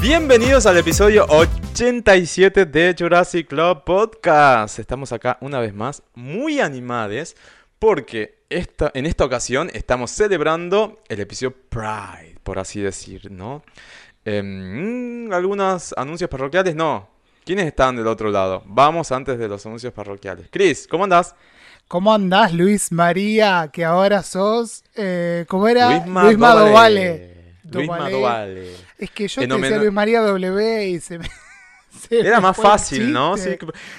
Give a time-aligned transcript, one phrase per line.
[0.00, 4.78] Bienvenidos al episodio 87 de Jurassic Club Podcast.
[4.78, 7.34] Estamos acá una vez más muy animados
[7.78, 13.62] porque esta, en esta ocasión estamos celebrando el episodio Pride, por así decir, ¿no?
[14.24, 17.08] Em, algunos anuncios parroquiales, no.
[17.44, 18.62] ¿Quiénes están del otro lado?
[18.66, 20.46] Vamos antes de los anuncios parroquiales.
[20.50, 21.34] Chris, ¿cómo andás?
[21.88, 23.68] ¿Cómo andás, Luis María?
[23.72, 24.84] Que ahora sos.
[24.94, 25.90] Eh, ¿Cómo era?
[26.06, 27.56] Luis Madovale.
[27.64, 28.02] Luis Dovale.
[28.04, 28.76] Madovale.
[28.96, 31.28] Es que yo En te decía Luis María W y se me.
[31.92, 33.36] Se Era más fácil, ¿no?
[33.36, 33.50] Sí,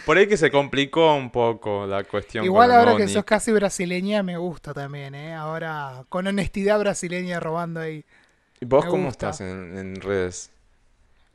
[0.06, 2.44] por ahí que se complicó un poco la cuestión.
[2.44, 5.34] Igual ahora nuevo que sos casi brasileña me gusta también, ¿eh?
[5.34, 8.04] Ahora con honestidad brasileña robando ahí.
[8.60, 9.30] ¿Y vos me cómo gusta.
[9.30, 10.52] estás en, en redes?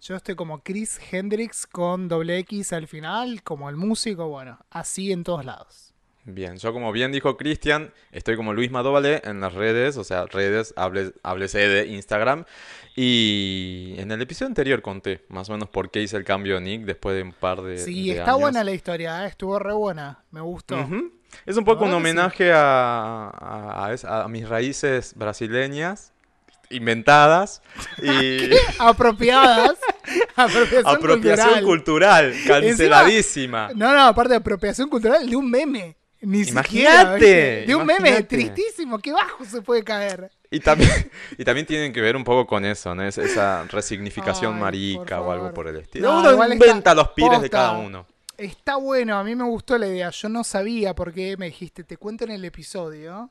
[0.01, 5.11] Yo estoy como Chris Hendrix con doble X al final, como el músico, bueno, así
[5.11, 5.93] en todos lados.
[6.31, 10.27] Bien, yo como bien dijo Cristian, estoy como Luis Madovale en las redes, o sea,
[10.27, 12.45] redes, háblese de Instagram.
[13.01, 16.63] Y en el episodio anterior conté más o menos por qué hice el cambio de
[16.63, 18.41] nick después de un par de, Sí, de está años.
[18.41, 19.29] buena la historia, ¿eh?
[19.29, 20.77] estuvo re buena, me gustó.
[21.47, 21.97] Es un poco un sí.
[21.97, 26.13] homenaje a, a- a es- a mis raíces brasileñas,
[26.71, 27.63] inventadas,
[28.03, 29.79] y Apropiadas.
[30.37, 31.65] apropiación, apropiación cultural.
[31.65, 33.71] cultural, canceladísima.
[33.77, 35.97] No, no, aparte de apropiación cultural de un meme.
[36.21, 37.65] Ni Imagínate.
[37.65, 40.33] De un meme tristísimo, qué bajo se puede caer.
[40.51, 43.03] Y también, y también tienen que ver un poco con eso, ¿no?
[43.05, 46.09] Es- esa resignificación Ay, marica o algo por el estilo.
[46.11, 48.07] No, Uno inventa los pires de cada uno.
[48.37, 50.09] Está bueno, a mí me gustó la idea.
[50.11, 53.31] Yo no sabía por qué me dijiste, te cuento en el episodio.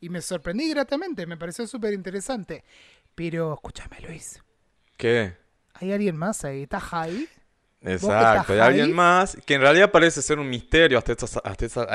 [0.00, 2.62] Y me sorprendí gratamente, me pareció súper interesante.
[3.14, 4.40] Pero escúchame, Luis.
[4.96, 5.34] ¿Qué?
[5.74, 6.62] ¿Hay alguien más ahí?
[6.62, 7.28] ¿Está Javi?
[7.80, 11.88] Exacto, hay alguien más que en realidad parece ser un misterio hasta esta, hasta esta-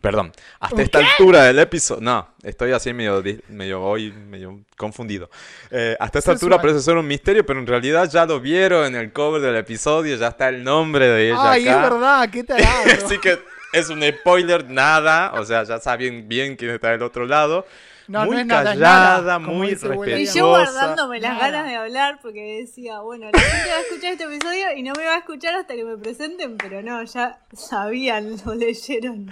[0.00, 2.00] perdón, hasta ¿Un esta altura del episodio.
[2.00, 5.28] No, estoy así medio, di- medio hoy, medio confundido.
[5.70, 8.94] Eh, hasta esta altura parece ser un misterio, pero en realidad ya lo vieron en
[8.96, 11.84] el cover del episodio, ya está el nombre de ella Ay, acá.
[11.84, 12.84] es verdad, qué tarado.
[13.04, 13.38] Así que
[13.72, 15.32] es un spoiler, nada.
[15.34, 17.66] O sea, ya saben bien quién está del otro lado.
[18.10, 20.38] No, muy no es nada, callada, nada, muy abuela Y respetuosa.
[20.38, 21.50] yo guardándome las Nada.
[21.50, 24.92] ganas de hablar porque decía, bueno, la gente va a escuchar este episodio y no
[24.96, 29.30] me va a escuchar hasta que me presenten, pero no, ya sabían, lo leyeron.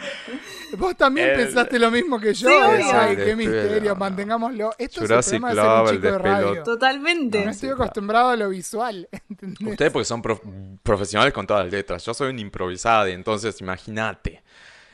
[0.77, 2.49] Vos también El- pensaste lo mismo que yo.
[2.49, 2.55] Sí,
[2.95, 4.71] Ay, qué misterio, mantengámoslo.
[4.79, 6.63] Esto Jurassic es el problema de ser un chico de radio.
[6.63, 7.45] Totalmente.
[7.45, 9.09] No estoy acostumbrado a lo visual.
[9.29, 9.69] ¿entendés?
[9.73, 10.43] Ustedes porque son prof-
[10.85, 12.05] profesionales con todas las letras.
[12.05, 14.43] Yo soy un improvisado, entonces imagínate.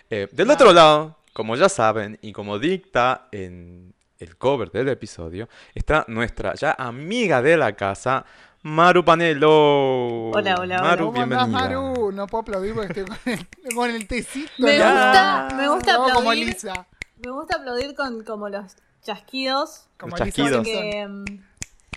[0.08, 5.48] Eh, del otro lado, como ya saben, y como dicta en el cover del episodio,
[5.74, 8.24] está nuestra ya amiga de la casa,
[8.62, 10.30] Maru Panelo.
[10.30, 11.68] Hola, hola, Maru, ¿Cómo andás, bienvenida.
[11.68, 12.12] Maru?
[12.12, 14.50] No puedo aplaudir porque estoy con el, con el tecito.
[14.58, 16.46] Me gusta, me gusta como aplaudir.
[16.46, 16.86] Lisa.
[17.24, 20.66] Me gusta aplaudir con como los chasquidos, Como Los chasquidos.
[20.66, 21.24] Mm,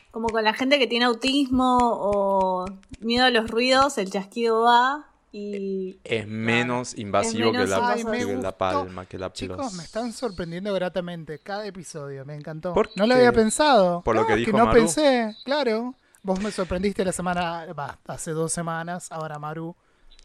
[0.09, 2.65] como con la gente que tiene autismo o
[3.01, 7.93] miedo a los ruidos, el chasquido va y Es menos invasivo Es menos que la.
[7.93, 12.25] Ay, que me la palma, que la Chicos, los- me están sorprendiendo gratamente cada episodio,
[12.25, 12.73] me encantó.
[12.73, 14.01] ¿Por No lo había pensado.
[14.03, 14.79] Por lo No, que dijo no Maru.
[14.79, 15.93] pensé, claro.
[16.23, 17.65] Vos me sorprendiste la semana,
[18.07, 19.75] hace dos semanas, ahora Maru.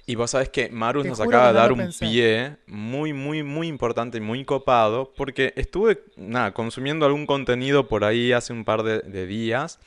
[0.04, 2.06] Y vos sabés que Maru Te nos acaba que de no dar un pensé.
[2.06, 8.02] pie muy, muy, muy importante y muy copado, porque estuve, nada, consumiendo algún contenido por
[8.02, 9.78] ahí hace un par de, de días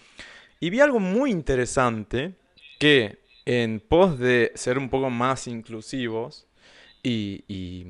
[0.61, 2.35] y vi algo muy interesante
[2.79, 6.47] que en pos de ser un poco más inclusivos
[7.03, 7.85] y, y-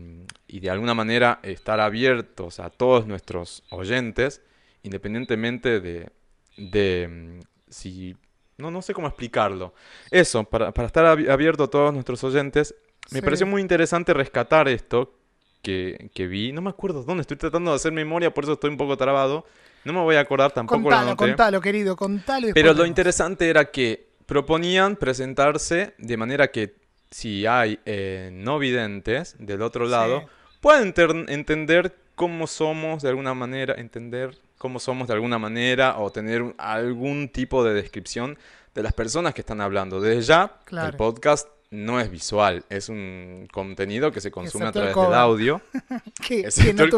[0.47, 4.41] y de alguna manera estar abiertos a todos nuestros oyentes,
[4.83, 6.09] independientemente de,
[6.57, 7.39] de mm,
[7.69, 8.15] si...
[8.57, 9.73] No, no sé cómo explicarlo.
[10.11, 12.73] Eso, para, para estar abi- abierto a todos nuestros oyentes,
[13.11, 13.25] me Sí.
[13.25, 15.13] pareció muy interesante rescatar esto
[15.61, 16.51] que, que vi.
[16.53, 19.45] No me acuerdo dónde, estoy tratando de hacer memoria, por eso estoy un poco trabado.
[19.83, 21.25] No me voy a acordar tampoco lo Contalo, anoté.
[21.27, 22.47] contalo, querido, contalo.
[22.49, 26.75] y Pero lo interesante era que proponían presentarse de manera que
[27.11, 30.25] si hay eh, no videntes del otro lado, Sí.
[30.61, 30.93] puedan
[31.29, 37.29] entender cómo somos de alguna manera, entender cómo somos de alguna manera o tener algún
[37.29, 38.37] tipo de descripción
[38.73, 40.01] de las personas que están hablando.
[40.01, 40.87] Desde ya, Claro.
[40.89, 45.17] el podcast no es visual, es un contenido que se consume Excepto a través del
[45.19, 45.61] audio.
[46.27, 46.89] que, excepto que no el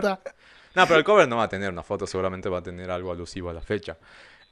[0.00, 0.04] cover.
[0.74, 3.12] No, pero el cover no va a tener una foto, seguramente va a tener algo
[3.12, 3.96] alusivo a la fecha.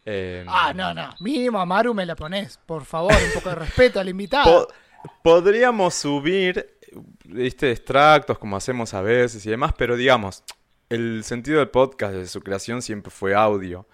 [0.07, 1.11] Eh, Ah, no, no.
[1.21, 2.59] Mínimo a Maru me la pones.
[2.67, 4.67] Por favor, un poco de respeto al invitado.
[4.69, 4.75] Po-
[5.23, 6.79] podríamos subir,
[7.25, 10.43] viste, extractos como hacemos a veces y demás, pero digamos,
[10.89, 13.87] el sentido del podcast desde su creación siempre fue audio.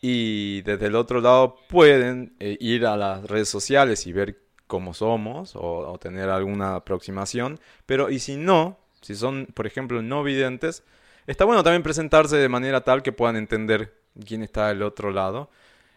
[0.00, 4.94] Y desde el otro lado pueden eh, ir a las redes sociales y ver cómo
[4.94, 5.60] somos o,
[5.92, 7.60] o tener alguna aproximación.
[7.86, 10.82] Pero y si no, si son, por ejemplo, no videntes,
[11.28, 13.94] está bueno también presentarse de manera tal que puedan entender
[14.26, 15.48] quién está del otro lado.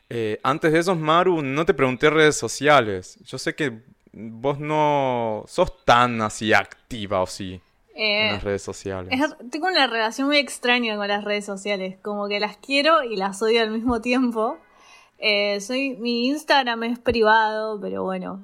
[0.09, 3.17] Eh, antes de eso, Maru, no te pregunté redes sociales.
[3.25, 3.81] Yo sé que
[4.13, 7.59] vos no sos tan así activa o sí
[7.95, 9.12] en Eh, las redes sociales.
[9.13, 11.97] es- tengo una relación muy extraña con las redes sociales.
[12.01, 14.57] Como que las quiero y las odio al mismo tiempo.
[15.18, 18.44] Eh, soy, mi Instagram es privado, pero bueno.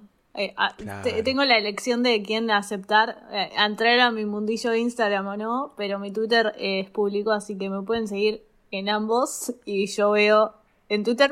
[0.56, 1.04] ah, Claro.
[1.04, 3.28] te- tengo la elección de quién aceptar,
[3.58, 7.70] entrar a mi mundillo de Instagram o no, pero mi Twitter es público, así que
[7.70, 8.42] me pueden seguir
[8.72, 10.54] en ambos y yo veo
[10.90, 11.32] en Twitter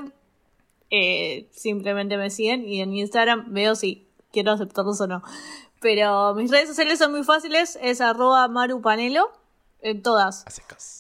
[0.91, 5.21] eh, simplemente me siguen y en Instagram veo si quiero aceptarlos o no.
[5.81, 9.30] Pero mis redes sociales son muy fáciles, es arroba marupanelo
[9.81, 10.44] en todas,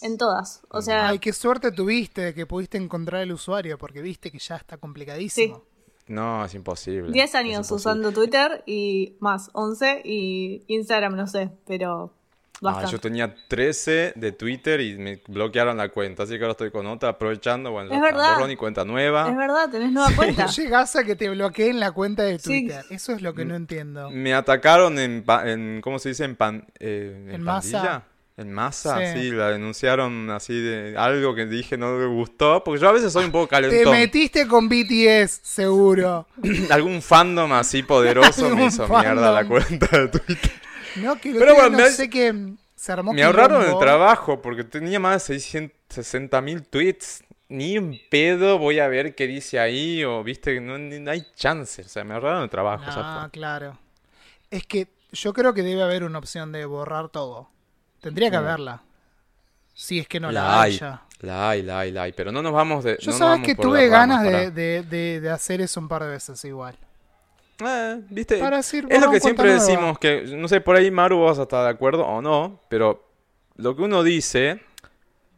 [0.01, 0.61] en todas.
[0.69, 4.39] O sea, Ay, qué suerte tuviste de que pudiste encontrar el usuario, porque viste que
[4.39, 5.63] ya está complicadísimo.
[6.07, 7.11] No, es imposible.
[7.11, 7.75] 10 Es años imposible.
[7.75, 12.13] usando Twitter y más, 11 y Instagram no sé, pero
[12.61, 16.71] Ah, yo tenía 13 de Twitter y me bloquearon la cuenta, así que ahora estoy
[16.71, 17.71] con otra aprovechando.
[17.71, 18.33] Bueno, Es verdad.
[18.35, 19.29] borrón y cuenta nueva.
[19.29, 20.45] Es verdad, tenés nueva cuenta.
[20.57, 22.43] Llegás a que te bloqueen la cuenta de Sí.
[22.67, 22.83] Twitter.
[22.89, 24.09] Eso es lo que no entiendo.
[24.11, 26.25] Me atacaron en, pa- en ¿cómo se dice?
[26.25, 27.71] En, pan, eh, en, En masa.
[27.71, 28.03] pandilla.
[28.35, 29.19] En masa, Sí.
[29.21, 29.31] sí.
[29.31, 33.25] la denunciaron así de algo que dije no me gustó, porque yo a veces soy
[33.25, 33.91] un poco Te calentón.
[33.93, 36.25] metiste con BTS, seguro.
[36.71, 40.51] Algún fandom así poderoso me hizo mierda la cuenta de Twitter.
[40.97, 43.77] No, que lo Pero que bueno, no me- sé que se armó Me ahorraron el
[43.79, 47.23] trabajo porque tenía más de 660 mil tweets.
[47.51, 51.25] Ni un pedo voy a ver qué dice ahí o viste, no, ni- no hay
[51.35, 51.81] chance.
[51.81, 52.83] O sea, me ahorraron el trabajo.
[52.87, 53.77] Ah, claro.
[54.51, 57.49] Es que yo creo que debe haber una opción de borrar todo.
[58.01, 58.43] Tendría que Mm.
[58.43, 58.83] haberla.
[59.73, 61.01] Si es que no la, la hay hay, ya.
[61.21, 62.11] la hay, la hay, la hay.
[62.13, 62.97] Pero no nos vamos de.
[63.01, 64.51] Yo no sabes que tuve ganas de-
[64.83, 66.77] de- de hacer eso un par de veces igual.
[67.65, 69.61] Eh, viste, Para decir, es lo que siempre nueva.
[69.63, 73.05] decimos que, no sé, por ahí Maru vas a estar de acuerdo o no, pero
[73.55, 74.61] lo que uno dice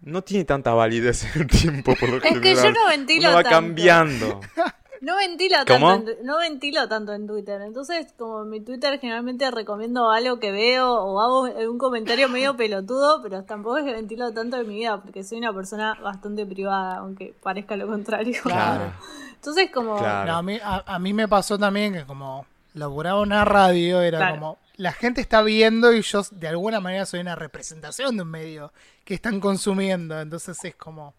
[0.03, 3.38] no tiene tanta validez en el tiempo por lo Es que yo no ventilo Uno
[3.38, 3.50] va tanto.
[3.56, 4.39] cambiando.
[5.01, 5.88] No ventilo ¿Cómo?
[5.89, 7.59] tanto, en, no ventilo tanto en Twitter.
[7.63, 11.41] Entonces, como en mi Twitter generalmente recomiendo algo que veo o hago
[11.71, 15.39] un comentario medio pelotudo, pero tampoco es que ventilo tanto en mi vida, porque soy
[15.39, 18.39] una persona bastante privada, aunque parezca lo contrario.
[18.44, 18.94] Claro.
[19.42, 20.32] Entonces, como Claro.
[20.32, 22.46] No, a, mí, a, a mí me pasó también que como
[22.76, 24.36] laburaba una radio, era Claro.
[24.36, 28.30] como, la gente está viendo y yo de alguna manera soy una representación de un
[28.30, 28.72] medio
[29.04, 31.16] que están consumiendo, entonces es como,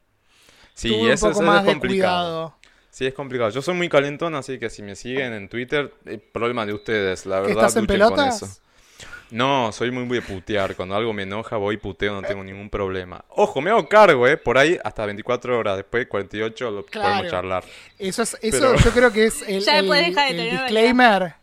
[0.74, 2.30] Sí, tuve un eso, poco eso más es de complicado.
[2.52, 2.56] cuidado.
[2.90, 3.50] Sí, es complicado.
[3.50, 7.26] Yo soy muy calentón, así que si me siguen en Twitter, es problema de ustedes,
[7.26, 7.64] la ¿Que verdad.
[7.64, 8.62] estás en pelotas?
[9.32, 10.76] No, soy muy de putear.
[10.76, 13.24] Cuando algo me enoja, voy y puteo, no tengo ningún problema.
[13.30, 14.36] Ojo, me hago cargo, ¿eh?
[14.36, 17.08] Por ahí, hasta 24 horas después, 48, lo Claro.
[17.08, 17.64] podemos charlar.
[17.98, 21.34] Eso, es, eso Pero- yo creo que es el, Ya el- de disclaimer.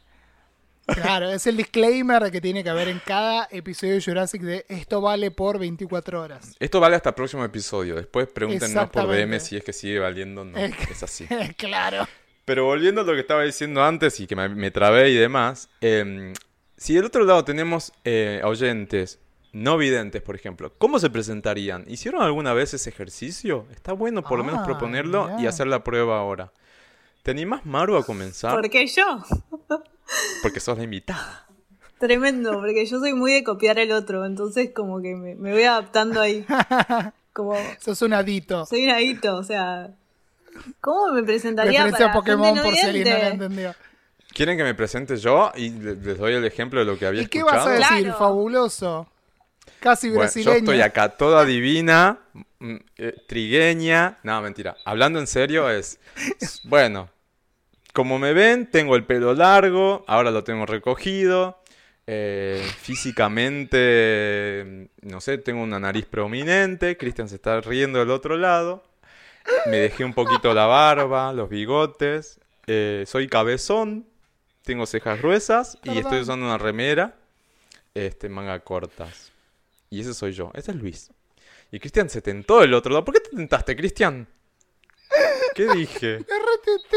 [0.88, 5.02] Claro, es el disclaimer que tiene que haber en cada episodio de Jurassic de esto
[5.02, 6.56] vale por 24 horas.
[6.60, 7.96] Esto vale hasta el próximo episodio.
[7.96, 9.08] Después pregúntenos por.
[9.08, 10.58] DM si es que sigue valiendo o no.
[10.58, 11.28] Es así.
[11.58, 12.08] claro.
[12.46, 15.70] Pero volviendo a lo que estaba diciendo antes y que me, me trabé y demás,
[15.82, 16.34] em,
[16.80, 19.20] si del otro lado tenemos eh, oyentes
[19.52, 21.84] no videntes, por ejemplo, ¿cómo se presentarían?
[21.88, 23.66] ¿Hicieron alguna vez ese ejercicio?
[23.72, 26.52] Está bueno por lo menos Ah, proponerlo y hacer la prueba ahora.
[27.24, 28.54] ¿Te animás, Maru, a comenzar?
[28.56, 29.24] ¿por qué yo?
[30.42, 31.46] Porque sos la invitada.
[32.00, 35.64] Tremendo, porque yo soy muy de copiar el otro, entonces como que me, me voy
[35.64, 36.46] adaptando ahí.
[37.34, 38.66] Como Sos un adito.
[38.66, 39.92] soy un adicto, o sea,
[40.82, 43.76] ¿cómo me presentaría Referencia para a Pokémon gente no por si alguien no la entendió.
[44.34, 47.22] ¿Quieren que me presente yo y le- les doy el ejemplo de lo que había
[47.24, 47.66] ¿Y qué escuchado?
[47.66, 48.06] vas a decir?
[48.06, 48.20] Claro.
[48.20, 49.08] Fabuloso.
[49.80, 50.58] Casi Bueno, yo brasileño.
[50.58, 52.20] estoy acá toda divina,
[52.60, 54.18] mm, eh, trigueña.
[54.24, 54.76] No, mentira.
[54.86, 56.00] Hablando en serio es...
[56.64, 57.10] Bueno,
[57.94, 61.58] como me ven, tengo el pelo largo, ahora lo tengo recogido.
[62.12, 62.66] eh,
[63.70, 66.98] físicamente, no sé, tengo una nariz prominente.
[66.98, 68.84] Cristian se está riendo del otro lado.
[69.68, 72.40] Me dejé un poquito la barba, los bigotes.
[72.68, 74.06] eh, soy cabezón,
[74.64, 77.16] tengo cejas gruesas y estoy usando una remera,
[77.94, 79.32] este, manga cortas.
[79.90, 81.12] Y ese soy yo, ese es Luis.
[81.72, 83.06] Y Cristian se tentó del otro lado.
[83.06, 84.28] ¿Por qué te tentaste, Cristian?
[85.60, 86.18] ¿Qué dije?
[86.20, 86.96] RTT.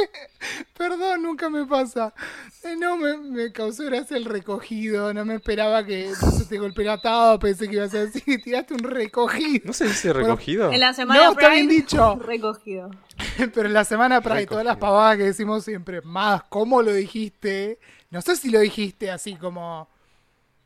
[0.78, 2.14] Perdón, nunca me pasa.
[2.62, 5.12] Eh, No, me, me causó gracia el recogido.
[5.12, 6.12] No me esperaba que
[6.49, 7.40] te golpeé atado.
[7.40, 9.62] Pensé que ibas a decir tiraste un recogido.
[9.64, 10.71] ¿No se dice recogido?
[10.71, 12.14] En la semana No, está bien dicho.
[12.21, 12.90] recogido.
[13.37, 14.50] Pero en la semana Pride, Recogido.
[14.50, 17.81] todas las pavadas que decimos siempre, más, ¿cómo lo dijiste?
[18.11, 19.88] No sé si lo dijiste así como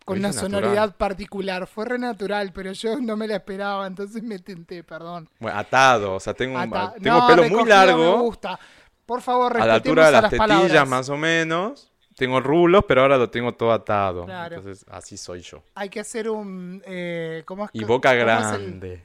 [0.06, 1.66] con una sonoridad particular.
[1.66, 5.28] Fue re natural, pero yo no me la esperaba, entonces me tenté, perdón.
[5.38, 6.70] Bueno, atado, o sea, tengo, un-
[7.02, 8.58] tengo No, pelo muy recogido Me largo, gusta.
[9.04, 10.88] Por favor, a la altura de las tetillas palabras.
[10.88, 11.92] más o menos.
[12.16, 14.24] Tengo rulos, pero ahora lo tengo todo atado.
[14.24, 14.56] Claro.
[14.56, 15.62] Entonces, así soy yo.
[15.74, 16.82] Hay que hacer un...
[16.86, 19.04] eh, ¿cómo es Y boca cómo es el- grande.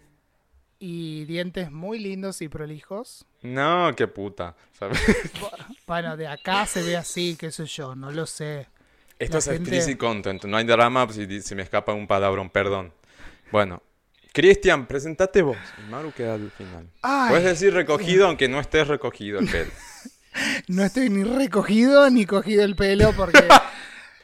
[0.80, 3.26] Y dientes muy lindos y prolijos.
[3.42, 4.56] No, qué puta.
[4.80, 5.00] ¿sabes?
[5.86, 8.68] Bueno, de acá se ve así, qué sé yo, no lo sé.
[9.22, 10.44] Esto La es gente- explicit content.
[10.46, 12.94] No hay drama si si me escapa un palabrón, perdón.
[13.52, 13.84] Bueno,
[14.34, 15.58] Cristian, presentate vos.
[15.78, 16.90] Y Maru queda al final.
[17.02, 17.30] Ay.
[17.30, 19.72] Puedes decir recogido aunque no estés recogido el pelo.
[20.70, 23.44] No estoy ni recogido ni cogido el pelo porque...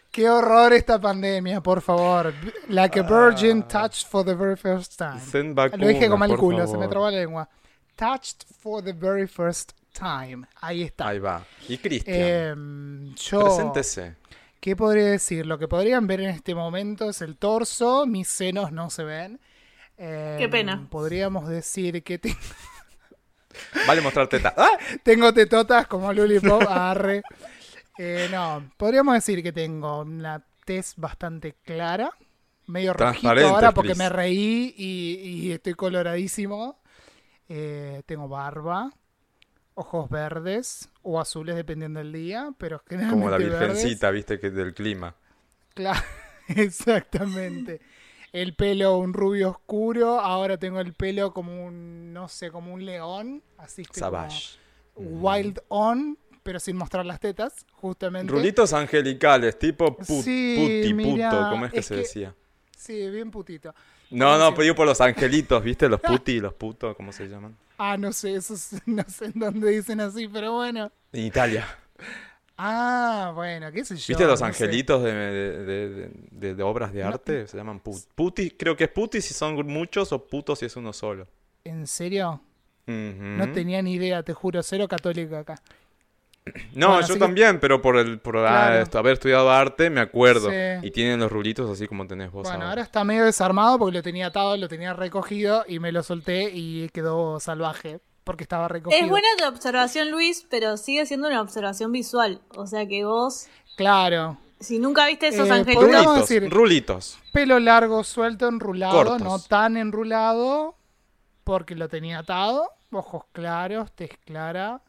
[0.10, 2.34] Qué horror esta pandemia, por favor.
[2.70, 5.20] Like a virgin touched for the very first time.
[5.20, 7.50] Send Lo dije como el culo, se me trabó la lengua.
[7.96, 10.48] Touched for the very first time.
[10.62, 11.10] Ahí está.
[11.10, 11.46] Ahí va.
[11.68, 14.16] Y Cristian, yo, preséntese.
[14.68, 15.46] ¿Qué podría decir?
[15.46, 19.40] Lo que podrían ver en este momento es el torso, mis senos no se ven.
[19.98, 20.86] Em, Qué pena.
[20.92, 22.36] Podríamos decir que te-
[23.88, 24.54] Vale mostrar teta.
[24.58, 24.78] ¡Ah!
[25.04, 27.22] tengo tetotas como Lulipop, arre.
[27.98, 32.12] Eh, no, podríamos decir que tengo una tez bastante clara,
[32.66, 34.04] medio rojito ahora porque please.
[34.04, 36.82] me reí y, y estoy coloradísimo.
[37.48, 38.92] Eh, tengo barba,
[39.80, 43.60] ojos verdes o azules dependiendo del día, pero generalmente Como la verdes.
[43.60, 45.16] virgencita, viste, que del clima.
[45.76, 46.02] Claro,
[46.48, 47.80] exactamente.
[48.34, 52.86] El pelo un rubio oscuro, ahora tengo el pelo como un, no sé, como un
[52.86, 54.58] león, así que como Savage.
[54.96, 58.32] wild on, pero sin mostrar las tetas, justamente.
[58.34, 62.36] Rulitos angelicales, tipo put, Sí, puti, puto, ¿cómo es que es se que- decía?
[62.76, 63.74] Sí, bien putito.
[64.10, 64.56] No, no, sí.
[64.58, 65.90] pedí por los angelitos, ¿viste?
[65.90, 67.56] Los puti, los putos, ¿cómo se llaman?
[67.78, 70.92] Ah, no sé, eso es- no sé en dónde dicen así, pero bueno.
[71.12, 71.68] En Italia.
[72.60, 74.06] Ah, bueno, qué sé yo.
[74.08, 77.48] ¿Viste los no angelitos de, de- de- de- de obras de arte?
[77.48, 78.02] Se llaman put.
[78.16, 81.28] Puti, creo que es puti si son muchos o putos si es uno solo.
[81.64, 82.42] ¿En serio?
[82.88, 85.62] No tenía ni idea, te juro, cero católico acá.
[86.74, 88.82] No, Bueno, yo que- también, pero por el por ah, Claro.
[88.82, 90.50] esto, haber estudiado arte me acuerdo.
[90.50, 90.56] Sí.
[90.88, 92.70] Y tienen los rulitos así como tenés vos Bueno, ahora.
[92.70, 96.52] ahora está medio desarmado porque lo tenía atado, lo tenía recogido y me lo solté
[96.54, 99.02] y quedó salvaje porque estaba recogido.
[99.02, 102.42] Es buena tu observación, Luis, pero sigue siendo una observación visual.
[102.56, 104.38] O sea que vos, Claro.
[104.60, 107.20] si nunca viste esos Eh, angelitos, Rulitos, decir- rulitos.
[107.32, 109.22] Pelo largo, suelto, enrulado, Cortos.
[109.22, 110.76] no tan enrulado
[111.46, 112.70] porque lo tenía atado.
[112.92, 114.82] Ojos claros, tez clara,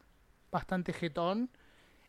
[0.51, 1.49] bastante jetón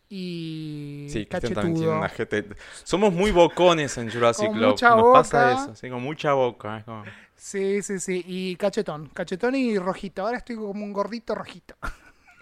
[0.09, 2.49] y Sí, Cristian también tiene cachetudo.
[2.49, 2.57] una.
[2.85, 4.71] Somos muy bocones en Jurassic Con Club.
[4.71, 6.83] mucha Nos pasa eso, sí, con mucha boca.
[6.85, 7.05] como-
[7.37, 8.23] Sí, sí, sí.
[8.27, 9.09] Y cachetón.
[9.15, 10.23] Cachetón y rojito.
[10.23, 11.75] Ahora estoy como un gordito rojito.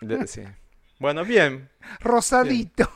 [0.00, 0.42] de- sí.
[0.98, 1.68] Bueno, bien,
[2.00, 2.90] Rosadito.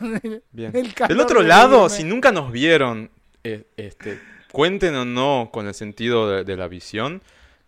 [0.00, 0.42] bien.
[1.08, 3.10] Del otro lado, si nunca nos vieron,
[3.44, 4.18] eh, este,
[4.50, 7.22] cuenten o no con el sentido de, de la visión,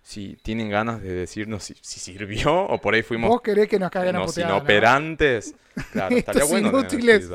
[0.08, 3.78] si tienen ganas de decirnos si, si sirvió o por ahí fuimos Vos querés que
[3.78, 4.56] nos caguen a no, puteada, ¿no?
[4.56, 5.54] inoperantes.
[5.92, 6.68] Claro, estaría Estos bueno.
[6.70, 7.28] inútiles.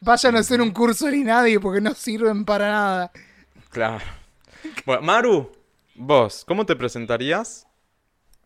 [0.00, 3.12] Vayan a hacer un curso de nadie porque no sirven para nada.
[3.70, 4.04] Claro.
[4.86, 5.50] Bueno, Maru,
[5.96, 7.66] vos, ¿cómo te presentarías?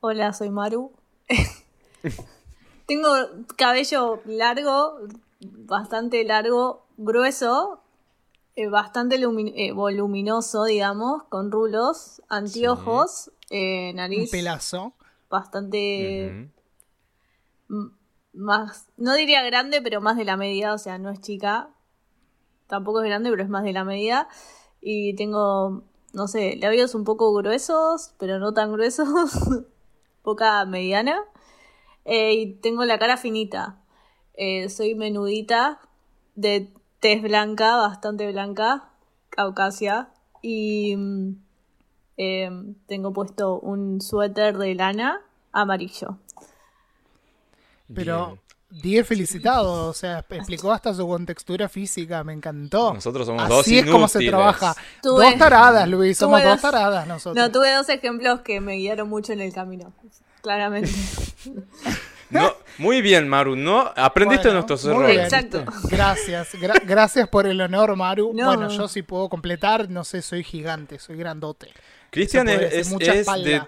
[0.01, 0.91] Hola, soy Maru.
[2.87, 3.11] Tengo
[3.55, 4.99] cabello largo,
[5.41, 7.85] bastante largo, grueso,
[8.57, 14.95] eh, bastante eh, voluminoso, digamos, con rulos, anteojos, eh, Un nariz pelazo.
[15.29, 16.51] bastante
[18.33, 21.71] más, no diría grande, pero más de la media, o sea, no es chica.
[22.67, 24.29] Tampoco es grande, pero es más de la media.
[24.81, 29.09] Y tengo, no sé, labios un poco gruesos, pero no tan gruesos.
[30.25, 31.21] Boca mediana.
[32.05, 33.79] Eh, y tengo la cara finita.
[34.35, 35.81] Eh, soy menudita,
[36.35, 38.91] de tez blanca, bastante blanca,
[39.31, 40.11] caucasia.
[40.43, 41.44] Y mm,
[42.17, 42.51] eh,
[42.87, 45.21] tengo puesto un suéter de lana
[45.53, 46.19] amarillo.
[47.95, 48.39] Pero
[48.71, 48.83] Bien.
[48.83, 49.89] 10 felicitado.
[49.89, 52.25] O sea, explicó hasta su contextura física.
[52.25, 52.95] Me encantó.
[52.95, 54.75] Nosotros somos dos Así es como se trabaja.
[55.03, 56.17] Tuve- Dos taradas, Luis.
[56.19, 57.37] Somos dos dos- taradas nosotros.
[57.37, 59.93] No, tuve dos ejemplos que me guiaron mucho en el camino.
[60.43, 60.91] Claramente.
[62.31, 63.55] No, muy bien, Maru.
[63.55, 63.93] ¿no?
[63.95, 65.11] Aprendiste Bueno, de nuestros errores.
[65.11, 65.25] bien.
[65.25, 65.65] Exacto.
[65.89, 68.33] Gracias, gra- gracias por el honor, Maru.
[68.35, 68.47] No.
[68.47, 71.69] Bueno, yo sí puedo completar, no sé, soy gigante, soy grandote.
[72.15, 73.63] Cristian es, es- mucha es de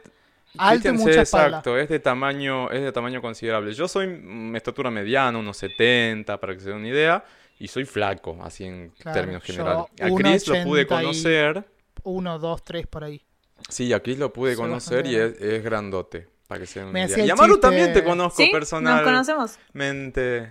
[0.58, 3.72] Alto mucha exacto, es de tamaño, es de tamaño considerable.
[3.74, 7.24] Yo soy mm, estatura mediana, unos 70, para que se den una idea,
[7.58, 9.84] y soy flaco, así en Claro, términos generales.
[10.00, 11.64] A Chris lo 1,80 pude conocer.
[12.04, 13.22] Uno, dos, tres por ahí.
[13.68, 16.28] Sí, a Chris lo pude Soy conocer y es grandote.
[16.46, 17.08] Para que se den una idea.
[17.08, 18.50] chiste- también te conozco ¿Sí?
[18.52, 19.02] personalmente.
[19.02, 19.58] Nos conocemos.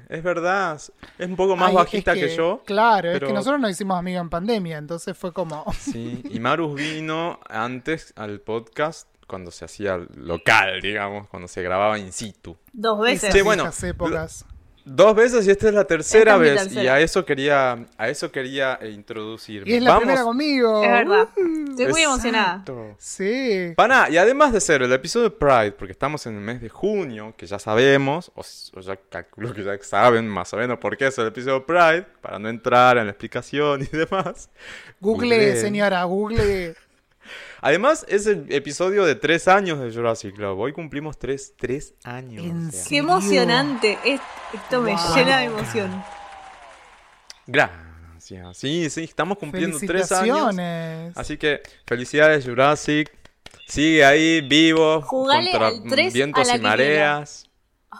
[0.09, 0.75] Es verdad.
[1.17, 2.61] Es un poco más Ay, bajita es que, yo.
[2.65, 5.63] Claro, es que nosotros nos hicimos amigos en pandemia, entonces fue como.
[5.79, 6.21] Sí.
[6.29, 12.11] Y Maru vino antes al podcast cuando se hacía local, digamos, cuando se grababa in
[12.11, 12.57] situ.
[12.73, 13.23] Dos veces.
[13.23, 14.45] esas Sí, bueno, épocas.
[14.87, 16.61] Dos veces y esta es la tercera Esta vez.
[16.61, 16.83] tercera.
[16.83, 19.67] Y a eso quería, a eso quería eh, introducirme.
[19.69, 20.83] Y es la primera conmigo.
[20.83, 21.27] Es verdad.
[21.69, 22.49] Estoy muy emocionada.
[22.51, 22.95] Exacto.
[22.99, 23.73] sí.
[23.75, 26.69] Pana, y además de ser el episodio de Pride, porque estamos en el mes de
[26.69, 30.95] junio, que ya sabemos, o, o ya calculo que ya saben más o menos por
[30.97, 34.49] qué es el episodio de Pride, para no entrar en la explicación y demás.
[35.01, 35.57] Google, Googleen.
[35.57, 36.75] señora, Google.
[37.61, 40.59] Además, es el episodio de tres años de Jurassic Club.
[40.59, 42.43] Hoy cumplimos tres, tres años.
[42.45, 42.83] ¿En o sea.
[42.89, 43.97] Qué emocionante.
[44.05, 44.21] Es-
[44.53, 45.15] Esto me Wow.
[45.15, 46.03] llena de emoción.
[47.47, 48.57] Gracias.
[48.57, 50.55] Sí, sí, estamos cumpliendo tres años.
[51.15, 53.11] Así que felicidades Jurassic.
[53.67, 57.44] Sigue ahí vivo Jugale contra al vientos a la y mareas.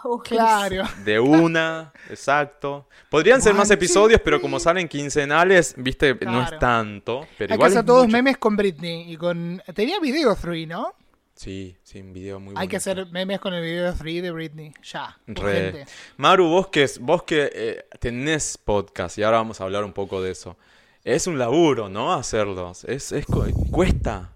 [0.04, 0.84] Oh, Claro.
[1.04, 2.88] De una, exacto.
[3.10, 7.26] Podrían ser más episodios, pero como salen quincenales, viste, no es tanto.
[7.38, 8.12] Pero Hay que igual hacer es todos mucho.
[8.16, 9.62] memes con Britney y con.
[9.74, 10.92] Tenía video 3, ¿no?
[11.34, 14.72] Sí, sí, un video muy Hay que hacer memes con el video 3 de Britney.
[14.90, 15.18] Ya.
[15.26, 15.84] Re.
[16.16, 20.22] Maru, vos que, vos que eh, tenés podcast, y ahora vamos a hablar un poco
[20.22, 20.56] de eso.
[21.04, 22.14] Es un laburo, ¿no?
[22.14, 22.84] Hacerlos.
[22.84, 24.32] Es, es cu- cuesta,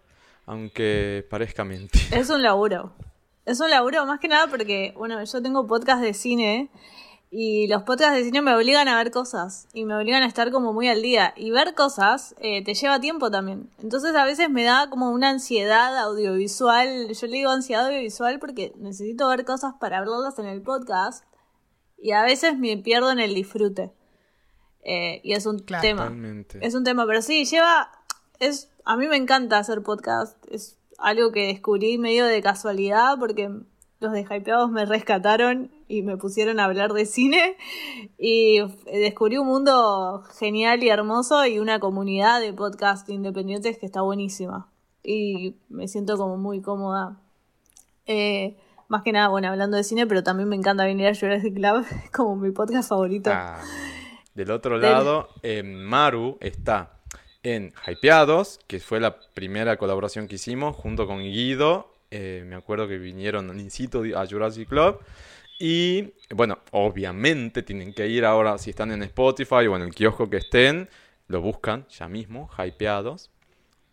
[0.47, 2.05] aunque parezca mentira.
[2.19, 2.93] Es un laburo.
[3.51, 6.71] Es un laburo más que nada porque, bueno, yo tengo podcast de cine
[7.33, 10.51] y los podcasts de cine me obligan a ver cosas y me obligan a estar
[10.53, 11.33] como muy al día.
[11.37, 13.69] Y ver cosas eh, te lleva tiempo también.
[13.83, 17.09] Entonces a veces me da como una ansiedad audiovisual.
[17.13, 21.25] Yo le digo ansiedad audiovisual porque necesito ver cosas para hablarlas en el podcast
[21.99, 23.93] y a veces me pierdo en el disfrute.
[24.85, 25.83] Eh, y es un Claro.
[25.83, 26.03] tema.
[26.05, 26.59] Totalmente.
[26.65, 27.91] Es un tema, pero sí, lleva.
[28.39, 30.37] Es, a mí me encanta hacer podcast.
[30.51, 33.51] Es algo que descubrí medio de casualidad porque
[34.01, 37.57] los de Hypeados me rescataron y me pusieron a hablar de cine.
[38.19, 44.01] Y descubrí un mundo genial y hermoso y una comunidad de podcast independientes que está
[44.03, 44.69] buenísima.
[45.03, 47.21] Y me siento como muy cómoda.
[48.07, 48.57] Eh,
[48.89, 51.85] más que nada, bueno, hablando de cine, pero también me encanta venir a Jurassic Club
[52.15, 53.31] como mi podcast favorito.
[53.33, 53.61] Ah,
[54.35, 57.00] del otro Del- lado, eh, Maru está
[57.43, 61.95] en Hypeados, que fue la primera colaboración que hicimos junto con Guido.
[62.11, 64.99] Eh, me acuerdo que vinieron in situ a Jurassic Club.
[65.59, 70.29] Y bueno, obviamente tienen que ir ahora, si están en Spotify o en el kiosco
[70.31, 70.89] que estén,
[71.29, 73.31] lo buscan ya mismo, Hypeados.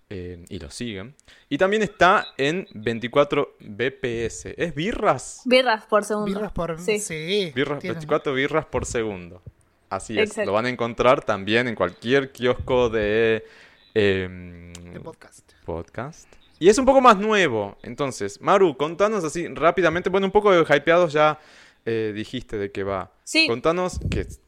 [0.10, 1.16] eh, y lo siguen.
[1.50, 4.54] Y también está en 24 BPS.
[4.58, 5.42] ¿Es birras?
[5.44, 6.32] Birras por segundo.
[6.34, 6.80] Birras por.
[6.80, 7.00] Sí.
[7.00, 7.52] Sí.
[7.54, 9.42] Birras, tienen- 24 birras por segundo.
[9.90, 10.30] Así es.
[10.30, 10.48] Exacto.
[10.48, 13.46] Lo van a encontrar también en cualquier kiosco de
[13.94, 15.52] em, de podcast.
[15.66, 16.28] podcast.
[16.60, 17.78] Y es un poco más nuevo.
[17.84, 20.10] Entonces, Maru, contanos así rápidamente.
[20.10, 21.40] Bueno, un poco de hypeados ya
[21.86, 23.12] eh, dijiste de qué va.
[23.24, 23.48] Sí.
[23.48, 24.42] Contanos que es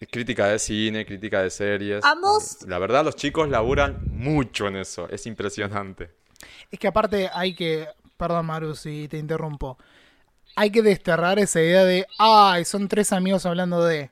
[0.00, 2.04] es crítica de cine, crítica de series.
[2.04, 5.08] Ambos- Eh, La verdad, los chicos laburan mucho en eso.
[5.10, 6.10] Es impresionante.
[6.70, 7.88] Es que aparte hay que.
[8.16, 9.76] Perdón, Maru, si te interrumpo.
[10.54, 12.06] Hay que desterrar esa idea de.
[12.18, 14.10] Ay, son tres amigos hablando de.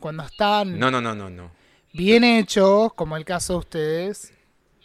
[0.00, 1.50] Cuando están No, no, no, no, no.
[1.92, 4.32] bien hechos, como el caso de ustedes,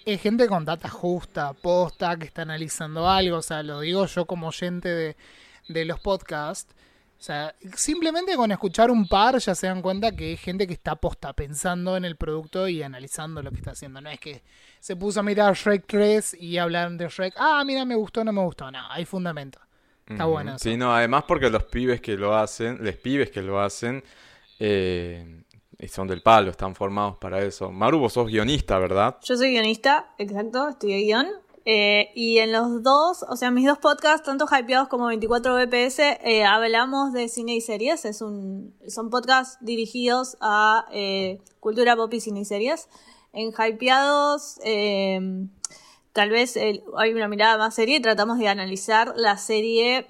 [0.06, 3.38] es gente con data justa, posta, que está analizando algo.
[3.38, 5.18] O sea, lo digo yo como oyente de,
[5.68, 6.74] de los podcasts.
[7.20, 10.74] O sea, simplemente con escuchar un par ya se dan cuenta que es gente que
[10.74, 14.02] está posta pensando en el producto y analizando lo que está haciendo.
[14.02, 14.42] No es que
[14.80, 17.36] se puso a mirar Shrek 3 y hablan de Shrek.
[17.38, 18.72] Ah, mira, me gustó, no me gustó.
[18.72, 19.60] No, hay fundamento.
[20.08, 20.64] Está bueno eso.
[20.68, 24.04] Sí, no, además porque los pibes que lo hacen, les pibes que lo hacen,
[24.64, 25.44] eh,
[25.80, 27.72] y son del palo, están formados para eso.
[27.72, 29.18] Maru, vos sos guionista, ¿verdad?
[29.24, 31.28] Yo soy guionista, exacto, estudié guion.
[31.66, 36.20] Eh, y en los dos, o sea, mis dos podcasts, tanto Hypeados como 24 BPS,
[36.24, 38.06] eh, hablamos de cine y series.
[38.06, 40.86] Es un, son podcasts dirigidos a
[41.60, 42.88] cultura pop y cine y series.
[43.34, 44.60] En Hypeados,
[46.14, 50.06] tal vez hay una mirada más seria y tratamos de analizar la serie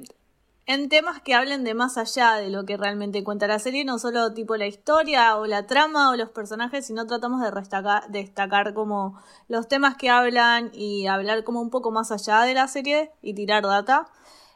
[0.73, 3.99] en temas que hablen de más allá de lo que realmente cuenta la serie, no
[3.99, 8.73] solo tipo la historia o la trama o los personajes, sino tratamos de destacar, destacar
[8.73, 13.11] como los temas que hablan y hablar como un poco más allá de la serie
[13.21, 14.07] y tirar data.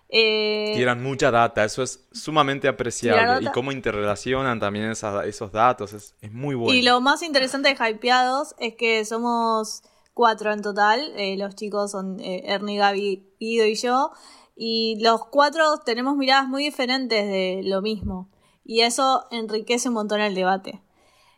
[0.10, 3.43] Eh, Tiran mucha data, eso es sumamente apreciable.
[3.45, 6.78] Y cómo interrelacionan también esos datos, es, es muy bueno.
[6.78, 9.82] Y lo más interesante de Hypeados es que somos
[10.13, 11.12] cuatro en total.
[11.17, 14.12] eh, los chicos son eh, Ernie, Gaby, Guido y yo.
[14.56, 18.30] Y los cuatro tenemos miradas muy diferentes de lo mismo.
[18.63, 20.82] Y eso enriquece un montón el debate.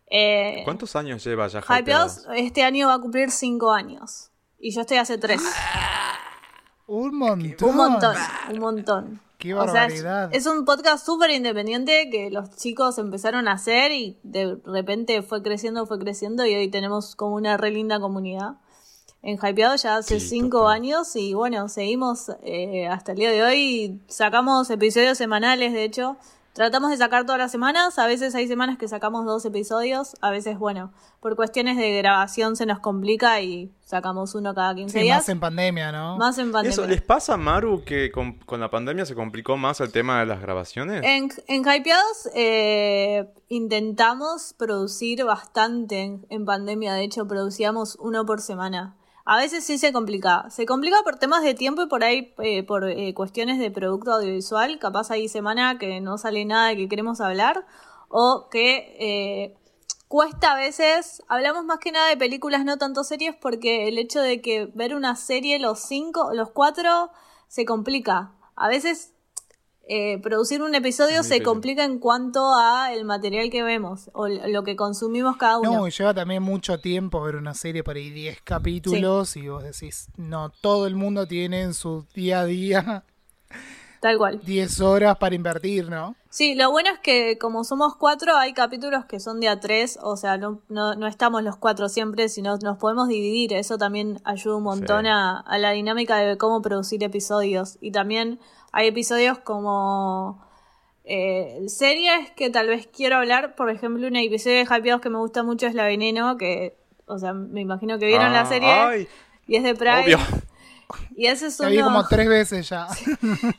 [0.10, 4.32] Eh, ¿Cuántos años lleva ya Hypeados este año va a cumplir cinco años.
[4.60, 5.42] Y yo estoy hace tres.
[6.88, 7.70] Un montón.
[7.70, 8.16] Un montón,
[8.52, 9.22] un montón.
[9.38, 10.30] Qué O sea, es, barbaridad.
[10.34, 15.44] es un podcast súper independiente que los chicos empezaron a hacer y de repente fue
[15.44, 18.56] creciendo, fue creciendo y hoy tenemos como una re linda comunidad.
[19.28, 20.76] En Hypeado ya hace Sí, cinco total.
[20.76, 24.00] años y bueno, seguimos eh, hasta el día de hoy.
[24.08, 26.16] Sacamos episodios semanales, de hecho.
[26.54, 30.32] Tratamos de sacar todas las semanas, a veces hay semanas que sacamos dos episodios, a
[30.32, 35.04] veces, bueno, por cuestiones de grabación se nos complica y sacamos uno cada 15 Sí,
[35.04, 35.18] días.
[35.20, 36.18] más en pandemia, ¿no?
[36.18, 36.72] Más en pandemia.
[36.74, 40.26] Eso, ¿les pasa, Maru, que con, con la pandemia se complicó más el tema de
[40.26, 41.04] las grabaciones?
[41.06, 48.42] En, en Hypeados eh, intentamos producir bastante en, en pandemia, de hecho producíamos uno por
[48.42, 48.96] semana.
[49.30, 50.50] A veces sí se complica.
[50.50, 54.14] Se complica por temas de tiempo y por ahí eh, por eh, cuestiones de producto
[54.14, 54.80] audiovisual.
[54.80, 57.66] Capaz hay semana que no sale nada de que queremos hablar
[58.08, 59.58] o que eh,
[60.08, 61.22] cuesta a veces.
[61.28, 64.96] Hablamos más que nada de películas, no tanto series, porque el hecho de que ver
[64.96, 67.12] una serie los cinco, los cuatro,
[67.50, 68.32] se complica.
[68.56, 69.14] A veces
[69.90, 74.64] eh, producir un episodio se complica en cuanto a el material que vemos o lo
[74.64, 75.72] que consumimos cada uno.
[75.72, 79.64] No, y lleva también mucho tiempo ver una serie por ahí 10 capítulos y vos
[79.64, 83.04] decís, no, todo el mundo tiene en su día a día
[84.00, 84.40] Tal cual.
[84.44, 86.16] 10 horas para invertir, ¿no?
[86.30, 89.98] Sí, lo bueno es que como somos cuatro, hay capítulos que son de a tres,
[90.04, 93.54] o sea, no, no, no estamos los cuatro siempre, sino nos podemos dividir.
[93.54, 95.10] Eso también ayuda un montón Sí.
[95.12, 97.80] a, a la dinámica de cómo producir episodios.
[97.82, 98.40] Y también
[98.72, 100.44] hay episodios como
[101.04, 103.56] eh, series que tal vez quiero hablar.
[103.56, 106.76] Por ejemplo, un episodio de Hypeados que me gusta mucho es La Veneno, que,
[107.06, 109.08] o sea, me imagino que vieron la Ah, serie ay,
[109.48, 110.18] y es de obvio.
[111.20, 112.88] Y ese es vi uno- como tres veces ya.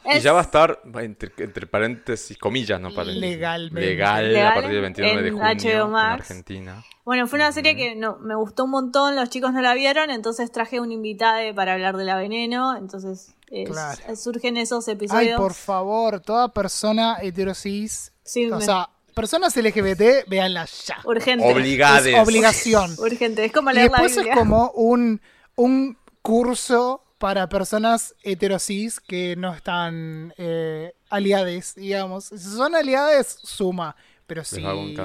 [0.05, 3.21] Y es- ya va a estar, entre, entre paréntesis, comillas, no paréntesis.
[3.21, 3.81] Legalmente.
[3.81, 6.13] Legal, Legal a partir del 29 de junio HBO en.
[6.13, 6.85] Argentina.
[7.05, 10.11] Bueno, fue una serie que no, me gustó un montón, los chicos no la vieron,
[10.11, 13.99] entonces traje un invitado para hablar de la veneno, entonces eh, Claro.
[14.07, 15.33] s- surgen esos episodios.
[15.33, 20.99] Ay, por favor, toda persona heterosis, Sí, o me- sea, personas LGBT, véanla ya.
[21.05, 21.51] Urgente.
[21.53, 22.15] Obligades.
[22.15, 22.95] Es obligación.
[22.99, 25.21] Urgente, es como Y leer la después es como un,
[25.57, 32.25] un curso para personas heterosis que no están eh, aliades, digamos.
[32.27, 33.95] Si son aliades, suma.
[34.27, 34.57] Pero si,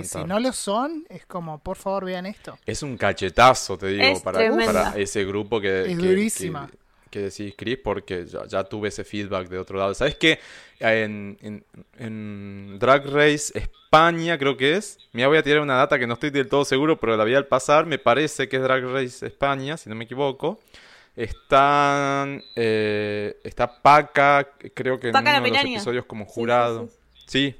[0.03, 2.57] si no lo son, es como, por favor, vean esto.
[2.65, 6.67] Es un cachetazo, te digo, Es para, para ese grupo que, Es que- durísima.
[6.69, 6.77] que-
[7.09, 9.93] que decís, Chris, porque ya, ya tuve ese feedback de otro lado.
[9.93, 10.39] ¿Sabes qué?
[10.79, 11.63] En, en-
[11.99, 14.97] en Drag Race España, creo que es.
[15.13, 17.35] Mira, voy a tirar una data que no estoy del todo seguro, pero la vi
[17.35, 17.85] al pasar.
[17.85, 20.59] Me parece que es Drag Race España, si no me equivoco.
[21.15, 22.41] Están.
[22.55, 26.87] eh, está Paca, creo que en Paca uno de los episodios como Sí, sí, jurado.
[26.87, 26.97] sí.
[27.27, 27.59] Sí.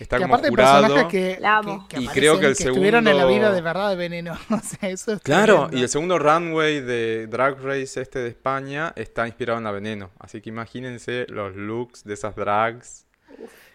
[0.00, 0.82] Está que como aparte jurado.
[0.82, 1.86] personajes que, La amo.
[1.88, 4.32] que- que Y creo que el estuvieron en la segundo- vida de verdad de veneno.
[4.50, 5.76] O sea, eso es Claro, tremendo.
[5.78, 10.10] y el segundo runway de Drag Race este de España está inspirado en la Veneno.
[10.18, 13.06] Así que imagínense los looks de esas drags.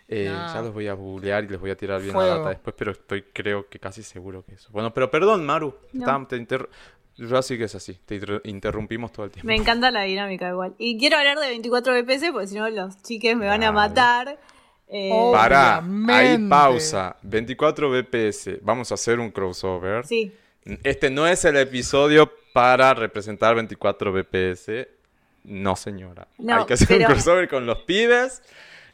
[0.09, 0.53] Eh, No.
[0.53, 2.29] Ya los voy a googlear y les voy a tirar bien Fuego.
[2.31, 4.67] la data después, pero estoy creo que casi seguro que eso.
[4.71, 5.75] Bueno, pero perdón, Maru.
[5.93, 6.27] No.
[6.27, 6.67] Te inter-
[7.27, 7.97] Yo sí que es así.
[8.05, 9.47] Te inter- interrumpimos todo el tiempo.
[9.47, 10.73] Me encanta la dinámica igual.
[10.77, 14.39] Y quiero hablar de 24 BPS porque si no los chiques me van a matar.
[14.87, 15.11] Eh.
[15.31, 17.15] Para, ahí pausa.
[17.21, 18.59] 24 BPS.
[18.61, 20.05] Vamos a hacer un crossover.
[20.05, 20.31] sí,
[20.83, 24.87] Este no es el episodio para representar 24 BPS.
[25.43, 26.27] No, señora.
[26.37, 28.41] No, Hay que hacer pero- un crossover con los pibes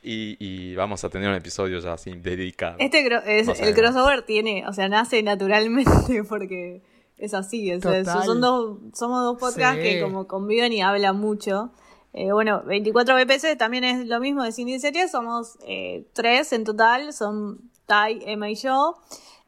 [0.03, 2.75] y, y vamos a tener un episodio ya así dedicado.
[2.79, 3.07] este
[3.39, 6.81] es- el crossover tiene, o sea, nace naturalmente porque
[7.17, 7.69] es así.
[7.79, 8.23] sea, Total.
[8.25, 9.89] son dos, somos dos podcasts Sí.
[9.89, 11.71] que como conviven y hablan mucho.
[12.13, 15.11] Eh, bueno, 24 BPS también es lo mismo de cine y series.
[15.11, 17.11] Somos eh, tres en total.
[17.13, 18.97] Son Tai, Emma y yo.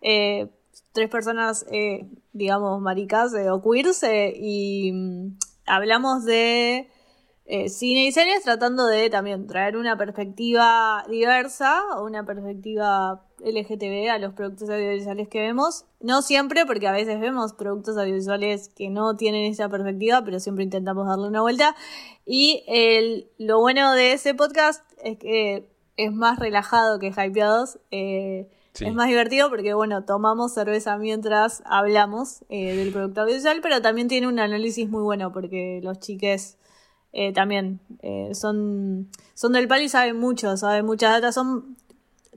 [0.01, 0.47] Eh,
[0.91, 1.65] tres personas,
[2.33, 4.03] digamos, maricas o queers.
[4.35, 6.89] y mm, hablamos de
[7.49, 14.09] eh, cine y series tratando de también traer una perspectiva diversa o una perspectiva LGTB
[14.09, 15.85] a los productos audiovisuales que vemos.
[16.01, 20.65] No siempre, porque a veces vemos productos audiovisuales que no tienen esa perspectiva, pero siempre
[20.65, 21.73] intentamos darle una vuelta.
[22.25, 27.79] Y el, lo bueno de ese podcast es que es más relajado que Hypeados.
[27.91, 28.85] eh, Sí.
[28.85, 34.07] Es más divertido porque, bueno, tomamos cerveza mientras hablamos eh, del producto audiovisual, pero también
[34.07, 36.59] tiene un análisis muy bueno porque los chiques
[37.13, 41.35] eh, también eh, son, son del palo y saben mucho, saben muchas datas.
[41.35, 41.77] Son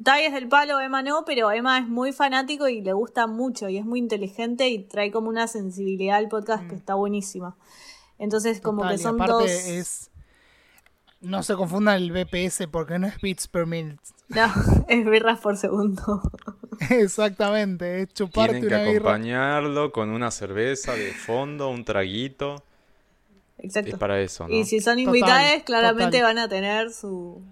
[0.03, 3.79] talles del palo, Emma no, pero Emma es muy fanático y le gusta mucho y
[3.79, 7.57] es muy inteligente y trae como una sensibilidad al podcast que está buenísima.
[8.19, 9.51] Entonces, como que son aparte dos.
[9.51, 10.11] es...
[11.21, 14.03] No se confundan el BPS porque no es bits per minute.
[14.31, 14.47] No,
[14.89, 16.23] es birras por segundo.
[16.91, 19.11] Exactamente, es chuparte Tienen que una birra.
[19.11, 22.65] acompañarlo con una cerveza de fondo, un traguito.
[23.63, 23.91] Exacto.
[23.93, 24.55] es para eso, ¿no?
[24.55, 26.35] Y si son Total, invitadas, claramente total.
[26.35, 27.43] van a tener su,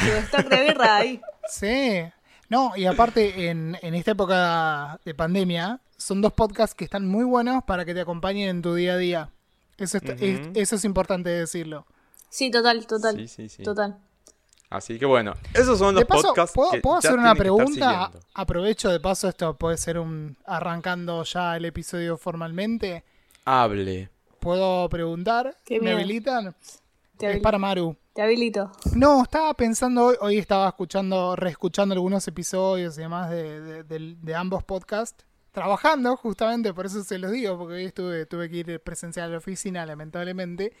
[0.00, 1.20] su stock de birra ahí.
[1.48, 2.02] Sí.
[2.48, 7.24] No, y aparte, en, en esta época de pandemia, son dos podcasts que están muy
[7.24, 9.30] buenos para que te acompañen en tu día a día.
[9.78, 11.86] Eso, está- es- eso es importante decirlo.
[12.28, 13.16] Sí, total, total.
[13.16, 13.62] Sí, sí, sí.
[13.62, 13.96] Total.
[14.70, 17.34] Así que bueno, esos son los De paso, podcasts ¿puedo, que puedo ya hacer una
[17.36, 18.10] pregunta?
[18.34, 23.04] Aprovecho de paso, esto puede ser un arrancando ya el episodio formalmente.
[23.44, 24.10] Hable.
[24.50, 25.56] ¿Puedo preguntar?
[25.64, 26.54] Qué ¿Me habilitan?
[27.18, 27.96] Te, Es para Maru.
[28.12, 28.70] te habilito.
[28.94, 34.16] No, estaba pensando hoy, hoy estaba escuchando, reescuchando algunos episodios y demás de, de- del-
[34.22, 38.58] de ambos podcasts, trabajando justamente, por eso se los digo, porque hoy estuve, tuve que
[38.58, 40.72] ir presencial a la oficina, lamentablemente,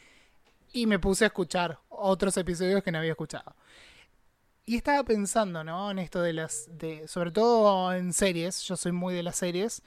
[0.72, 3.56] y me puse a escuchar otros episodios que no había escuchado.
[4.64, 5.90] Y estaba pensando, ¿no?
[5.90, 9.82] En esto de las, de, sobre todo en series, yo soy muy de las series,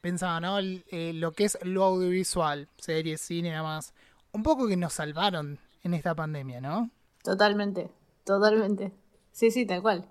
[0.00, 0.58] pensaba, ¿no?
[0.58, 3.92] El- eh, lo que es lo audiovisual, series, cine y demás,
[4.32, 6.90] un poco que nos salvaron en esta pandemia, ¿no?
[7.22, 7.90] Totalmente.
[8.24, 8.92] Totalmente.
[9.32, 10.04] Sí, sí, tal cual.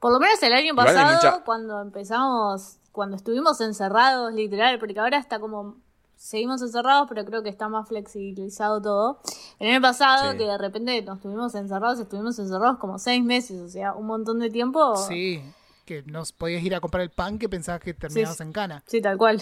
[0.00, 4.98] Por lo menos el año Igual pasado, mucha- cuando empezamos, cuando estuvimos encerrados, literal, porque
[4.98, 5.76] ahora está como.
[6.16, 9.20] Seguimos encerrados, pero creo que está más flexibilizado todo.
[9.58, 10.38] El año pasado, Sí.
[10.38, 14.38] que de repente nos estuvimos encerrados, estuvimos encerrados como seis meses, o sea, un montón
[14.38, 14.94] de tiempo.
[14.96, 15.42] Sí,
[15.84, 18.42] que no podías ir a comprar el pan que pensabas que terminabas Sí.
[18.42, 18.82] en cana.
[18.86, 19.40] Sí, tal cual.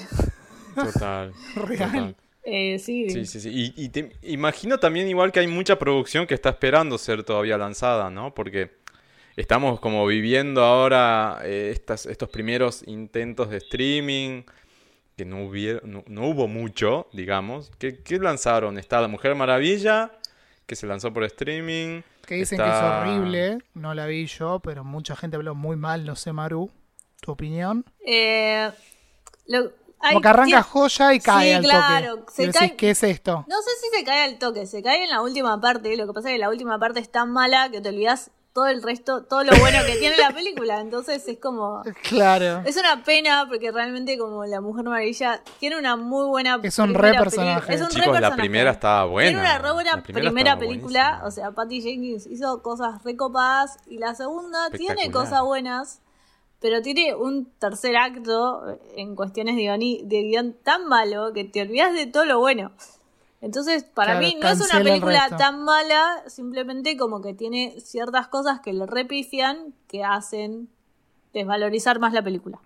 [0.74, 1.32] Total.
[1.56, 1.90] Real.
[1.90, 2.16] total.
[2.42, 3.50] Eh, sí, Sí, sí, sí.
[3.76, 7.58] Y, y te imagino también igual que hay mucha producción que está esperando ser todavía
[7.58, 8.34] lanzada, ¿no?
[8.34, 8.70] Porque
[9.36, 14.42] estamos como viviendo ahora eh, estas, estos primeros intentos de streaming,
[15.16, 17.70] que no, hubiera, no, no hubo mucho, digamos.
[17.78, 18.78] ¿Qué, qué lanzaron?
[18.78, 20.12] Está La Mujer Maravilla,
[20.66, 22.00] que se lanzó por streaming.
[22.30, 22.84] Que dicen Está- que es
[23.18, 26.70] horrible, no la vi yo, pero mucha gente habló muy mal, no sé, Maru,
[27.20, 27.84] tu opinión.
[28.06, 28.70] Eh,
[29.46, 32.32] lo- hay- Como que arranca tiene- joya y cae Sí, al claro, toque.
[32.32, 33.44] se Y decís, cae- ¿qué es esto?
[33.48, 35.96] No sé si se cae al toque, se cae en la última parte.
[35.96, 38.66] Lo que pasa es que la última parte es tan mala que te olvidas todo
[38.66, 40.80] el resto, todo lo bueno que tiene la película.
[40.80, 41.82] Entonces es como.
[42.02, 42.62] Claro.
[42.66, 46.58] Es una pena porque realmente, como La Mujer Maravilla tiene una muy buena.
[46.62, 47.66] Es un re personaje.
[47.66, 49.28] peli- Es un re Chicos, la primera estaba buena.
[49.30, 51.02] Tiene una re buena La primera, película.
[51.20, 51.26] buenísima.
[51.26, 53.76] O sea, Patty Jenkins hizo cosas recopadas.
[53.86, 56.00] Y la segunda tiene cosas buenas.
[56.60, 61.62] Pero tiene un tercer acto en cuestiones de, guioni- de guion tan malo que te
[61.62, 62.72] olvidas de todo lo bueno.
[63.42, 68.28] Entonces, para Claro, mí no es una película tan mala, simplemente como que tiene ciertas
[68.28, 70.68] cosas que le repifian que hacen
[71.32, 72.58] desvalorizar más la película.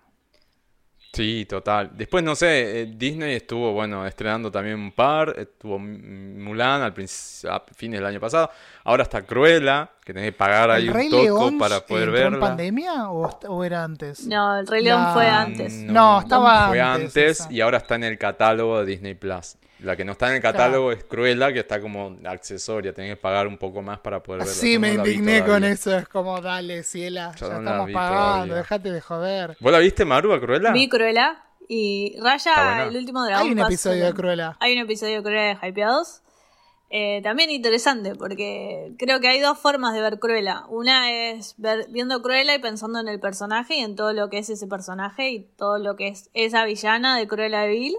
[1.13, 1.91] Sí, total.
[1.93, 5.33] Después, no sé, eh, Disney estuvo, bueno, estrenando también un par.
[5.39, 8.49] Estuvo Mulan al a fines del año pasado.
[8.83, 12.09] Ahora está Cruella, que tenés que pagar ahí ¿El un Rey toco León para poder
[12.09, 12.47] entró en verla.
[12.47, 14.27] pandemia o, era antes?
[14.27, 15.73] No, el Rey León La- fue antes.
[15.75, 19.55] No, estaba Fue antes y ahora está en el catálogo de Disney Plus.
[19.79, 22.93] La que no está en el catálogo es Cruella, que está como accesoria.
[22.93, 24.53] Tenés que pagar un poco más para poder verla.
[24.53, 25.97] Sí, me no indigné con eso.
[25.97, 29.57] Es como, dale, ciela, Yo ya no estamos pagando, dejate de joder.
[29.59, 30.71] ¿Vos la viste, Maru, a Cruella?
[30.71, 33.47] Vi Cruella y Raya, el último dragón.
[33.47, 34.57] Hay un pasó- episodio de Cruella.
[34.59, 36.21] Hay un episodio de Cruella de Hypeados.
[36.91, 40.63] Eh, también interesante, porque creo que hay dos formas de ver Cruella.
[40.69, 44.37] Una es ver, viendo Cruella y pensando en el personaje y en todo lo que
[44.37, 47.95] es ese personaje y todo lo que es esa villana de Cruella de Vil.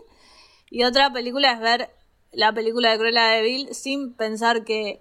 [0.71, 1.91] Y otra película es ver
[2.33, 5.01] la película de Cruella de Vil sin pensar que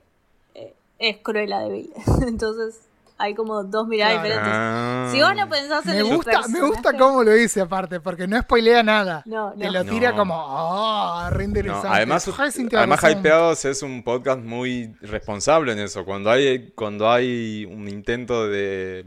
[0.54, 1.90] eh, es Cruella de Vil.
[2.28, 2.82] Entonces
[3.18, 4.28] hay como dos miradas Claro.
[4.28, 4.54] diferentes.
[4.54, 5.10] Ah.
[5.12, 8.28] Si vos no pensás en Me el gusta, me gusta cómo lo dice aparte, porque
[8.28, 9.24] no spoilea nada.
[9.26, 9.72] No, Te no.
[9.72, 10.18] lo tira No.
[10.18, 11.88] como, ah, re No, interesante.
[11.88, 12.28] además,
[12.74, 13.04] además.
[13.04, 16.04] Hypeados es un podcast muy responsable en eso.
[16.04, 19.06] Cuando hay, cuando hay un intento de,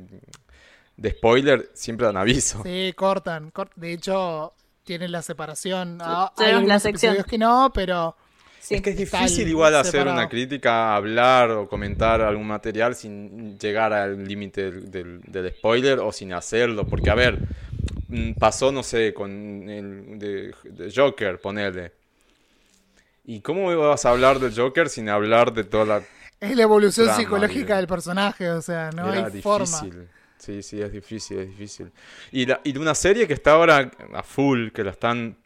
[0.96, 2.62] de spoiler, siempre dan aviso.
[2.62, 3.52] Sí, cortan.
[3.52, 4.54] cort- De hecho,
[4.88, 5.98] tienen la separación.
[6.00, 7.12] Ah, hay la sección.
[7.12, 8.16] episodios que no, pero
[8.60, 8.74] Sí.
[8.74, 10.16] Es que es difícil igual hacer separado.
[10.18, 15.98] una crítica, hablar o comentar algún material sin llegar al límite del, del- del spoiler
[16.00, 16.86] o sin hacerlo.
[16.86, 17.38] Porque, a ver,
[18.08, 19.30] mm, pasó, no sé, con
[19.70, 21.92] el de, de Joker, ponerle.
[23.24, 26.02] ¿Y cómo vas a hablar del Joker sin hablar de toda la
[26.40, 29.42] es la evolución Trama, psicológica del personaje, o sea, no Era hay difícil.
[29.42, 29.80] forma.
[30.48, 31.92] Sí, sí, es difícil, es difícil.
[32.32, 35.36] Y, la, y de una serie que está ahora a full, que la están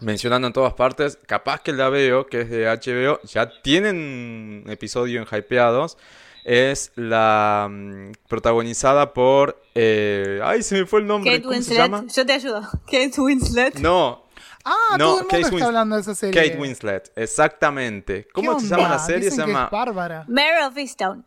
[0.00, 5.20] mencionando en todas partes, capaz que la veo, que es de HBO, ya tienen episodio
[5.20, 5.98] en Hypeados,
[6.44, 9.60] es la mm, protagonizada por...
[9.74, 12.04] eh, ay, se me fue el nombre, Kate ¿cómo se Winslet, llama?
[12.14, 12.60] yo te ayudo.
[12.86, 13.74] Kate Winslet.
[13.80, 14.22] No,
[14.66, 16.40] Ah, No, todo el mundo Kate está hablando de esa serie.
[16.48, 18.24] Kate Winslet, exactamente.
[18.24, 19.24] ¿Qué ¿Cómo se llama la serie?
[19.30, 20.24] Dicen Se que llama es bárbara.
[20.28, 21.24] Mare of Easttown.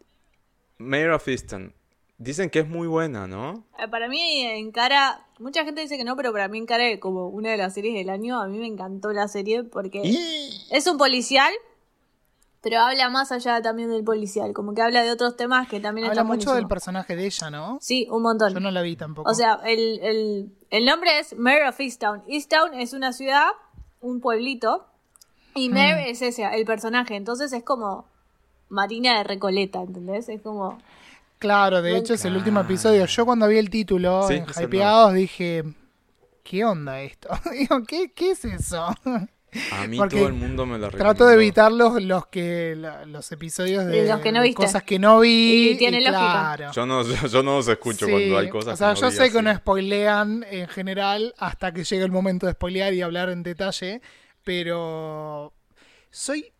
[0.79, 1.73] Mayor of Easton.
[2.19, 3.63] Dicen que es muy buena, ¿no?
[3.77, 7.51] Eh, Para mí encara, mucha gente dice que no, pero para mí encara como una
[7.51, 8.41] de las series del año.
[8.41, 10.65] A mí me encantó la serie porque Y...
[10.71, 11.53] es un policial,
[12.61, 16.07] Pero habla más allá también del policial, como que habla de otros temas que también
[16.07, 17.77] Habla están mucho del personaje de ella, ¿no?
[17.81, 18.51] Sí, un montón.
[18.51, 19.29] Yo no la vi tampoco.
[19.29, 22.23] O sea, el, el, el nombre es Mare of Easttown.
[22.27, 23.45] Easttown es una ciudad,
[24.01, 24.87] un pueblito,
[25.53, 27.15] y Mare es ese, el personaje.
[27.15, 28.05] Entonces es como
[28.69, 30.27] Marina de Recoleta, ¿entendés?
[30.27, 30.79] Es como...
[31.39, 33.05] claro, de hecho es el último episodio.
[33.05, 35.63] Yo cuando vi el título Sí, en Hypeados dije,
[36.43, 37.29] ¿qué onda esto?
[37.51, 38.87] Digo, ¿qué, ¿qué es eso?
[39.71, 41.41] A mí Porque todo el mundo me lo Trato de recomendó.
[41.41, 44.55] evitar los, los que los episodios de, los que no viste.
[44.55, 45.71] cosas que no vi.
[45.71, 46.19] Y tiene lógica.
[46.19, 46.71] claro.
[46.73, 49.05] Yo no, yo, yo no los escucho Sí, cuando hay cosas O sea, que yo
[49.07, 53.01] no sé que no spoilean en general hasta que llegue el momento de spoilear y
[53.01, 54.01] hablar en detalle,
[54.43, 55.53] pero
[56.11, 56.51] soy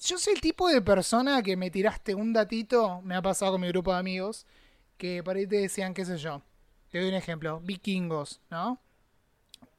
[0.00, 3.60] yo soy el tipo de persona que me tiraste un datito, me ha pasado con
[3.60, 4.46] mi grupo de amigos,
[4.96, 6.42] que por ahí te decían, qué sé yo.
[6.90, 8.80] Te doy un ejemplo, vikingos, ¿no?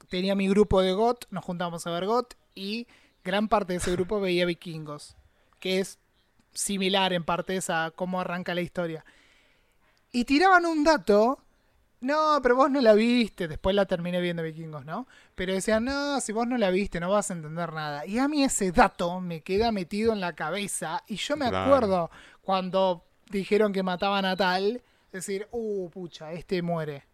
[0.09, 2.87] Tenía mi grupo de GOT, nos juntamos a ver GOT y
[3.23, 5.15] gran parte de ese grupo veía vikingos,
[5.59, 5.99] que es
[6.53, 9.05] similar en partes a cómo arranca la historia.
[10.11, 11.39] Y tiraban un dato.
[12.01, 13.47] No, pero vos no la viste.
[13.49, 15.05] Después la terminé viendo Vikingos, ¿no?
[15.35, 18.05] Pero decían, no, si vos no la viste, no vas a entender nada.
[18.05, 21.03] Y a mí ese dato me queda metido en la cabeza.
[21.07, 21.65] Y yo me Claro.
[21.75, 24.81] acuerdo cuando dijeron que mataban a tal,
[25.11, 27.05] decir, uh, pucha, este muere.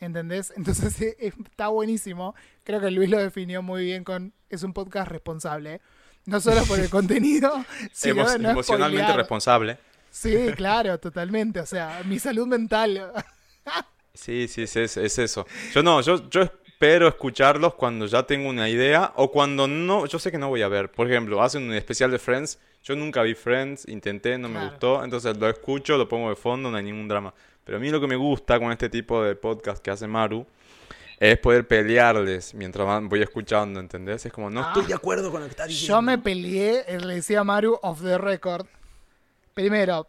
[0.00, 0.52] ¿Entendés?
[0.56, 2.36] Entonces eh, está buenísimo.
[2.62, 4.32] Creo que Luis lo definió muy bien con.
[4.48, 5.80] Es un podcast responsable.
[6.26, 7.52] No solo por el contenido,
[7.92, 9.16] sino Emo- no emocionalmente spoilear.
[9.16, 9.78] responsable.
[10.10, 11.58] Sí, claro, totalmente.
[11.58, 13.12] O sea, mi salud mental.
[14.18, 15.46] Sí, sí, sí, es, es eso.
[15.72, 20.18] Yo no, yo, yo espero escucharlos cuando ya tengo una idea o cuando no, yo
[20.18, 20.90] sé que no voy a ver.
[20.90, 22.58] Por ejemplo, hacen un especial de Friends.
[22.82, 24.70] Yo nunca vi Friends, intenté, no me Claro.
[24.70, 25.04] gustó.
[25.04, 27.32] Entonces lo escucho, lo pongo de fondo, no hay ningún drama.
[27.64, 30.44] Pero a mí lo que me gusta con este tipo de podcast que hace Maru
[31.20, 34.24] es poder pelearles mientras voy escuchando, ¿entendés?
[34.26, 34.68] Es como, no Ah.
[34.74, 35.94] estoy de acuerdo con lo que está diciendo.
[35.96, 38.66] Yo me peleé, le decía a Maru, off the record.
[39.58, 40.06] Primero,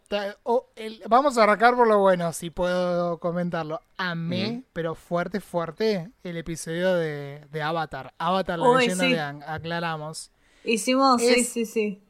[0.75, 3.81] el- vamos a arrancar por lo bueno, si puedo comentarlo.
[3.97, 8.13] Amé, pero fuerte, fuerte, el episodio de, de Avatar.
[8.19, 9.11] Avatar, la Uy, leyenda sí.
[9.13, 10.29] de Aang, aclaramos.
[10.63, 12.03] Hicimos, sí, sí, sí.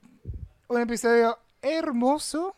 [0.68, 2.58] Un episodio hermoso,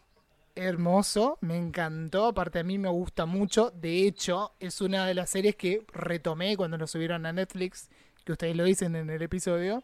[0.56, 5.30] hermoso, me encantó, aparte a mí me gusta mucho, de hecho es una de las
[5.30, 7.88] series que retomé cuando lo subieron a Netflix,
[8.26, 9.84] que ustedes lo dicen en el episodio,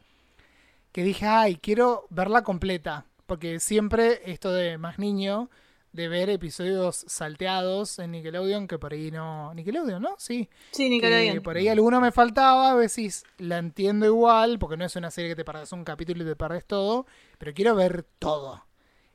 [0.91, 5.49] que dije, ay, quiero verla completa, porque siempre esto de más niño,
[5.93, 9.53] de ver episodios salteados en Nickelodeon, que por ahí no...
[9.53, 10.15] Nickelodeon, ¿no?
[10.17, 10.49] Sí.
[10.71, 11.41] Sí, que Nickelodeon.
[11.43, 15.29] por ahí alguno me faltaba, a veces la entiendo igual, porque no es una serie
[15.31, 17.05] que te perdés un capítulo y te perdés todo,
[17.37, 18.65] pero quiero ver todo,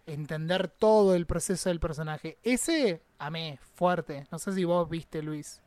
[0.06, 2.38] entender todo el proceso del personaje.
[2.42, 4.26] Ese, amé, fuerte.
[4.32, 5.60] No sé si vos viste, Luis.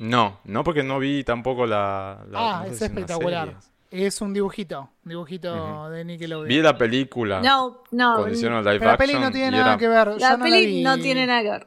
[0.00, 2.24] No, no porque no vi tampoco la...
[2.28, 3.56] la- ah, no sé es si una espectacular.
[3.94, 5.88] Es un dibujito, un dibujito Ujú.
[5.90, 6.48] de Nickelodeon.
[6.48, 8.14] Vi la película No, no.
[8.16, 10.06] cuando hicieron live pero la peli no tiene nada era- que ver.
[10.08, 10.82] La yo no peli la vi.
[10.82, 11.66] no tiene nada que ver.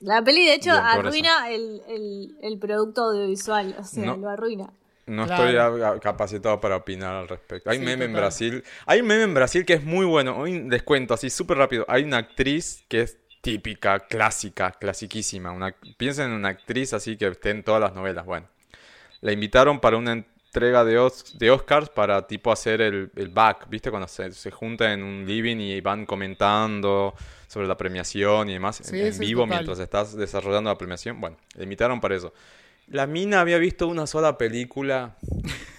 [0.00, 3.76] La peli, de hecho, Bien, arruina el, el, el producto audiovisual.
[3.78, 4.16] O sea, No.
[4.16, 4.68] lo arruina.
[5.06, 5.44] No Claro.
[5.44, 7.70] estoy a- a- capacitado para opinar al respecto.
[7.70, 8.12] Hay Sí, meme en.
[8.14, 8.64] Brasil.
[8.86, 10.36] Hay un meme en Brasil que es muy bueno.
[10.36, 11.84] Hoy les cuento así súper rápido.
[11.88, 15.52] Hay una actriz que es típica, clásica, clasiquísima.
[15.52, 18.24] Una, piensen en una actriz así que esté en todas las novelas.
[18.26, 18.48] Bueno,
[19.20, 23.68] la invitaron para una entrega de, Os- de Oscars para tipo hacer el, el back,
[23.68, 23.90] ¿viste?
[23.90, 27.12] Cuando se, se juntan en un living y van comentando
[27.48, 29.56] sobre la premiación y demás en- Sí, en sí, vivo total.
[29.58, 31.20] mientras estás desarrollando la premiación.
[31.20, 32.32] Bueno, invitaron para eso.
[32.86, 35.16] La mina había visto una sola película,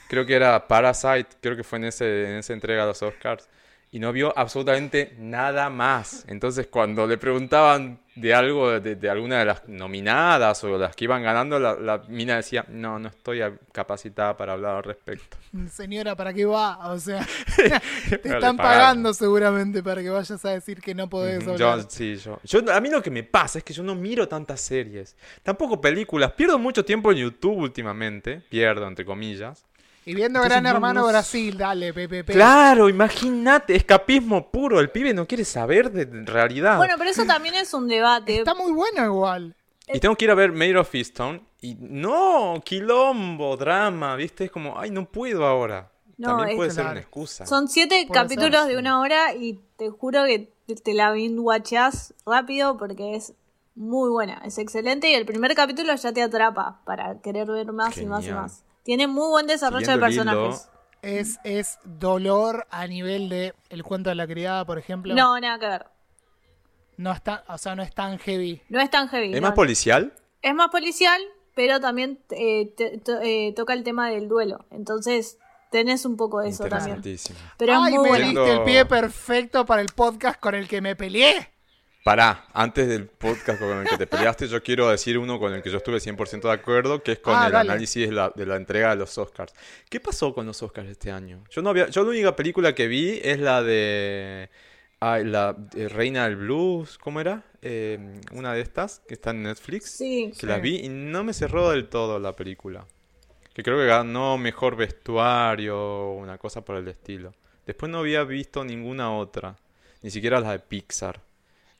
[0.10, 3.48] creo que era Parasite, creo que fue en, ese, en esa entrega de los Oscars,
[3.96, 6.26] y no vio absolutamente nada más.
[6.28, 11.06] Entonces cuando le preguntaban de algo, de, de alguna de las nominadas o las que
[11.06, 13.40] iban ganando, la, la mina decía, no, no estoy
[13.72, 15.38] capacitada para hablar al respecto.
[15.72, 16.92] Señora, ¿para qué va?
[16.92, 17.26] O sea,
[17.58, 21.80] te están pagando seguramente para que vayas a decir que no podés hablar.
[21.80, 24.28] Yo, sí, yo, yo- A mí lo que me pasa es que yo no miro
[24.28, 26.34] tantas series, tampoco películas.
[26.34, 29.66] Pierdo mucho tiempo en YouTube últimamente, pierdo entre comillas.
[30.08, 32.32] Y viendo Entonces, Gran no- Hermano no- Brasil, dale, PPP.
[32.34, 34.80] Claro, imagínate, escapismo puro.
[34.80, 36.78] El pibe no quiere saber de realidad.
[36.78, 38.38] Bueno, pero eso también es un debate.
[38.38, 39.56] Está muy bueno igual.
[39.92, 41.42] Y tengo que ir a ver Made of Easttown.
[41.62, 44.46] Y no, quilombo, drama, ¿viste?
[44.46, 45.90] Es como, ay, no puedo ahora.
[46.18, 46.92] No, También es puede ser claro.
[46.92, 47.46] una excusa.
[47.46, 48.80] Son siete Puede capítulos ser, de sí.
[48.80, 50.54] una hora y te juro que
[50.84, 53.34] te- la binge-watcheás rápido porque es
[53.76, 57.98] muy buena, es excelente y el primer capítulo ya te atrapa para querer ver más
[57.98, 58.64] y más y más.
[58.86, 60.70] Tiene muy buen desarrollo Siguiendo de personajes.
[61.02, 65.14] Es, es dolor a nivel de El cuento de la criada, por ejemplo.
[65.14, 65.86] No, nada que ver.
[66.98, 68.62] No está, o sea, no es tan heavy.
[68.70, 69.34] No es tan heavy.
[69.34, 69.48] ¿Es no.
[69.48, 70.14] más policial?
[70.42, 71.22] Es más policial,
[71.54, 74.66] pero también eh, te- to- eh, toca el tema del duelo.
[74.72, 75.38] Entonces
[75.72, 76.98] tenés un poco de eso también.
[76.98, 77.40] Interesantísimo.
[77.58, 78.26] Pero es Ay, muy me bueno.
[78.28, 81.50] diste el pie perfecto para el podcast con el que me peleé.
[82.06, 85.64] Pará, antes del podcast con el que te peleaste, yo quiero decir uno con el
[85.64, 87.72] que yo estuve 100% de acuerdo, que es con Ah, el dale.
[87.72, 89.56] análisis de la, de la entrega de los Oscars.
[89.90, 91.44] ¿Qué pasó con los Oscars este año?
[91.50, 94.52] Yo no había, yo la única película que vi es la de
[95.02, 97.44] la de Reina del Blues, ¿cómo era?
[97.64, 100.32] Eh, una de estas que está en Netflix, Sí.
[100.40, 102.86] que la vi y no me cerró del todo la película.
[103.52, 107.34] Que creo que ganó mejor vestuario, una cosa por el estilo.
[107.66, 109.56] Después no había visto ninguna otra,
[110.04, 111.20] ni siquiera la de Pixar.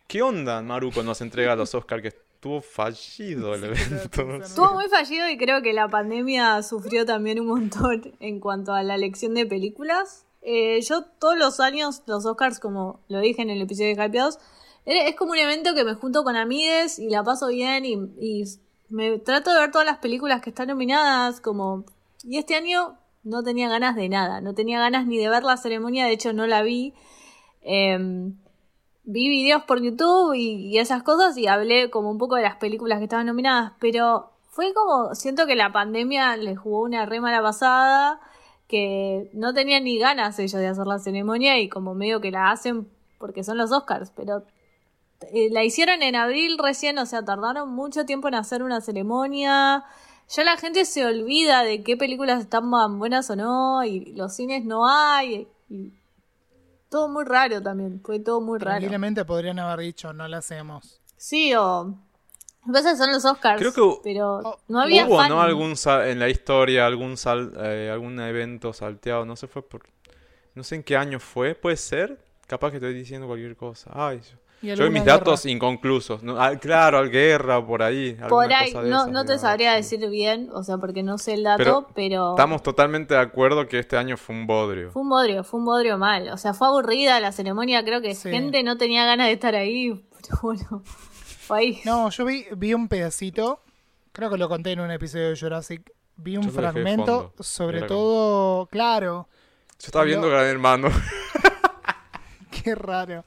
[0.08, 2.02] ¿Qué onda, Maru, cuando nos entrega los Oscars?
[2.02, 4.36] Que estuvo fallido el evento.
[4.44, 8.84] Estuvo muy fallido y creo que la pandemia sufrió también un montón en cuanto a
[8.84, 10.26] la elección de películas.
[10.42, 14.38] Eh, yo todos los años, los Oscars, como lo dije en el episodio de Hypeados,
[14.86, 17.94] era- es como un evento que me junto con amigues y la paso bien y,
[18.20, 18.44] y
[18.90, 21.84] me trato de ver todas las películas que están nominadas, como...
[22.24, 25.58] Y este año no tenía ganas de nada, no tenía ganas ni de ver la
[25.58, 26.94] ceremonia, de hecho no la vi.
[27.64, 28.36] Em,
[29.06, 32.58] vi videos por YouTube y, y esas cosas y hablé como un poco de las
[32.58, 37.20] películas que estaban nominadas, pero fue como, siento que la pandemia les jugó una re
[37.20, 38.20] mala pasada,
[38.68, 42.52] que no tenían ni ganas ellos de hacer la ceremonia y como medio que la
[42.52, 42.88] hacen
[43.18, 44.44] porque son los Oscars, pero
[45.34, 49.84] eh, la hicieron en abril recién, o sea, tardaron mucho tiempo en hacer una ceremonia.
[50.30, 54.66] Ya la gente se olvida de qué películas están buenas o no, y los cines
[54.66, 55.92] no hay, y
[56.96, 58.78] todo muy raro también, fue todo muy raro.
[58.78, 61.02] Tranquilamente podrían haber dicho, no la hacemos.
[61.18, 61.84] Sí, o.
[61.86, 61.94] Lo
[62.68, 65.30] que pasa es que son los Oscars, Creo que pero Oh, no había Hubo, fan.
[65.30, 65.42] ¿no?
[65.42, 69.84] Algún sal- en la historia, algún sal- eh, algún evento salteado, no sé, fue por...
[70.56, 72.18] No sé en qué año fue, puede ser.
[72.48, 73.92] Capaz que estoy diciendo cualquier cosa.
[73.94, 74.38] Ay, yo,
[74.74, 75.18] yo mis guerra.
[75.18, 76.24] datos inconclusos.
[76.24, 76.42] ¿no?
[76.42, 78.18] Ah, claro, al guerra, por ahí.
[78.28, 79.98] Por ahí, cosa de no, esas, no te sabría sí.
[79.98, 83.78] decir bien, o sea, porque no sé el dato, pero, Estamos totalmente de acuerdo que
[83.80, 84.92] este año fue un bodrio.
[84.92, 86.30] fue un bodrio, fue un bodrio mal.
[86.30, 88.32] O sea, fue aburrida la ceremonia, creo que Sí.
[88.32, 89.92] gente no tenía ganas de estar ahí,
[90.22, 91.82] pero bueno, fue ahí.
[91.86, 93.60] No, yo vi, vi un pedacito,
[94.12, 95.92] creo que lo conté en un episodio de Jurassic.
[96.18, 99.28] Vi un Yo fragmento, sobre como- todo, claro,
[99.80, 100.30] Yo estaba viendo.
[100.30, 100.88] Gran Hermano.
[102.66, 103.24] qué raro.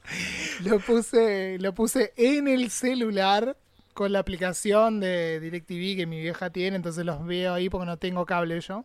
[0.65, 3.55] Lo puse, lo puse en el celular
[3.93, 7.97] con la aplicación de DirecTV que mi vieja tiene, entonces los veo ahí porque no
[7.97, 8.83] tengo cable yo.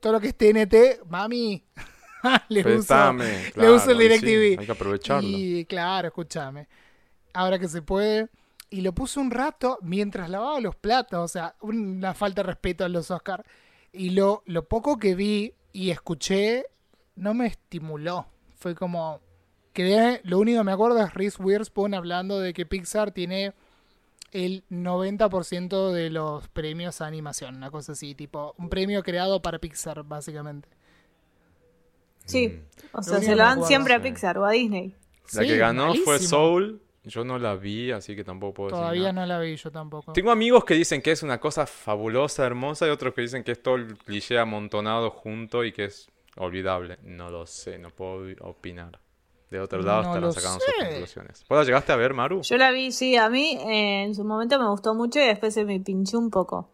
[0.00, 1.62] Todo lo que es TNT, mami,
[2.48, 3.12] le uso,
[3.54, 4.60] le uso el y sí, DirecTV.
[4.60, 5.28] hay que aprovecharlo.
[5.28, 6.68] Y claro, escúchame.
[7.34, 8.28] Ahora que se puede.
[8.70, 11.20] Y lo puse un rato mientras lavaba los platos.
[11.22, 13.44] O sea, una falta de respeto a los Oscars.
[13.92, 16.64] Y lo, lo poco que vi y escuché
[17.14, 18.26] no me estimuló.
[18.56, 19.20] Fue como.
[19.76, 23.52] Quedé, lo único que me acuerdo es Reese Witherspoon hablando de que Pixar tiene
[24.32, 27.56] el 90% de los premios a animación.
[27.56, 30.66] Una cosa así, tipo, un premio creado para Pixar, básicamente.
[32.24, 32.58] Sí,
[32.92, 34.00] o sea, se que lo dan acuerdo, siempre a.
[34.00, 34.94] Pixar o a Disney.
[35.34, 36.20] La Sí, que ganó fue.
[36.20, 36.80] Soul.
[37.04, 39.26] Yo no la vi, así que tampoco puedo decir Todavía nada.
[39.26, 40.14] no la vi yo tampoco.
[40.14, 43.52] Tengo amigos que dicen que es una cosa fabulosa, hermosa, y otros que dicen que
[43.52, 46.96] es todo el cliché amontonado junto y que es olvidable.
[47.02, 48.98] No lo sé, no puedo opinar.
[49.50, 50.88] De otro lado No estarán lo sacando sus sé.
[50.90, 51.44] conclusiones.
[51.48, 52.42] ¿Vos la llegaste a ver, Maru?
[52.42, 55.54] Yo la vi, sí, a mí eh, en su momento me gustó mucho y después
[55.54, 56.68] se me pinchó un poco.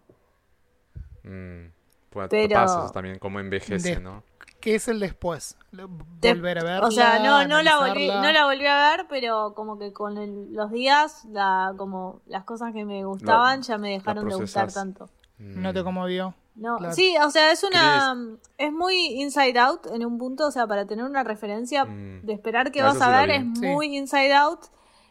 [1.24, 1.66] Mm,
[2.10, 4.22] pues Pero- pasa eso también, como envejece, De- ¿no?
[4.60, 5.56] ¿Qué es el después?
[5.72, 6.86] Volver a verla.
[6.86, 10.16] O sea, no, no la volví, no la volví a ver, pero como que con
[10.18, 14.72] el- los días, la, como las cosas que me gustaban ya me dejaron de gustar
[14.72, 15.08] tanto.
[15.42, 16.34] No te conmovió.
[16.54, 16.94] No, Claro.
[16.94, 18.14] sí, o sea, es una
[18.58, 22.22] es muy inside out en un punto, o sea, para tener una referencia Mm.
[22.26, 23.66] de esperar que Ah, vas eso a ver es Sí.
[23.66, 24.60] muy inside out.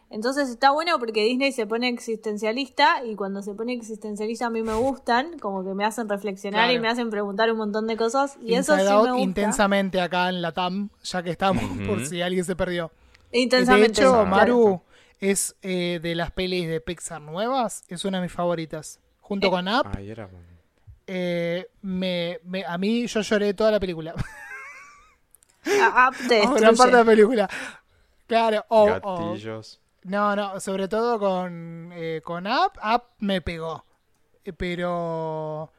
[0.08, 4.62] Entonces está bueno porque Disney se pone existencialista y cuando se pone existencialista a mí
[4.62, 8.36] me gustan, como que me hacen reflexionar y me hacen preguntar un montón de cosas
[8.42, 9.24] y eso Inside sí Out me gusta.
[9.24, 12.90] intensamente acá en la TAM, ya que estamos, por si alguien se perdió.
[13.32, 14.02] Intensamente.
[14.02, 14.26] de hecho.
[14.26, 14.82] Maru
[15.18, 19.00] es eh, de las pelis de Pixar nuevas, es una de mis favoritas.
[19.32, 19.50] Junto Eh.
[19.50, 20.46] con Up, Ay, era bueno.
[21.06, 24.14] eh, me, me- a mí yo lloré toda la película.
[25.64, 27.48] Up te O gran parte de la película.
[28.26, 28.86] Claro, o, o-
[29.30, 29.80] Gatillos.
[30.04, 33.84] No, no, sobre todo con, eh, con Up, Up me pegó.
[34.44, 35.70] Eh, Pero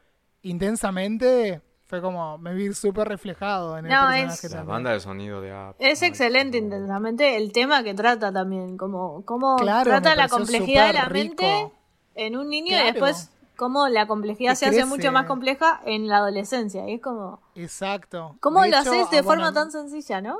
[0.42, 5.00] intensamente fue como, me vi súper reflejado en el No, personaje es- La banda de
[5.00, 5.76] sonido de App.
[5.78, 10.92] Es excelente intensamente el tema que trata también, como, como Claro, trata la complejidad de
[10.94, 11.42] la rico.
[11.42, 11.72] mente
[12.14, 12.88] en un niño Claro.
[12.88, 16.88] y después cómo la complejidad se hace mucho más compleja en la adolescencia.
[16.88, 18.36] Y es como, Exacto.
[18.40, 20.38] ¿cómo De lo hecho, haces de ah, forma bueno, tan sencilla, no?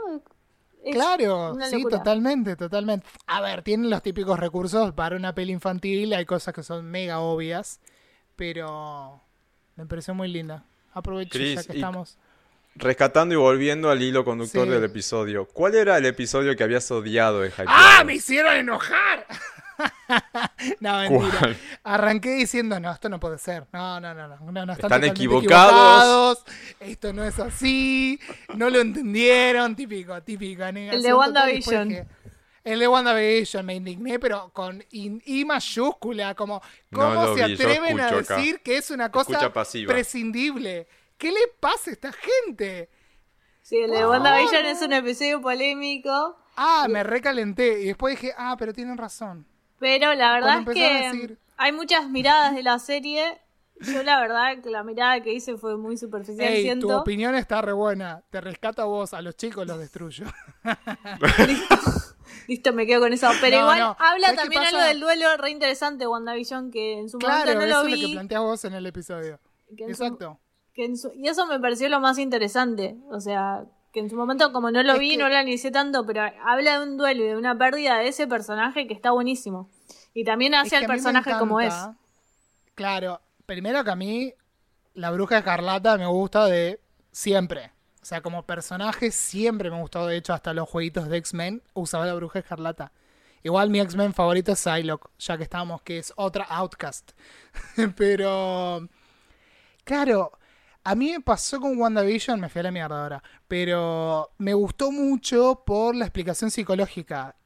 [0.85, 3.07] Es Claro, sí, totalmente, totalmente.
[3.27, 7.21] A ver, tienen los típicos recursos para una peli infantil, hay cosas que son mega
[7.21, 7.81] obvias,
[8.37, 9.21] pero
[9.77, 10.65] me pareció muy linda.
[10.93, 12.19] Aprovecho Chris, ya que y- estamos.
[12.77, 14.71] rescatando y volviendo al hilo conductor Sí.
[14.73, 15.47] del episodio.
[15.47, 17.73] ¿Cuál era el episodio que habías odiado de Hypeados?
[17.75, 18.05] ¡Ah!
[18.05, 19.27] ¡Me hicieron enojar!
[20.81, 21.39] no, mentira.
[21.39, 21.57] ¿Cuál?
[21.83, 23.67] Arranqué diciendo, no, esto no puede ser.
[23.73, 24.37] No, no, no, no.
[24.53, 26.39] no, no, están, Están equivocados.
[26.39, 26.45] equivocados.
[26.81, 28.19] Esto no es así.
[28.55, 29.75] No lo entendieron.
[29.75, 30.71] Típico, típico.
[30.73, 31.15] negación total.
[31.17, 32.09] WandaVision.
[32.65, 38.01] El de WandaVision me indigné, pero con I, I mayúscula, como, ¿cómo se vi, atreven
[38.01, 38.37] a acá.
[38.37, 39.53] decir que es una cosa
[39.87, 40.89] prescindible?
[41.19, 42.89] ¿Qué le pasa a esta gente?
[43.61, 46.39] Sí, el de WandaVision es un episodio polémico.
[46.57, 49.47] Ah, me recalenté y después dije, ah, pero tienen razón.
[49.79, 53.39] Pero la verdad es que decir- hay muchas miradas de la serie.
[53.81, 56.87] Yo la verdad que la mirada que hice fue muy superficial, Ey, siento.
[56.87, 58.23] tu opinión está re buena.
[58.31, 60.27] Te rescato a vos, a los chicos los destruyo.
[62.49, 63.29] Listo, me quedo con eso.
[63.41, 63.97] Pero No, igual no.
[63.99, 67.55] habla ¿Sabes qué también algo del duelo re interesante WandaVision que en su claro, momento
[67.61, 68.13] no eso lo es lo que vi.
[68.15, 69.41] planteas vos en el episodio.
[69.77, 70.39] que en su- Exacto.
[70.75, 72.97] que en su- y eso me pareció lo más interesante.
[73.11, 73.65] O sea,
[73.95, 76.23] que en su momento como no lo Es vi, que- no lo analicé tanto, pero
[76.45, 79.71] habla de un duelo y de una pérdida de ese personaje que está buenísimo.
[80.13, 81.73] Y también hace Es que al personaje como es.
[82.75, 84.35] Claro, primero que a mí
[84.95, 86.81] la bruja escarlata me gusta de
[87.13, 87.71] siempre.
[88.03, 90.07] O sea, como personaje siempre me gustó.
[90.07, 92.93] De hecho, hasta los jueguitos de X-Men usaba la bruja escarlata.
[93.43, 97.13] Igual mi X-Men favorito es Psylocke, ya que estamos, que es otra Outcast.
[97.97, 98.89] Pero,
[99.85, 100.33] claro,
[100.85, 104.93] a mí me pasó con WandaVision, me fui a la mierda ahora, pero me gustó
[104.93, 107.37] mucho por la explicación psicológica.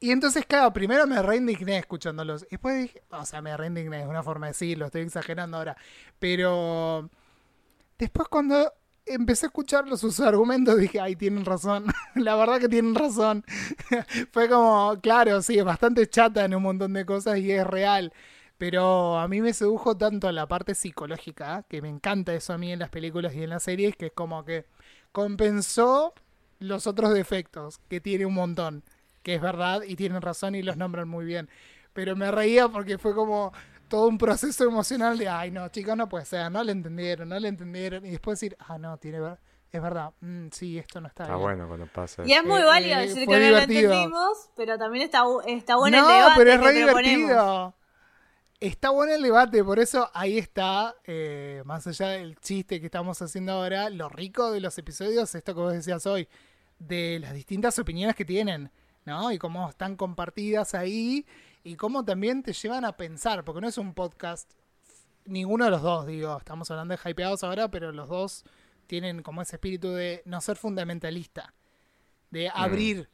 [0.00, 2.44] Y entonces, claro, primero me reindigné escuchándolos.
[2.44, 5.76] Y después dije, o sea, me reindigné, es una forma de decirlo, estoy exagerando ahora.
[6.20, 7.10] Pero
[7.98, 8.72] después cuando
[9.06, 11.86] empecé a escuchar sus argumentos dije, ay, tienen razón.
[12.14, 13.44] La verdad que tienen razón.
[14.32, 18.12] Fue como, claro, sí, es bastante chata en un montón de cosas y es real.
[18.58, 22.72] Pero a mí me sedujo tanto la parte psicológica, que me encanta eso a mí
[22.72, 24.66] en las películas y en las series, que es como que
[25.12, 26.12] compensó
[26.58, 28.82] los otros defectos, que tiene un montón,
[29.22, 31.48] que es verdad y tienen razón y los nombran muy bien.
[31.92, 33.52] Pero me reía porque fue como
[33.88, 37.38] todo un proceso emocional de, ay no, chicos, no puede ser, no le entendieron, no
[37.38, 38.04] le entendieron.
[38.06, 39.38] Y después decir, ah, no, tiene ver
[39.70, 41.42] es verdad, mm, sí, esto no está, Está bien.
[41.42, 43.90] bueno cuando pasa Y es muy Eh, válido eh, decir que no divertido.
[43.90, 47.30] lo entendimos, pero también está, está bueno no, el debate pero es que re proponemos.
[47.30, 47.74] divertido.
[48.60, 53.22] Está bueno el debate, por eso ahí está, eh, más allá del chiste que estamos
[53.22, 56.28] haciendo ahora, lo rico de los episodios, esto que vos decías hoy,
[56.80, 58.72] de las distintas opiniones que tienen,
[59.04, 59.30] ¿no?
[59.30, 61.24] Y cómo están compartidas ahí
[61.62, 64.50] y cómo también te llevan a pensar, porque no es un podcast,
[65.24, 68.44] ninguno de los dos, digo, estamos hablando de hypeados ahora, pero los dos
[68.88, 71.54] tienen como ese espíritu de no ser fundamentalista,
[72.32, 73.08] de abrir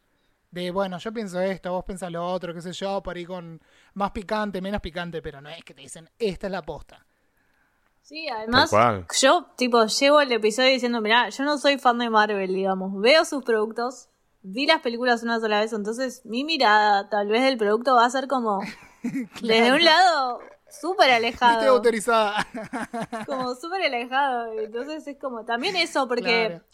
[0.54, 3.60] de bueno, yo pienso esto, vos pensás lo otro, qué sé yo, por ahí con
[3.94, 7.04] más picante, menos picante, pero no es que te dicen, esta es la posta.
[8.02, 8.70] Sí, además,
[9.20, 13.00] yo, tipo, llevo el episodio diciendo, mirá, yo no soy fan de Marvel, digamos.
[13.00, 14.08] Veo sus productos,
[14.42, 18.10] vi las películas una sola vez, entonces mi mirada, tal vez, del producto va a
[18.10, 18.60] ser como,
[19.42, 20.38] desde un lado,
[20.70, 21.76] súper No estoy alejado.
[21.76, 22.46] autorizada.
[23.26, 24.52] como súper alejado.
[24.52, 26.64] Entonces es como, también eso, porque Claro.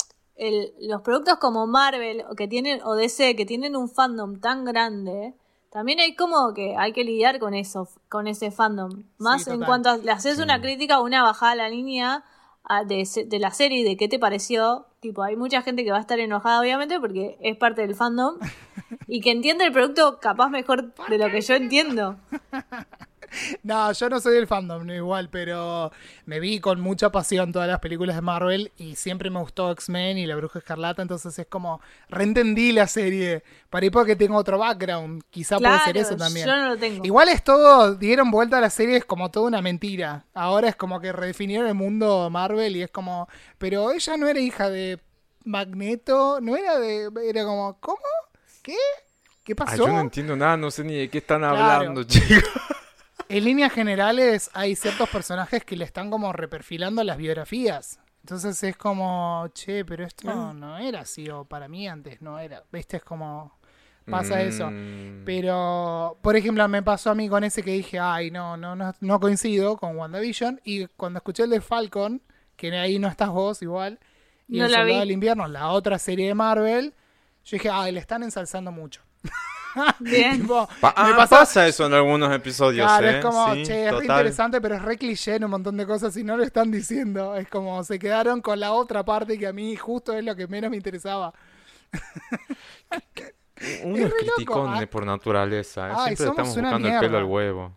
[0.40, 4.64] El- los productos como Marvel o que tienen, o DC, que tienen un fandom tan
[4.64, 5.34] grande,
[5.70, 9.04] también hay como que hay que lidiar con eso, con ese fandom.
[9.18, 12.24] Más en cuanto a, le haces una crítica o una bajada a la línea
[12.64, 14.86] a- de, se- de la serie, de qué te pareció.
[15.00, 18.36] Tipo, hay mucha gente que va a estar enojada, obviamente, porque es parte del fandom.
[19.06, 22.16] y que entiende el producto capaz mejor de lo que yo entiendo.
[23.62, 25.92] No, yo no soy del fandom, no igual, pero
[26.26, 30.18] me vi con mucha pasión todas las películas de Marvel y siempre me gustó X-Men
[30.18, 34.58] y La Bruja Escarlata, entonces es como, reentendí la serie, para ir porque tengo otro
[34.58, 36.46] background, quizá puede ser eso también.
[36.46, 37.04] yo no lo tengo.
[37.04, 40.24] Igual es todo, dieron vuelta a la serie, es como toda una mentira.
[40.34, 43.28] Ahora es como que redefinieron el mundo Marvel y es como,
[43.58, 44.98] pero ella no era hija de
[45.44, 47.98] Magneto, no era de, era como, ¿cómo?
[48.62, 48.74] ¿Qué?
[49.44, 49.86] ¿Qué Ay, pasó?
[49.86, 51.58] yo no entiendo nada, no sé ni de qué están Claro.
[51.58, 52.44] hablando, chicos.
[53.30, 58.00] En líneas generales hay ciertos personajes que le están como reperfilando las biografías.
[58.22, 62.64] Entonces es como, che, pero esto no era así, o para mí antes no era.
[62.72, 62.98] ¿Viste?
[62.98, 63.58] Es como,
[64.10, 64.68] pasa eso.
[64.70, 68.74] Mm, Pero, por ejemplo, me pasó a mí con ese que dije, ay, no, no,
[68.76, 70.60] no, no coincido con WandaVision.
[70.64, 72.20] Y cuando escuché el de Falcon,
[72.56, 73.98] que ahí no estás vos igual,
[74.48, 75.00] y No El la Soldado vi.
[75.00, 76.94] del Invierno, la otra serie de Marvel,
[77.44, 79.02] yo dije, ay, le están ensalzando mucho.
[80.00, 80.40] Bien.
[80.42, 83.18] Tipo, Pa- me ah, pasa eso en algunos episodios, Claro, ¿eh?
[83.18, 85.86] es como, Sí, che, es re interesante, pero es re cliché en un montón de
[85.86, 87.36] cosas y no lo están diciendo.
[87.36, 90.46] Es como, se quedaron con la otra parte que a mí justo es lo que
[90.48, 91.32] menos me interesaba.
[93.84, 94.86] Uno Es criticón ah.
[94.90, 95.92] por naturaleza, ¿eh?
[95.94, 97.18] Ay, Siempre estamos una buscando el pelo mierda.
[97.18, 97.76] al huevo.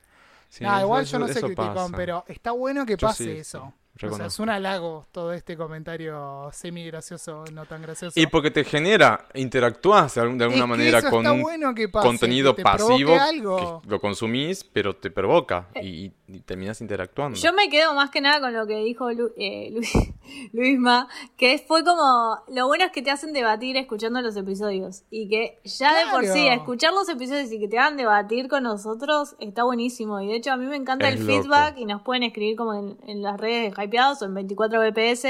[0.49, 1.93] Sí, Nah, igual eso- yo no sé criticón, pasa.
[1.97, 3.73] pero está bueno que Yo pase sí, eso.
[4.01, 8.19] O sea, es un halago todo este comentario semi gracioso, no tan gracioso.
[8.19, 11.75] Y porque te genera, interactúas de, alguna Es que manera eso con está un bueno
[11.75, 13.81] que pase, contenido que te provoque pasivo algo.
[13.83, 17.37] que lo consumís, pero te provoca y, y terminas interactuando.
[17.39, 19.81] Yo me quedo más que nada con lo que dijo Lu- eh, Lu-
[20.53, 25.29] Luisma, que fue como, lo bueno es que te hacen debatir escuchando los episodios y
[25.29, 29.35] que ya de por sí, escuchar los episodios y que te hagan debatir con nosotros
[29.39, 31.43] está buenísimo y de hecho a mí me encanta Es el loco.
[31.43, 34.79] feedback y nos pueden escribir como en, en las redes de Hypeados o en 24
[34.79, 35.25] BPS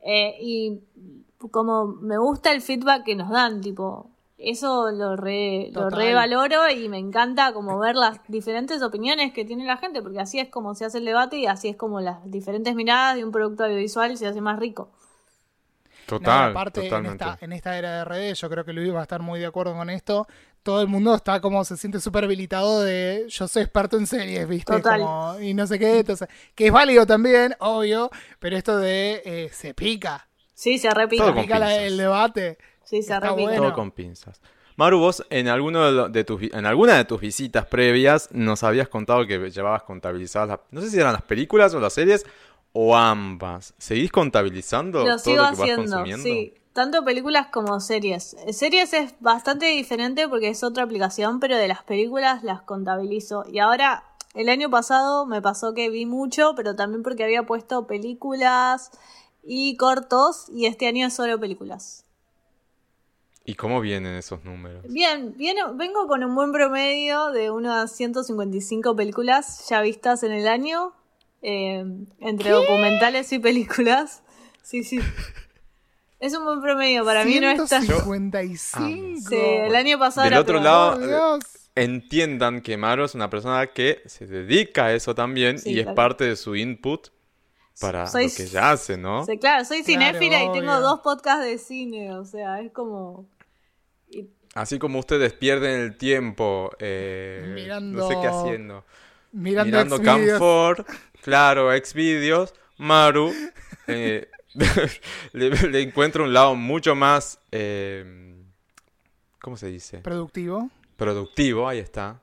[0.00, 0.80] eh, y
[1.50, 4.10] como me gusta el feedback que nos dan, tipo...
[4.40, 5.98] Eso lo re, lo Total.
[5.98, 10.20] re valoro y me encanta como ver las diferentes opiniones que tiene la gente, porque
[10.20, 13.24] así es como se hace el debate y así es como las diferentes miradas de
[13.24, 14.90] un producto audiovisual se hace más rico.
[14.92, 17.24] No, Total, aparte, en totalmente.
[17.24, 19.46] esta, en esta era de redes, yo creo que Luis va a estar muy de
[19.46, 20.28] acuerdo con esto.
[20.62, 24.46] Todo el mundo está como, se siente súper habilitado de yo soy experto en series,
[24.48, 24.72] ¿viste?
[24.72, 25.00] Total.
[25.00, 29.50] Como, y no sé qué, entonces, que es válido también, obvio, pero esto de eh,
[29.52, 31.18] se pica, Sí, se repite.
[31.22, 31.84] Todo se con pica la- pinzas.
[31.84, 32.58] el debate.
[32.84, 33.42] Sí, se repite.
[33.42, 33.62] bueno.
[33.62, 34.40] Todo con pinzas.
[34.76, 38.62] Maru, vos en alguno de, lo- de tus en alguna de tus visitas previas nos
[38.62, 42.24] habías contado que llevabas contabilizadas, las- no sé si eran las películas o las series
[42.72, 43.74] o ambas.
[43.78, 46.22] ¿Seguís contabilizando Lo todo sigo lo que vas haciendo, consumiendo?
[46.24, 46.54] sí.
[46.78, 48.36] Tanto películas como series.
[48.52, 53.42] Series es bastante diferente porque es otra aplicación, pero de las películas las contabilizo.
[53.52, 54.04] Y ahora,
[54.34, 58.92] el año pasado me pasó que vi mucho, pero también porque había puesto películas
[59.42, 62.04] y cortos, y este año es solo películas.
[63.44, 64.84] ¿Y cómo vienen esos números?
[64.88, 70.46] Bien, viene- vengo con un buen promedio de unas 155 películas ya vistas en el
[70.46, 70.92] año,
[71.42, 71.84] eh,
[72.20, 74.22] entre documentales y películas.
[74.62, 75.00] Sí, sí.
[76.20, 77.80] Es un buen promedio, para mí no está...
[77.80, 79.28] 155.
[79.28, 81.40] Sí, el año pasado Del era otro lado, Dios.
[81.74, 85.86] Entiendan que Maru es una persona que se dedica a eso también Sí, y es
[85.86, 87.08] parte de su input
[87.80, 89.24] para Soy- lo que ella hace, ¿no?
[89.24, 90.80] Sí, claro, soy Claro, cinéfila y tengo obvio.
[90.80, 93.28] dos podcasts de cine, o sea, es como...
[94.54, 98.84] Así como ustedes pierden el tiempo, eh, Mirando- no sé qué haciendo,
[99.30, 100.30] Mirando, mirando Xvideos.
[100.40, 100.86] Camfor,
[101.22, 103.32] claro, Xvideos, Maru,
[103.86, 104.28] eh,
[105.32, 108.34] le, le encuentro un lado mucho más, eh,
[109.40, 109.98] ¿cómo se dice?
[109.98, 112.20] Productivo, Productivo, ahí está.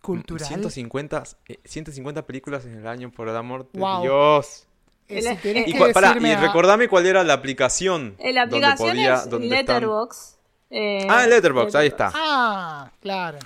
[0.00, 0.46] cultural.
[0.46, 4.02] 150, eh, 150 películas en el año, por el amor de Wow.
[4.02, 4.66] Dios.
[5.08, 8.14] Eh, El- Y, cua- decirme y recordame cuál era la aplicación.
[8.18, 10.36] eh, La donde aplicación podía- es donde Letterboxd.
[10.70, 12.12] eh, Ah, en Letterboxd, ahí está.
[12.14, 13.38] Ah, claro.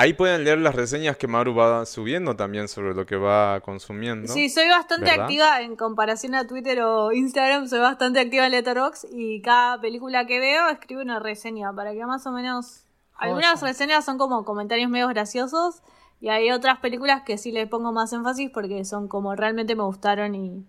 [0.00, 4.32] Ahí pueden leer las reseñas que Maru va subiendo también sobre lo que va consumiendo.
[4.32, 5.24] Sí, soy bastante ¿Verdad?
[5.24, 10.24] activa en comparación a Twitter o Instagram, soy bastante activa en Letterboxd y cada película
[10.26, 12.84] que veo escribo una reseña para que más o menos...
[13.20, 15.82] Algunas reseñas son como comentarios medio graciosos
[16.20, 19.82] y hay otras películas que sí les pongo más énfasis porque son como realmente me
[19.82, 20.64] gustaron y,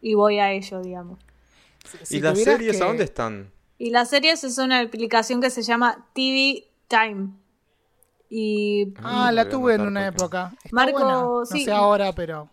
[0.00, 1.20] y voy a ello, digamos.
[1.84, 3.52] Si- si ¿Y las series que- a dónde están?
[3.78, 7.28] Y las series es una aplicación que se llama TV Time.
[8.34, 10.52] Y Ah, la tuve en una porque- época.
[10.64, 11.12] Está Marco, buena.
[11.20, 11.64] No sí.
[11.64, 12.48] sé ahora, pero...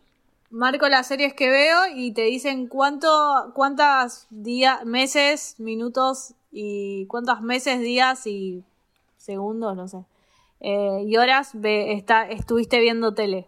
[0.50, 7.40] marco las series que veo y te dicen cuánto, cuántas días, meses, minutos y cuántos
[7.42, 8.62] meses, días y
[9.18, 10.04] segundos, no sé.
[10.60, 13.48] eh, y horas ve, está, estuviste viendo tele.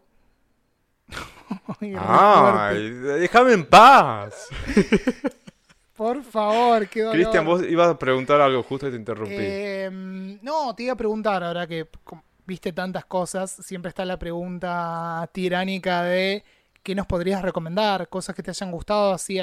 [1.81, 2.89] Ay.
[2.91, 4.47] ¡Déjame en paz!
[6.01, 7.13] Por favor, qué dolor.
[7.13, 9.35] Cristian, vos ibas a preguntar algo justo y te interrumpí.
[9.37, 9.87] Eh,
[10.41, 11.87] no, te iba a preguntar, ahora que
[12.47, 16.43] viste tantas cosas, siempre está la pregunta tiránica de
[16.81, 19.37] qué nos podrías recomendar, cosas que te hayan gustado, así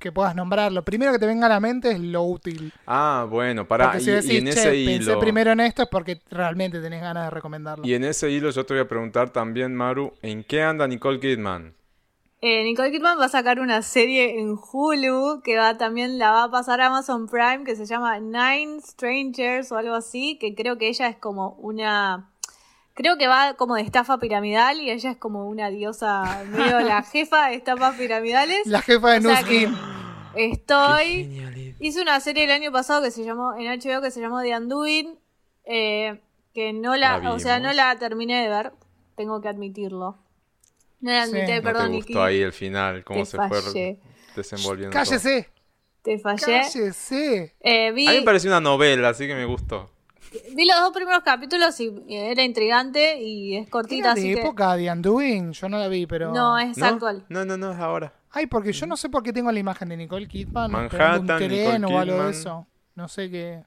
[0.00, 0.72] que puedas nombrar.
[0.72, 2.72] Lo primero que te venga a la mente es lo útil.
[2.84, 3.68] Ah, bueno.
[3.68, 5.20] Porque Y, si y decís, en che, ese pensé hilo.
[5.20, 7.86] primero en esto es porque realmente tenés ganas de recomendarlo.
[7.86, 11.20] Y en ese hilo yo te voy a preguntar también, Maru, ¿en qué anda Nicole
[11.20, 11.75] Kidman?
[12.48, 16.44] Eh, Nicole Kidman va a sacar una serie en Hulu que va también la va
[16.44, 20.78] a pasar a Amazon Prime que se llama Nine Strangers o algo así, que creo
[20.78, 22.30] que ella es como una
[22.94, 27.02] creo que va como de estafa piramidal y ella es como una diosa medio la
[27.12, 28.64] jefa de estafas piramidales.
[28.66, 29.68] La jefa de O sea que
[30.36, 31.74] estoy.
[31.80, 34.56] Hice una serie el año pasado que se llamó, en HBO, que se llamó The
[34.56, 35.18] Undoing,
[35.64, 36.20] eh,
[36.54, 38.72] que no la, La o sea, no la terminé de ver,
[39.16, 40.24] tengo que admitirlo.
[41.00, 41.32] No la Sí.
[41.32, 43.04] admití, No ¿No perdón, te gustó ahí el final?
[43.04, 43.50] ¿Cómo Te se fallé.
[43.62, 43.98] fue
[44.34, 44.92] desenvolviendo?
[44.92, 45.04] todo?
[45.04, 45.48] Cállese,
[46.02, 46.60] Te fallé.
[46.62, 47.54] cállese.
[47.60, 49.90] Eh, vi, A mí me pareció una novela, así que me gustó.
[50.54, 54.40] vi los dos primeros capítulos y era intrigante y es cortita, Era así de que...
[54.40, 56.32] época de Undoing, yo no la vi, pero...
[56.32, 56.86] No, es ¿No?
[56.86, 57.24] actual.
[57.28, 58.12] No, no, no, es ahora.
[58.30, 61.26] Ay, porque yo no sé por qué tengo la imagen de Nicole Kidman Manhattan, un
[61.26, 62.30] tren Nicole o algo de Kidman.
[62.30, 62.66] eso.
[62.94, 63.62] No sé qué.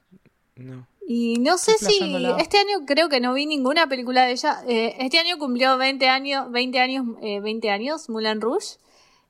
[0.55, 0.85] No.
[1.11, 4.61] Y no sé si este año creo que no vi ninguna película de ella.
[4.67, 8.77] Eh, este año cumplió 20 años, 20 años, eh, 20 años Moulin Rouge.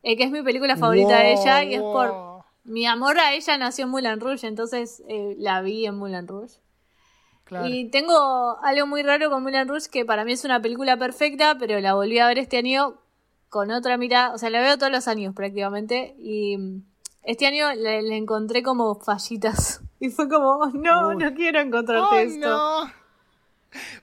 [0.03, 3.57] eh, que es mi película favorita de ella y es por mi amor a ella
[3.57, 6.55] nació en Moulin Rouge, entonces eh, la vi en Moulin Rouge.
[7.45, 7.69] Claro.
[7.69, 11.57] Y tengo algo muy raro con Moulin Rouge, que para mí es una película perfecta,
[11.57, 12.99] pero la volví a ver este año
[13.47, 14.34] con otra mirada.
[14.34, 16.13] O sea, la veo todos los años prácticamente.
[16.19, 16.84] Y mm,
[17.23, 19.82] este año le, le encontré como fallitas.
[19.99, 21.17] Y fue como, "Oh, no, Uy.
[21.17, 22.47] no quiero encontrarte ¡Ay, esto.
[22.49, 22.91] no!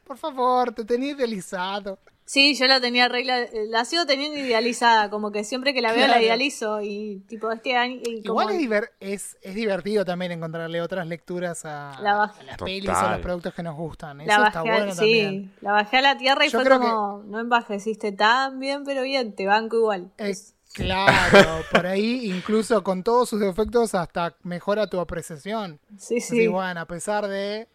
[0.05, 1.99] Por favor, te tenía idealizado.
[2.25, 6.09] Sí, yo la tenía regla, la sigo teniendo idealizada, como que siempre que la veo
[6.09, 6.81] la idealizo.
[6.83, 8.01] Y tipo, este año.
[8.05, 12.39] y como- Igual es, diver- es, es divertido también encontrarle otras lecturas a, La baj-
[12.39, 12.65] a las Total.
[12.67, 14.21] pelis o a los productos que nos gustan.
[14.21, 15.55] Eso la bajé, está bueno sí, también.
[15.61, 19.03] la bajé a la tierra y Yo fue creo como, no envejeciste tan bien, pero
[19.03, 20.11] bien, te banco igual.
[20.19, 20.35] Eh,
[20.77, 25.79] claro, por ahí incluso con todos sus defectos hasta mejora tu apreciación.
[25.99, 26.47] sí, Así, sí.
[26.47, 27.67] bueno, a pesar de...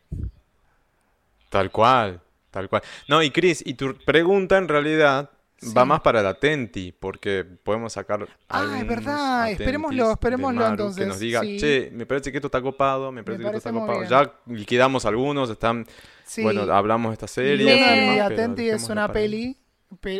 [1.49, 2.82] Tal cual, tal cual.
[3.08, 5.30] No, y Chris, y tu pregunta en realidad
[5.78, 5.88] va Sí.
[5.88, 11.20] más para la Tenti, porque podemos sacar Ah, es verdad, esperémoslo, esperémoslo entonces, Que nos
[11.20, 11.58] diga, sí.
[11.60, 14.04] che, me parece que esto está copado, me parece que esto está copado.
[14.06, 15.86] Ya liquidamos algunos, están,
[16.26, 16.41] Sí.
[16.41, 17.76] bueno, hablamos de esta Y serie.
[17.76, 19.58] y de demás, pero Atenti es una para ahí.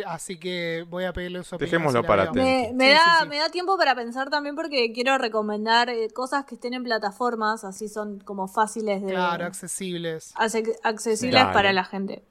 [0.06, 1.70] Así que voy a pedirle su opinión.
[1.70, 2.24] Dejémoslo para.
[2.24, 2.40] Atenti.
[2.40, 3.28] Me, me Sí, da, sí, sí.
[3.28, 7.64] me da tiempo para pensar también porque quiero recomendar eh, cosas que estén en plataformas,
[7.64, 10.32] así son como fáciles de Claro, accesibles.
[10.36, 11.52] accesibles Dale.
[11.52, 12.22] para la gente.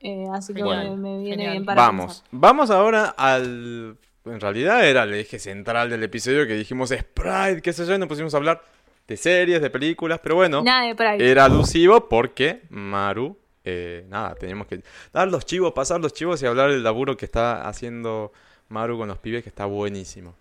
[0.00, 1.50] Eh, así que me, me viene genial.
[1.52, 2.28] bien para Vamos, pensar.
[2.32, 3.96] vamos ahora al...
[4.24, 7.98] En realidad era el eje central del episodio que dijimos Sprite, qué sé yo, y
[7.98, 8.62] nos pusimos a hablar
[9.08, 11.28] de series, de películas, pero bueno, Nada de Pride.
[11.28, 14.82] era alusivo porque Maru, eh, nada, teníamos que
[15.12, 18.32] dar los chivos, pasar los chivos y hablar del laburo que está haciendo
[18.68, 20.34] Maru con los pibes, que está buenísimo.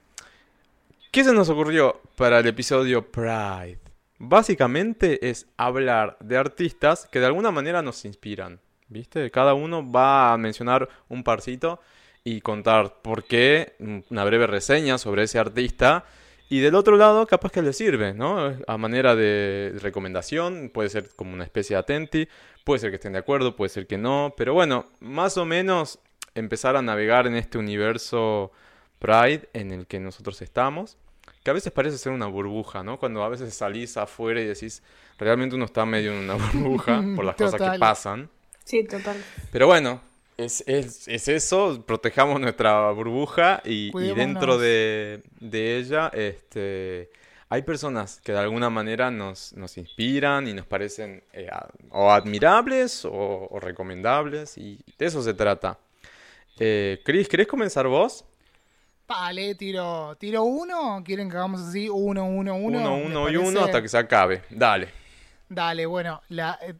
[1.11, 3.80] ¿Qué se nos ocurrió para el episodio Pride?
[4.17, 9.30] Básicamente es hablar de artistas que de alguna manera nos inspiran, ¿viste?
[9.32, 11.82] Cada uno va a mencionar un parcito
[12.24, 13.76] y contar por qué,
[14.09, 16.05] una breve reseña sobre ese artista.
[16.52, 18.58] Y del otro lado, capaz que le sirve, ¿no?
[18.68, 22.28] A manera de recomendación, puede ser como una especie de atenti,
[22.66, 25.99] puede ser que estén de acuerdo, puede ser que no, pero bueno, más o menos
[26.36, 28.52] empezar a navegar en este universo
[28.99, 30.97] Pride en el que nosotros estamos,
[31.41, 32.99] que a veces parece ser una burbuja, ¿no?
[32.99, 34.84] Cuando a veces salís afuera y decís,
[35.18, 38.30] realmente uno está medio en una burbuja por las cosas que pasan.
[38.66, 39.16] Sí, total.
[39.54, 40.02] Pero bueno,
[40.44, 47.12] es, es, es eso, protejamos nuestra burbuja y, dentro de, de ella este,
[47.50, 51.50] hay personas que de alguna manera nos, nos inspiran y nos parecen eh,
[51.89, 55.78] o admirables o, o recomendables y de eso se trata.
[56.60, 58.24] Eh, Chris, ¿querés comenzar vos?
[59.08, 61.02] Vale, tiro, tiro uno.
[61.04, 61.89] ¿Quieren que hagamos así?
[61.89, 62.96] Uno, uno, uno.
[62.96, 63.50] Uno, ¿Les uno y parece?
[63.50, 64.44] uno hasta que se acabe.
[64.50, 64.88] Dale.
[65.50, 66.76] Dale, bueno, la, eh,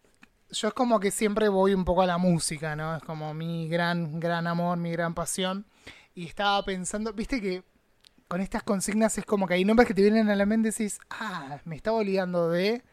[0.52, 2.96] yo es como que siempre voy un poco a la música, ¿no?
[2.96, 5.66] Es como mi gran, gran amor, mi gran pasión.
[6.14, 7.64] Y estaba pensando, viste que
[8.28, 10.72] con estas consignas es como que hay nombres que te vienen a la mente y
[10.72, 12.84] decís, ah, me estaba olvidando de...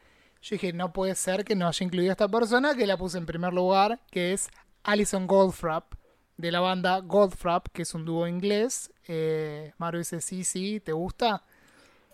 [0.40, 3.18] Yo dije, no puede ser que no haya incluido a esta persona, que la puse
[3.18, 4.48] en primer lugar, que es
[4.84, 5.94] Alison Goldfrapp,
[6.36, 8.92] de la banda Goldfrapp, que es un dúo inglés.
[9.08, 11.42] Eh, Maru dice, sí, sí, ¿te gusta?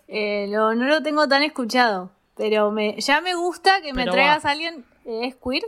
[0.07, 4.45] Eh, no lo tengo tan escuchado, pero me, ya me gusta que me Pero traigas
[4.45, 4.45] va.
[4.45, 4.85] a alguien.
[5.05, 5.63] ¿Es queer?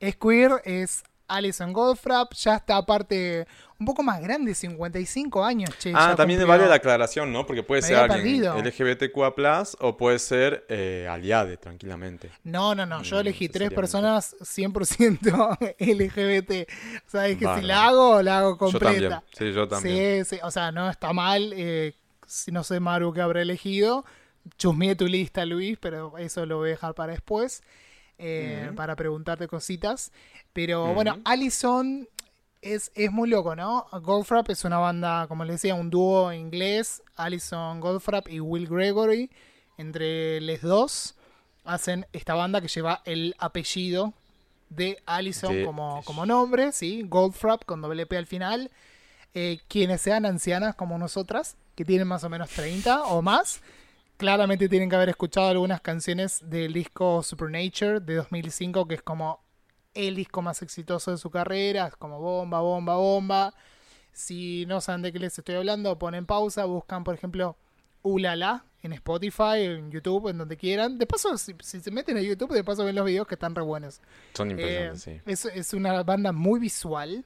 [0.00, 3.46] Es queer, es Alison Goldfrapp, ya está aparte
[3.78, 5.90] un poco más grande, 55 años, che.
[5.92, 6.46] Ah, también cumplió.
[6.46, 7.46] vale la aclaración, ¿no?
[7.46, 8.52] Porque puede Me ser alguien perdido.
[8.52, 9.32] LGBTQA+,
[9.80, 12.32] o puede ser eh, aliade, tranquilamente.
[12.44, 16.68] No, no, no, yo Mm, elegí tres personas 100% LGBT.
[17.06, 19.24] O sea, es que si la hago, la hago Yo también, completa.
[19.32, 20.04] sí, yo también.
[20.24, 21.52] Sí, sí, o sea, no está mal.
[21.56, 21.94] eh,
[22.26, 24.04] si no sé, Maru, que habrá elegido.
[24.58, 27.62] Chusmeé tu lista, Luis, pero eso lo voy a dejar para después.
[28.18, 28.70] eh.
[28.76, 30.12] Para preguntarte cositas.
[30.52, 32.08] Pero bueno, Allison
[32.62, 33.86] es, es muy loco, ¿no?
[34.02, 37.02] Goldfrapp es una banda, como les decía, un dúo inglés.
[37.16, 39.30] Allison Goldfrapp y Will Gregory.
[39.78, 41.14] Entre los dos
[41.64, 44.12] hacen esta banda que lleva el apellido
[44.68, 47.02] de Allison De- como, como nombre, ¿sí?
[47.06, 48.70] Goldfrapp con doble P al final.
[49.34, 53.60] Eh, quienes sean ancianas como nosotras, que tienen más o menos 30 o más,
[54.16, 59.40] claramente tienen que haber escuchado algunas canciones del disco Supernature de 2005, que es como
[59.94, 63.54] el disco más exitoso de su carrera, es como bomba, bomba, bomba.
[64.12, 67.56] Si no saben de qué les estoy hablando, ponen pausa, buscan, por ejemplo,
[68.02, 70.98] Ulala en Spotify, en YouTube, en donde quieran.
[70.98, 73.54] De paso, si, si se meten a YouTube, de paso ven los videos que están
[73.54, 74.00] re buenos.
[74.34, 75.20] Son Eh, impresionantes, sí.
[75.26, 77.24] es, es una banda muy visual.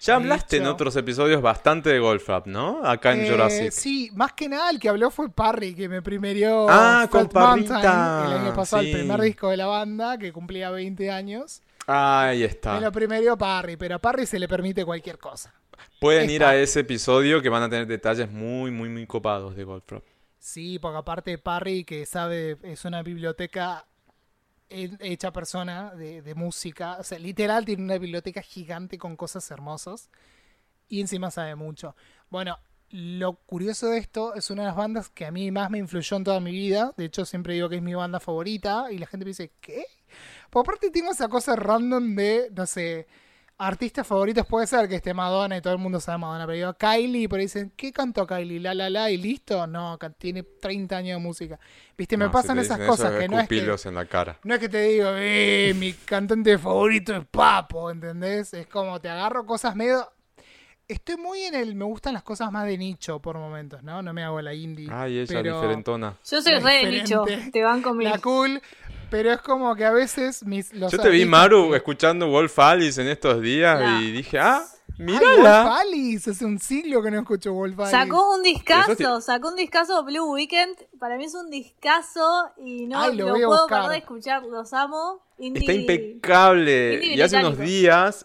[0.00, 2.84] Ya hablaste en otros episodios bastante de Golfrap, ¿no?
[2.84, 3.70] Acá en Eh, Jurassic.
[3.70, 7.80] Sí, más que nada el que habló fue Parry, que me primerió Ah, con Mountain
[7.80, 8.90] el año pasado, Sí.
[8.90, 11.62] el primer disco de la banda, que cumplía 20 años.
[11.86, 12.78] Ahí Me está.
[12.80, 15.52] lo primero Parry, pero a Parry se le permite cualquier cosa.
[16.00, 19.56] Pueden es ir a ese episodio que van a tener detalles muy, muy, muy copados
[19.56, 20.04] de Goldfrapp.
[20.38, 23.84] Sí, porque aparte Parry, que sabe, es una biblioteca
[24.70, 26.96] hecha persona de, música.
[26.98, 30.10] O sea, literal tiene una biblioteca gigante con cosas hermosas.
[30.88, 31.94] Y encima sabe mucho.
[32.30, 32.58] Bueno,
[32.90, 36.16] lo curioso de esto es una de las bandas que a mí más me influyó
[36.16, 36.94] en toda mi vida.
[36.96, 38.90] De hecho, siempre digo que es mi banda favorita.
[38.90, 39.84] Y la gente me dice, ¿qué?
[40.50, 43.06] Porque aparte tengo esa cosa random de, no sé,
[43.58, 44.46] artistas favoritos.
[44.46, 46.46] Puede ser que esté Madonna y todo el mundo sabe Madonna.
[46.46, 48.60] Pero digo, Kylie, ahí dicen, ¿qué cantó Kylie?
[48.60, 49.66] La, la, la, y listo.
[49.66, 51.58] No, tiene 30 años de música.
[51.96, 53.88] Viste, me No, pasan esas cosas que no es que...
[53.88, 54.38] en la cara.
[54.44, 58.54] No es que te digo, eh, mi cantante favorito es Papo, ¿entendés?
[58.54, 60.08] Es como te agarro cosas medio.
[60.88, 61.74] Estoy muy en el.
[61.74, 64.00] Me gustan las cosas más de nicho por momentos, ¿no?
[64.00, 64.88] No me hago la indie.
[64.90, 66.16] Ay, ella pero diferentona.
[66.28, 68.10] Yo soy re de nicho, te van conmigo.
[68.10, 68.62] La cool,
[69.10, 70.72] pero es como que a veces mis.
[70.72, 74.62] Los Yo te vi, Maru, que- escuchando Wolf Alice en estos días y dije, ah,
[74.62, 75.78] Ay, Wolf mírala.
[75.78, 77.90] Alice, hace un siglo que no escucho Wolf Alice.
[77.94, 80.74] Sacó un discazo, sacó un discazo Blue Weekend.
[80.98, 84.42] Para mí es un discazo y no Ay, lo puedo parar de escuchar.
[84.44, 85.20] Los amo.
[85.38, 86.94] Indie- Está impecable.
[86.94, 88.24] Indie Y hace unos días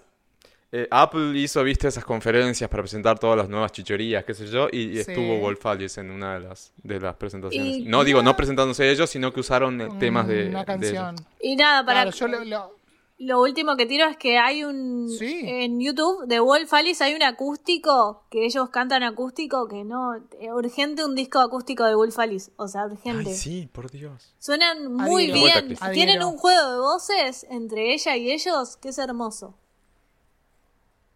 [0.76, 4.68] eh, Apple hizo, viste, esas conferencias para presentar todas las nuevas chichorías, qué sé yo,
[4.72, 5.12] y, y Sí.
[5.12, 7.78] estuvo Wolf Alice en una de las, de las presentaciones.
[7.78, 11.16] Y- no digo, no presentándose ellos, sino que usaron eh, temas de, Una de canción.
[11.16, 11.28] ellos.
[11.40, 12.84] Y nada, para Claro, yo lo- lo-
[13.20, 15.42] lo último que tiro es que hay un Sí.
[15.46, 20.52] en YouTube de Wolf Alice hay un acústico que ellos cantan acústico que no eh,
[20.52, 23.30] urgente un disco acústico de Wolf Alice, o sea, urgente.
[23.30, 24.34] Ay, sí, por Dios.
[24.40, 25.78] Suenan muy bien.
[25.94, 29.56] Tienen un juego de voces entre ella y ellos que es hermoso.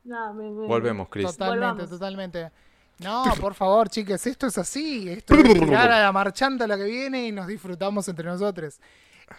[0.08, 1.26] Nada, me- me- Volvemos, Chris.
[1.28, 1.90] Totalmente, Volvamos.
[1.90, 2.52] totalmente.
[3.00, 5.08] No, por favor, chicos, esto es así.
[5.10, 8.80] Esto es tirar a la marchanta la que viene y nos disfrutamos entre nosotros.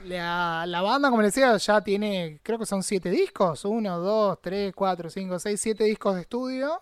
[0.05, 3.65] La, la banda, como les decía, ya tiene, creo que son siete discos.
[3.65, 6.79] Uno, dos, tres, cuatro, cinco, seis, siete discos de estudio.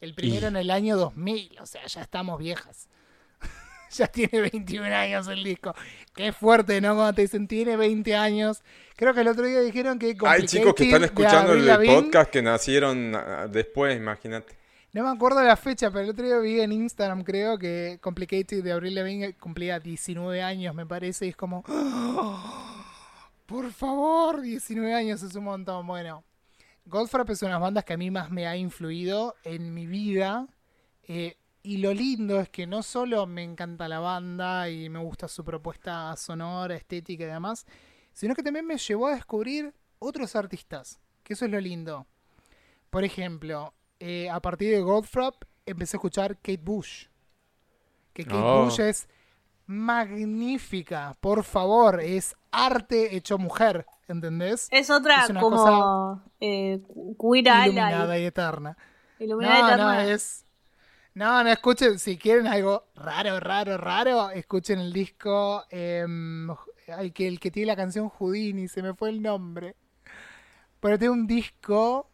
[0.00, 2.88] El primero Y- en el año 2000, o sea, ya estamos viejas.
[3.96, 5.74] ya tiene 21 años el disco.
[6.14, 6.94] Qué fuerte, ¿no?
[6.94, 8.62] Cuando te dicen tiene 20 años.
[8.96, 12.42] Creo que el otro día dijeron que Hay chicos que están escuchando el podcast que
[12.42, 14.56] nacieron ah, después, imagínate.
[14.92, 18.62] No me acuerdo la fecha, pero el otro día vi en Instagram, creo que Complicated
[18.62, 21.64] de Abril Lavigne cumplía 19 años, me parece, y es como...
[21.66, 22.68] ¡Ah!
[23.46, 25.86] Por favor, 19 años es un montón.
[25.86, 26.24] Bueno,
[26.86, 29.86] Goldfrapp es una de las bandas que a mí más me ha influido en mi
[29.86, 30.46] vida.
[31.08, 35.28] eh, y lo lindo es que no solo me encanta la banda y me gusta
[35.28, 37.66] su propuesta sonora, estética y demás,
[38.12, 42.06] sino que también me llevó a descubrir otros artistas, que eso es lo lindo.
[42.90, 47.06] Por ejemplo, eh, a partir de Goldfrapp empecé a escuchar Kate Bush.
[48.12, 48.64] Que Kate Oh.
[48.64, 49.08] Bush es
[49.66, 54.68] magnífica, por favor, es arte hecho mujer, ¿entendés?
[54.70, 56.82] Es otra Es una como cosa eh.
[56.90, 58.76] Iluminada y eterna.
[59.18, 59.94] Iluminada no, eterna.
[59.94, 60.44] no, es.
[61.14, 65.64] No, no, escuchen, si quieren algo raro, raro, raro, escuchen el disco.
[65.70, 66.48] em,
[66.88, 69.76] ay, que el que tiene la canción Houdini, se me fue el nombre.
[70.80, 72.08] Pero tiene un disco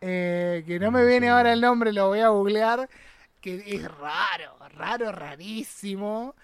[0.00, 2.88] eh, que no me viene ahora el nombre, lo voy a googlear.
[3.40, 6.34] Que es raro, raro, rarísimo.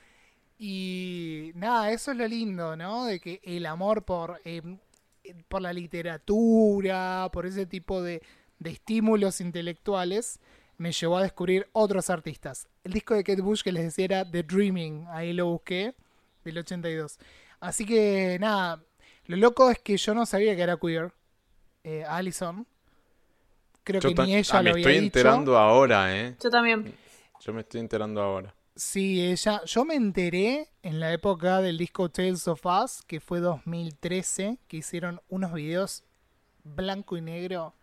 [0.58, 3.06] Y nada, eso es lo lindo, ¿no?
[3.06, 4.78] De que el amor por, em,
[5.48, 8.22] por la literatura, por ese tipo de,
[8.58, 10.40] de estímulos intelectuales,
[10.78, 12.68] me llevó a descubrir otros artistas.
[12.84, 15.94] El disco de Kate Bush que les decía era The Dreaming, ahí lo busqué,
[16.44, 17.18] del 82.
[17.60, 18.82] Así que nada,
[19.26, 21.12] lo loco es que yo no sabía que era queer,
[21.84, 22.66] eh, Allison.
[23.82, 25.04] Creo Yo que ni ella ah, me lo había estoy dicho.
[25.04, 26.36] enterando ahora, ¿eh?
[26.42, 26.94] Yo también.
[27.40, 28.54] Yo me estoy enterando ahora.
[28.74, 29.62] Sí, ella.
[29.64, 34.78] Yo me enteré en la época del disco Tales of Us, que fue 2013, que
[34.78, 36.04] hicieron unos videos
[36.64, 37.74] blanco y negro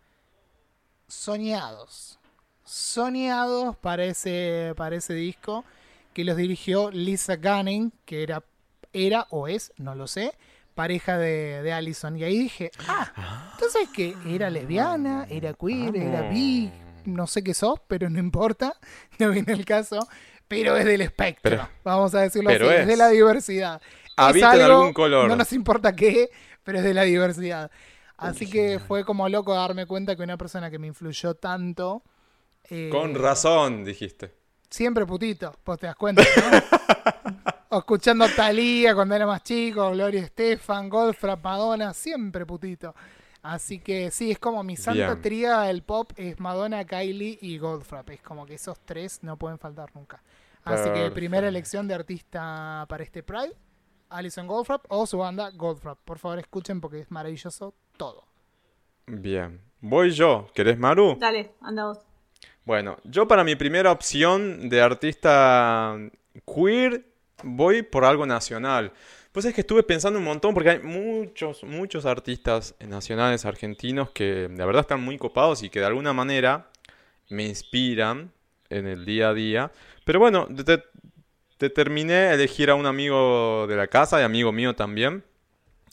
[1.08, 2.18] soñados.
[2.64, 5.64] Soñados para ese, para ese disco,
[6.12, 8.42] que los dirigió Lisa Gunning, que era,
[8.92, 10.32] era o es, no lo sé,
[10.74, 12.16] pareja de, de Allison.
[12.16, 16.70] Y ahí dije, ah, entonces que era lesbiana, era queer, era bi,
[17.04, 18.74] no sé qué sos, pero no importa,
[19.18, 19.98] no viene el caso.
[20.46, 22.80] Pero es del espectro, Pero- vamos a decirlo así, es.
[22.80, 22.86] es.
[22.86, 23.80] de la diversidad.
[24.16, 25.28] Habita en algo- algún color.
[25.28, 26.28] No nos importa qué,
[26.62, 27.70] pero es de la diversidad.
[28.16, 32.02] Así que fue como loco darme cuenta que una persona que me influyó tanto.
[32.70, 34.34] Eh, Con razón, dijiste.
[34.70, 37.50] Siempre putito, vos te das cuenta, ¿no?
[37.68, 42.94] o escuchando Thalía cuando era más chico, Gloria Estefan, Goldfrapp, Madonna, siempre putito.
[43.42, 45.20] Así que sí, es como mi santa Bien.
[45.22, 48.08] tríada del pop es Madonna, Kylie y Goldfrapp.
[48.10, 50.22] Es como que esos tres no pueden faltar nunca.
[50.64, 53.54] Así que primera elección de artista para este Pride,
[54.08, 55.98] Alison Goldfrapp o su banda Goldfrapp.
[56.04, 58.24] Por favor escuchen porque es maravilloso todo.
[59.06, 59.60] Bien.
[59.80, 60.46] Voy yo.
[60.54, 61.16] ¿Querés, Maru?
[61.20, 61.98] Dale, anda vos.
[62.64, 65.98] Bueno, yo para mi primera opción de artista
[66.46, 67.04] queer
[67.42, 68.92] voy por algo nacional.
[69.32, 74.48] Pues es que estuve pensando un montón porque hay muchos, muchos artistas nacionales argentinos que
[74.48, 76.70] de verdad están muy copados y que de alguna manera
[77.28, 78.32] me inspiran
[78.70, 79.72] en el día a día.
[80.04, 80.46] Pero bueno,
[81.58, 85.24] determiné elegir a un amigo de la casa y amigo mío también,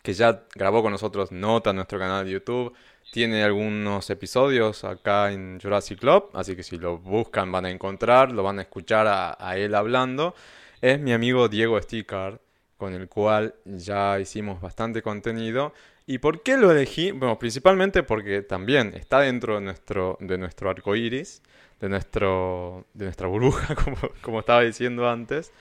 [0.04, 2.74] que ya grabó con nosotros nota en nuestro canal de YouTube.
[3.12, 8.32] Tiene algunos episodios acá en Jurassic Club, así que si lo buscan van a encontrar,
[8.32, 9.06] lo van a escuchar
[9.38, 10.34] a, él hablando.
[10.80, 12.40] Es mi amigo Diego Stickard,
[12.78, 15.74] con el cual ya hicimos bastante contenido.
[16.08, 17.12] ¿Y por qué lo elegí?
[17.12, 21.42] Bueno, principalmente porque también está dentro de nuestro, de nuestro arco iris,
[21.82, 25.52] de, nuestro, de nuestra burbuja, como, como estaba diciendo antes.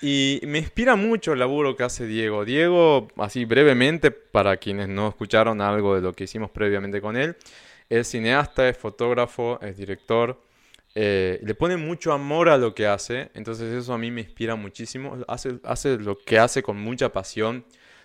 [0.00, 2.44] Y me inspira mucho el laburo que hace Diego.
[2.44, 7.36] Diego, así brevemente, para quienes no escucharon algo de lo que hicimos previamente con él,
[7.88, 10.40] es cineasta, es fotógrafo, es director.
[10.96, 14.54] Eh, le pone mucho amor a lo que hace, entonces eso a mí me inspira
[14.54, 15.18] muchísimo.
[15.26, 17.64] Hace, hace lo que hace con mucha pasión.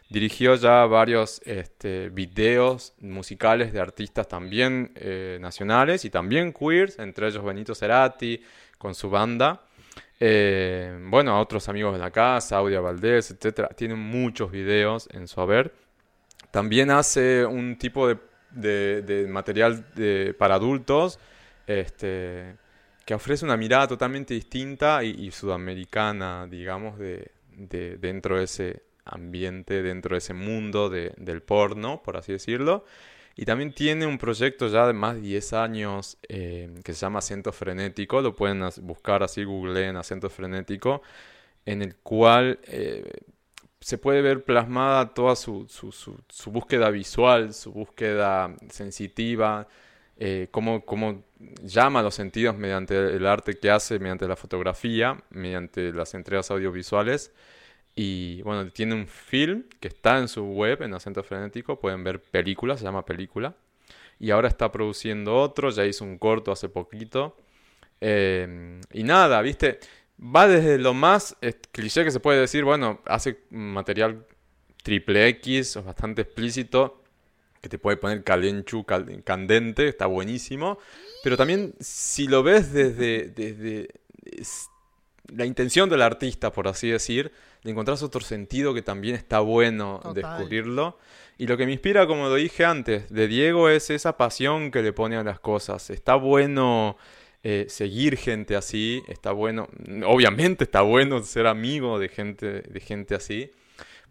[0.10, 7.28] Dirigió ya varios este, videos musicales de artistas también eh, nacionales y también queers, entre
[7.28, 8.42] ellos Benito Cerati
[8.80, 9.62] con su banda.
[10.20, 13.70] Eh, bueno, a otros amigos de la casa, Audia Valdés, etcétera.
[13.70, 15.74] Tiene muchos videos en su haber.
[16.52, 19.86] También hace un tipo de, material
[20.38, 21.20] para adultos
[21.68, 22.56] este,
[23.06, 27.32] que ofrece una mirada totalmente distinta y, sudamericana, digamos, de,
[28.00, 32.86] dentro de ese ambiente, dentro de ese mundo del porno, por así decirlo.
[33.42, 37.20] Y también tiene un proyecto ya de más de 10 años eh, que se llama
[37.20, 41.02] Acento Frenético, lo pueden buscar así, en Acento Frenético,
[41.66, 43.10] en el cual eh,
[43.80, 49.70] se puede ver plasmada toda su, su, búsqueda visual, su búsqueda sensitiva,
[50.18, 51.24] eh, cómo, cómo,
[51.64, 57.32] llama los sentidos mediante el arte que hace, mediante la fotografía, mediante las entregas audiovisuales.
[57.96, 61.80] Y bueno, tiene un film que está en su web, en Acento Frenético.
[61.80, 63.56] Pueden ver películas, se llama Película.
[64.20, 67.36] Y ahora está produciendo otro, ya hizo un corto hace poquito.
[68.02, 69.80] Em, y nada, viste,
[70.20, 71.36] va desde lo más
[71.72, 74.26] cliché que se puede decir, bueno, hace material
[74.84, 77.04] triple X, o bastante explícito,
[77.62, 80.80] que te puede poner calenchu, candente, está buenísimo.
[81.24, 83.90] Pero también si lo ves desde, desde
[85.28, 87.32] la intención del artista, por así decir,
[87.64, 90.98] le encontrás otro sentido que también está bueno descubrirlo.
[91.38, 94.82] Y lo que me inspira, como lo dije antes, de Diego es esa pasión que
[94.82, 95.90] le pone a las cosas.
[95.90, 96.98] Está bueno
[97.44, 99.70] eh, seguir gente así, está bueno,
[100.06, 103.52] obviamente está bueno ser amigo de gente, de gente así,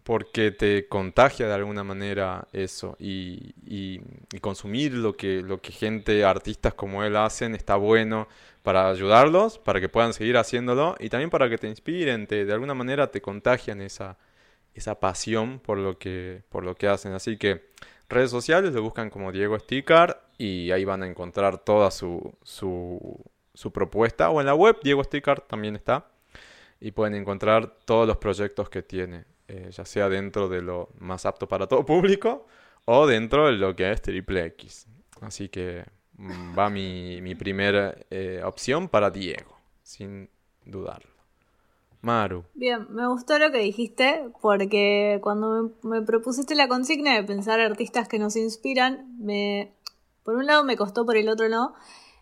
[0.03, 2.95] porque te contagia de alguna manera eso.
[2.99, 8.27] Y, y consumir lo que, lo que gente, artistas como él hacen, está bueno
[8.69, 12.53] para ayudarlos, para que puedan seguir haciéndolo y también para que te inspiren, te, de
[12.53, 14.19] alguna manera te contagian esa,
[14.75, 17.13] esa pasión por lo, que, por lo que hacen.
[17.13, 17.71] Así que
[18.09, 23.19] redes sociales lo buscan como Diego Sticker y ahí van a encontrar toda su, su,
[23.55, 24.29] su propuesta.
[24.29, 26.05] O en la web Diego Sticker también está
[26.79, 31.25] y pueden encontrar todos los proyectos que tiene, eh, ya sea dentro de lo más
[31.25, 32.45] apto para todo público
[32.85, 34.85] o dentro de lo que es Triple X.
[35.21, 35.85] Así que
[36.57, 40.29] va mi, mi primera eh, opción para Diego, sin
[40.65, 41.19] dudarlo.
[42.01, 42.45] Maru.
[42.53, 48.07] Bien, me gustó lo que dijiste porque cuando me, propusiste la consigna de pensar artistas
[48.07, 49.73] que nos inspiran, me,
[50.23, 51.73] por un lado me costó, por el otro no,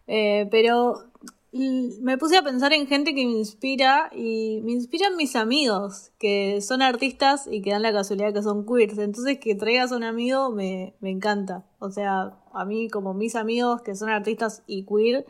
[0.08, 1.04] eh, pero
[1.52, 6.62] me puse a pensar en gente que me inspira y me inspiran mis amigos, que
[6.62, 8.98] son artistas y que dan la casualidad que son queers.
[8.98, 11.66] Entonces que traigas a un amigo me, me encanta.
[11.80, 15.26] O sea, a mí como mis amigos que son artistas y queer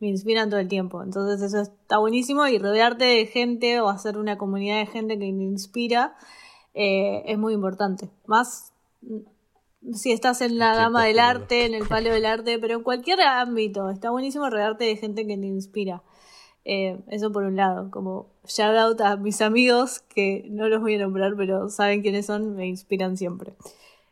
[0.00, 1.02] me inspiran todo el tiempo.
[1.02, 5.32] Entonces eso está buenísimo y rodearte de gente o hacer una comunidad de gente que
[5.32, 6.16] me inspira
[6.74, 8.10] eh, es muy importante.
[8.26, 8.72] Más
[9.94, 13.20] si estás en la gama del arte, en el palo del arte, pero en cualquier
[13.20, 16.02] ámbito, está buenísimo rodearte de gente que te inspira.
[16.64, 20.94] Eh, eso por un lado, como shout out a mis amigos, que no los voy
[20.94, 23.54] a nombrar, pero saben quiénes son, me inspiran siempre.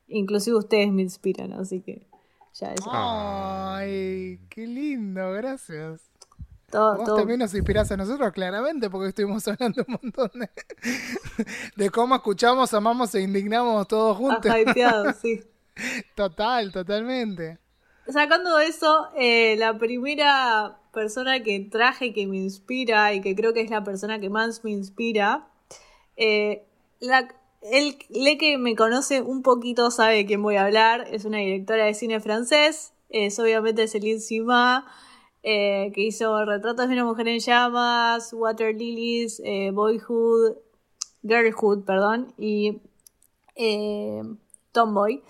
[0.08, 2.06] Inclusive ustedes me inspiran, así que
[2.54, 2.90] ya eso.
[2.92, 6.02] Ay, qué lindo, gracias.
[6.72, 10.48] Vos también nos inspirás a nosotros, claramente, porque estuvimos hablando un montón de,
[11.76, 14.52] de cómo escuchamos, amamos e indignamos todos juntos.
[15.20, 15.40] sí.
[16.14, 17.58] Total, totalmente.
[18.08, 23.60] Sacando eso, eh, la primera persona que traje que me inspira y que creo que
[23.60, 25.46] es la persona que más me inspira,
[26.16, 26.64] eh,
[27.62, 31.06] el le que me conoce un poquito sabe de quién voy a hablar.
[31.12, 32.92] Es una directora de cine francés.
[33.10, 34.86] Es obviamente Céline Sima,
[35.42, 40.56] eh, que hizo Retratos de una mujer en llamas, Water Lilies, Boyhood,
[41.22, 42.80] Girlhood, perdón, y
[44.72, 45.22] Tomboy.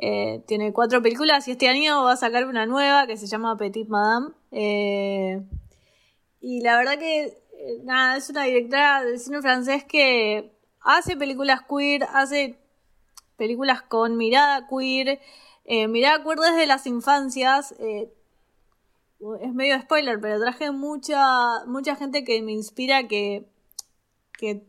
[0.00, 3.56] Eh, tiene cuatro películas y este año va a sacar una nueva que se llama
[3.56, 4.30] Petit Madame.
[4.52, 5.42] Eh,
[6.40, 11.62] y la verdad que, eh, nada, es una directora de cine francés que hace películas
[11.68, 12.58] queer, hace
[13.36, 15.20] películas con mirada queer,
[15.64, 17.74] eh, mirada queer desde las infancias.
[17.80, 18.12] eh,
[19.40, 23.44] es medio spoiler, pero traje mucha, mucha gente que me inspira que,
[24.32, 24.62] que,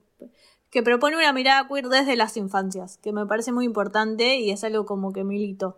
[0.70, 4.63] que propone una mirada queer desde las infancias, que me parece muy importante y es
[4.63, 5.78] algo como que milito.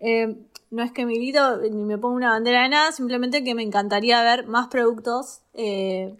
[0.00, 0.36] Eh,
[0.70, 4.22] no es que milito ni me pongo una bandera de nada, simplemente que me encantaría
[4.22, 6.16] ver más productos eh,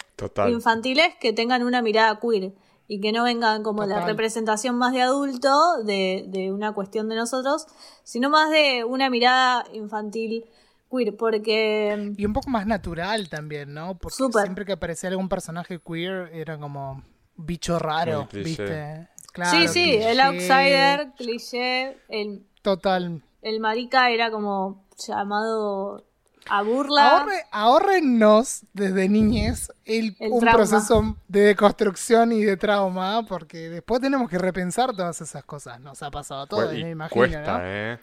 [0.48, 2.52] infantiles que tengan una mirada queer
[2.86, 7.16] y que no vengan como la representación más de adulto de, de una cuestión de
[7.16, 7.66] nosotros,
[8.04, 10.44] sino más de una mirada infantil
[10.90, 13.96] queer, porque Y un poco más natural también, ¿no?
[13.96, 14.42] Porque Súper.
[14.42, 17.02] siempre que aparecía algún personaje queer era como
[17.36, 18.28] bicho raro.
[18.32, 19.08] ¿viste?
[19.32, 23.22] Claro, sí, sí, el outsider, cliché, el, Total.
[23.40, 26.04] el marica era como llamado
[26.50, 27.18] a burla.
[27.18, 30.56] Ahorre, ahórrennos desde niñez el, El un trauma.
[30.58, 35.80] proceso de deconstrucción y de trauma, porque después tenemos que repensar todas esas cosas.
[35.80, 37.18] Nos ha pasado a todos, y me imagino.
[37.20, 37.64] cuesta, ¿no?
[37.64, 37.98] ¿eh?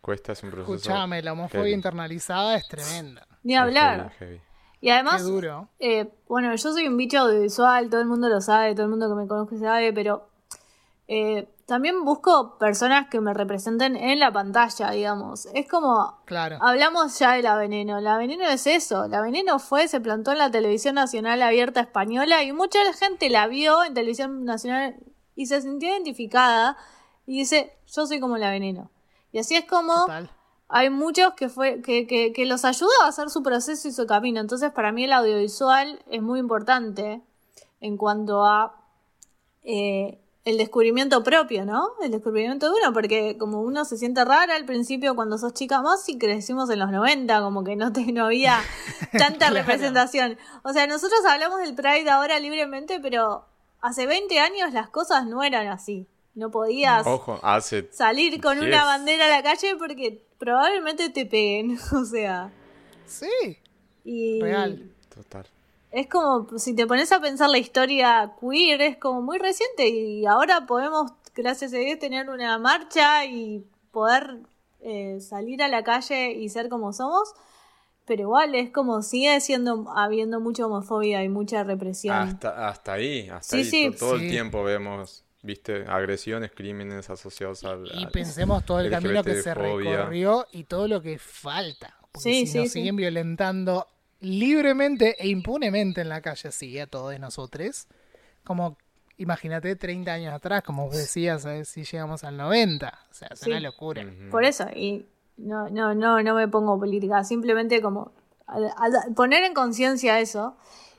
[0.00, 0.74] Cuesta, es un proceso.
[0.74, 1.74] Escuchame, la homofobia heavy.
[1.74, 3.26] internalizada es tremenda.
[3.42, 4.12] Ni hablar.
[4.18, 4.47] heavy, heavy.
[4.80, 5.68] Y además, Qué duro.
[5.78, 9.08] Eh, bueno, yo soy un bicho audiovisual, todo el mundo lo sabe, todo el mundo
[9.08, 10.28] que me conoce sabe, pero
[11.08, 15.46] eh, también busco personas que me representen en la pantalla, digamos.
[15.52, 16.58] Es como, Claro.
[16.60, 18.00] hablamos ya de la veneno.
[18.00, 19.06] La veneno es eso.
[19.08, 23.46] La veneno fue, se plantó en la televisión nacional abierta española y mucha gente la
[23.48, 24.96] vio en televisión nacional
[25.34, 26.76] y se sintió identificada
[27.26, 28.90] y dice, yo soy como la veneno.
[29.32, 30.30] Y así es como Total.
[30.68, 34.06] Hay muchos que fue que, que, que los ayuda a hacer su proceso y su
[34.06, 34.40] camino.
[34.40, 37.22] Entonces, para mí el audiovisual es muy importante
[37.80, 38.74] en cuanto a
[39.62, 41.90] eh, el descubrimiento propio, ¿no?
[42.02, 45.82] El descubrimiento de uno, porque como uno se siente rara al principio cuando sos chica,
[45.82, 48.58] más si crecimos en los 90, como que no, te, no había
[49.12, 49.54] tanta Claro.
[49.54, 50.38] representación.
[50.62, 53.44] O sea, nosotros hablamos del Pride ahora libremente, pero
[53.80, 56.06] hace 20 años las cosas no eran así.
[56.38, 57.88] No podías Ojo, hace.
[57.92, 58.66] salir con Yes.
[58.68, 62.52] una bandera a la calle porque probablemente te peguen, o sea,
[63.06, 63.58] Sí,
[64.04, 64.90] y real.
[65.14, 65.46] Total.
[65.90, 70.26] es como si te pones a pensar la historia queer es como muy reciente y
[70.26, 74.38] ahora podemos gracias a Dios tener una marcha y poder
[74.80, 77.32] eh, salir a la calle y ser como somos,
[78.04, 82.14] pero igual es como sigue siendo habiendo mucha homofobia y mucha represión.
[82.16, 83.64] Hasta, hasta ahí, hasta Sí, ahí.
[83.64, 83.96] sí.
[83.98, 84.24] Todo Sí.
[84.26, 87.86] el tiempo vemos, viste, agresiones, crímenes asociados al.
[87.94, 91.94] Y al- pensemos todo el camino que se recorrió y todo lo que falta.
[92.12, 92.72] Porque Sí, si sí, nos sí.
[92.80, 93.86] siguen violentando
[94.20, 97.86] libremente e impunemente en la calle, sí, a todos nosotros,
[98.44, 98.76] como
[99.16, 102.98] imagínate 30 años atrás, como vos decías, a ver si llegamos al 90.
[103.10, 103.50] O sea, es Sí.
[103.50, 104.04] una locura.
[104.30, 108.12] Por eso, y no, no, no, no me pongo política, simplemente como
[108.46, 110.56] al- al- poner en conciencia eso.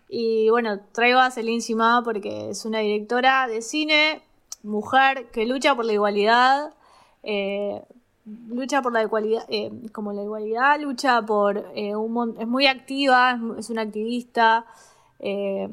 [0.10, 4.22] Y bueno, traigo a Celine Sima porque es una directora de cine,
[4.64, 6.74] mujer, que lucha por la igualdad,
[7.24, 7.82] eh,
[8.50, 13.40] lucha por la igualdad, eh, como la igualdad, lucha por eh, un es muy activa,
[13.58, 14.66] es, una activista.
[15.20, 15.70] eh,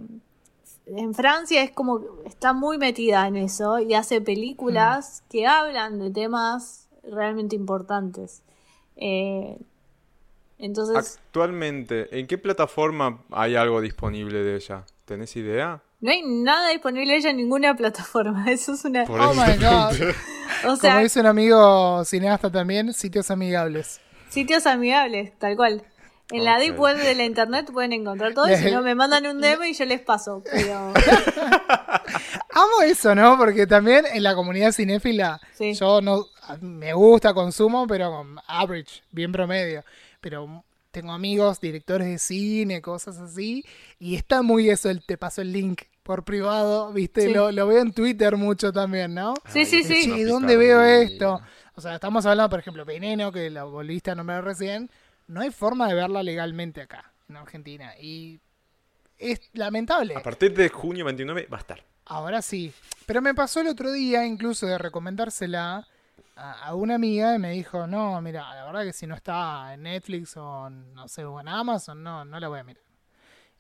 [0.87, 6.13] en Francia es como está muy metida en eso y hace películas que hablan de
[6.13, 8.45] temas realmente importantes.
[10.59, 14.85] Entonces, Actualmente, ¿en qué plataforma hay algo disponible de ella?
[15.07, 15.83] ¿Tenés idea?
[16.01, 18.47] No hay nada disponible ella en ninguna plataforma.
[18.51, 19.05] Eso es una.
[19.05, 20.15] Por Oh eso my God.
[20.67, 24.01] O sea, Como dice un amigo cineasta también, sitios amigables.
[24.29, 25.83] sitios amigables, tal cual.
[26.33, 28.51] En la deep web de la internet pueden encontrar todo.
[28.51, 30.43] Y si no, me mandan un DM y yo les paso.
[30.51, 30.93] Pero
[32.53, 33.37] Amo eso, ¿no?
[33.39, 35.75] Porque también en la comunidad cinéfila, Sí.
[35.75, 36.27] yo no
[36.61, 39.85] me gusta, consumo, pero con average, bien promedio.
[40.21, 40.65] Pero
[41.01, 43.67] tengo amigos, directores de cine, cosas así,
[43.99, 47.27] y está muy eso, el te paso el link por privado, ¿viste?
[47.27, 47.35] Sí.
[47.35, 49.35] Lo, lo veo en Twitter mucho también, ¿no?
[49.53, 50.05] Sí, sí, sí.
[50.05, 51.43] "Che, Una ¿dónde veo esto?
[51.75, 54.89] O sea, estamos hablando, por ejemplo, Veneno, que la volviste a nombrar recién,
[55.27, 58.41] no hay forma de verla legalmente acá, en Argentina, y
[59.19, 60.17] es lamentable.
[60.17, 61.85] A partir de junio 29 va a estar.
[62.07, 62.73] Ahora sí.
[63.05, 65.87] Pero me pasó el otro día incluso de recomendársela
[66.37, 69.75] a, a una amiga y me dijo, no, mira, la verdad que si no está
[69.75, 72.83] en Netflix o en, no sé, o en Amazon, no, no la voy a mirar.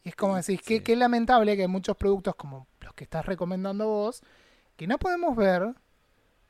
[0.05, 3.27] Y es como decís, qué, qué lamentable que hay muchos productos como los que estás
[3.27, 4.23] recomendando vos,
[4.77, 5.75] que no podemos ver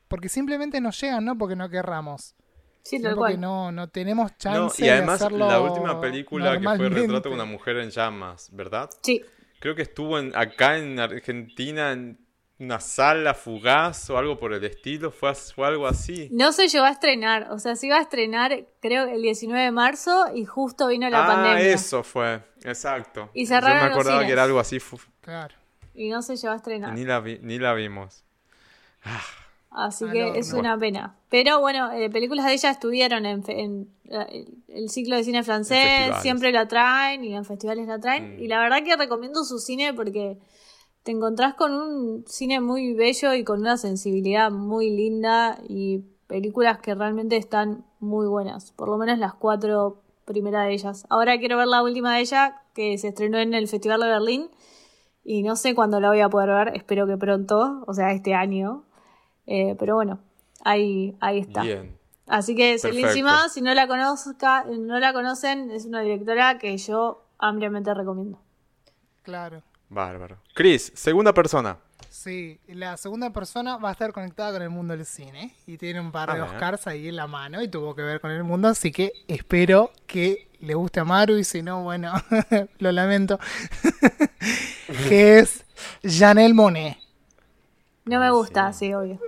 [0.07, 2.35] porque simplemente no llegan, no porque no querramos.
[2.83, 3.41] Sí, porque cual.
[3.41, 6.89] no, no tenemos No, chance y además de hacerlo la última película que fue.
[6.89, 8.89] Retrato de una mujer en llamas, ¿verdad?
[9.01, 9.21] Sí.
[9.59, 12.17] Creo que estuvo en, acá en Argentina en
[12.59, 16.27] una sala fugaz o algo por el estilo, fue, fue algo así.
[16.31, 19.71] No se llegó a estrenar, o sea, se iba a estrenar creo el 19 de
[19.71, 21.59] marzo y justo vino la ah, pandemia.
[21.73, 23.29] eso fue, exacto.
[23.33, 24.79] Y Yo me cerraron los acordaba que era algo así
[25.21, 25.55] Claro.
[25.93, 26.93] Y no se llegó a estrenar.
[26.93, 28.23] ni la, vi- ni la vimos.
[29.69, 31.15] Así Al que es una pena.
[31.29, 35.43] Pero bueno, eh, películas de ella estuvieron en, fe- en, eh, el ciclo de cine
[35.43, 38.37] francés, siempre la traen y en festivales la traen.
[38.37, 38.43] Mm.
[38.43, 40.37] Y la verdad que recomiendo su cine porque
[41.07, 46.79] te encontrás con un cine muy bello y con una sensibilidad muy linda y películas
[46.79, 48.73] que realmente están muy buenas.
[48.73, 51.05] Por lo menos las cuatro primeras de ellas.
[51.07, 54.49] Ahora quiero ver la última de ella que se estrenó en el Festival de Berlín.
[55.23, 58.33] Y no sé cuándo la voy a poder ver, espero que pronto, o sea, este
[58.33, 58.83] año.
[59.45, 60.19] Eh, pero bueno,
[60.65, 61.61] ahí, ahí está.
[61.61, 61.97] Bien.
[62.25, 62.79] Así que.
[62.79, 67.93] Celine Sima, si no la conozca, no la conocen, es una directora que yo ampliamente
[67.93, 68.41] recomiendo.
[69.23, 69.63] Claro.
[69.89, 70.37] Bárbaro.
[70.53, 71.77] Chris, segunda persona.
[72.09, 75.99] Sí, la segunda persona va a estar conectada con el mundo del cine y tiene
[75.99, 76.49] un par de ver.
[76.49, 79.91] Oscars ahí en la mano y tuvo que ver con el mundo, así que espero
[80.07, 82.13] que le guste a Maru y si no, bueno,
[82.79, 83.39] lo lamento.
[85.07, 85.63] que es
[86.03, 86.97] Janelle Monet.
[88.05, 89.19] No me gusta, sí, obvio.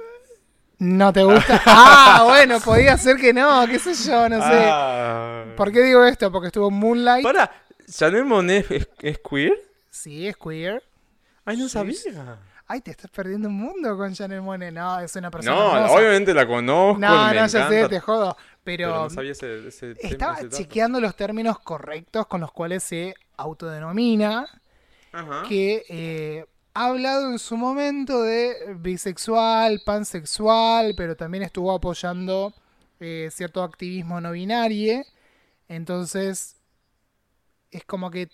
[0.80, 1.62] ¿No te gusta?
[1.66, 4.66] Ah, bueno, podía ser que no, qué sé yo, no sé.
[4.66, 5.46] Ah.
[5.56, 6.32] ¿Por qué digo esto?
[6.32, 7.24] Porque estuvo Moonlight.
[7.24, 7.52] Para,
[7.92, 9.69] ¿Chanel Monet es, es queer?
[9.90, 10.84] Sí, es queer.
[11.46, 12.40] Ay, no Sí, sabía.
[12.68, 14.72] Ay, te estás perdiendo un mundo con Janelle Monet.
[14.74, 15.94] No, es una persona No, hermosa.
[15.96, 17.00] obviamente la conozco.
[17.00, 18.38] No, me no, ya sé, encanta, te jodo.
[18.64, 22.84] Pero, Pero no sabía ese, ese estaba ese chequeando los términos correctos con los cuales
[22.84, 24.46] se autodenomina,
[25.12, 25.44] Ajá.
[25.50, 26.46] que eh,
[26.76, 32.54] ha hablado en su momento de bisexual, pansexual, pero también estuvo apoyando
[33.00, 35.02] eh, cierto activismo no binario.
[35.68, 36.56] Entonces,
[37.72, 38.30] es como que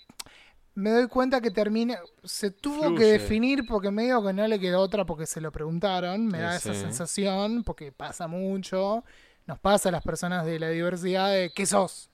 [0.76, 1.99] me doy cuenta que termina.
[2.23, 6.27] Se tuvo que definir porque medio que no le quedó otra porque se lo preguntaron.
[6.27, 6.76] Me Y da esa sí.
[6.76, 9.03] sensación porque pasa mucho.
[9.47, 12.10] Nos pasa a las personas de la diversidad de ¿qué sos?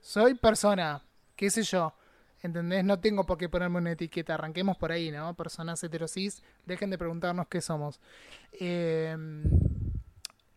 [0.00, 1.04] Soy persona,
[1.36, 1.94] qué sé yo.
[2.42, 2.84] ¿Entendés?
[2.84, 4.34] No tengo por qué ponerme una etiqueta.
[4.34, 5.34] Arranquemos por ahí, ¿no?
[5.36, 8.00] Personas heterosis, dejen de preguntarnos qué somos.
[8.52, 9.16] Eh,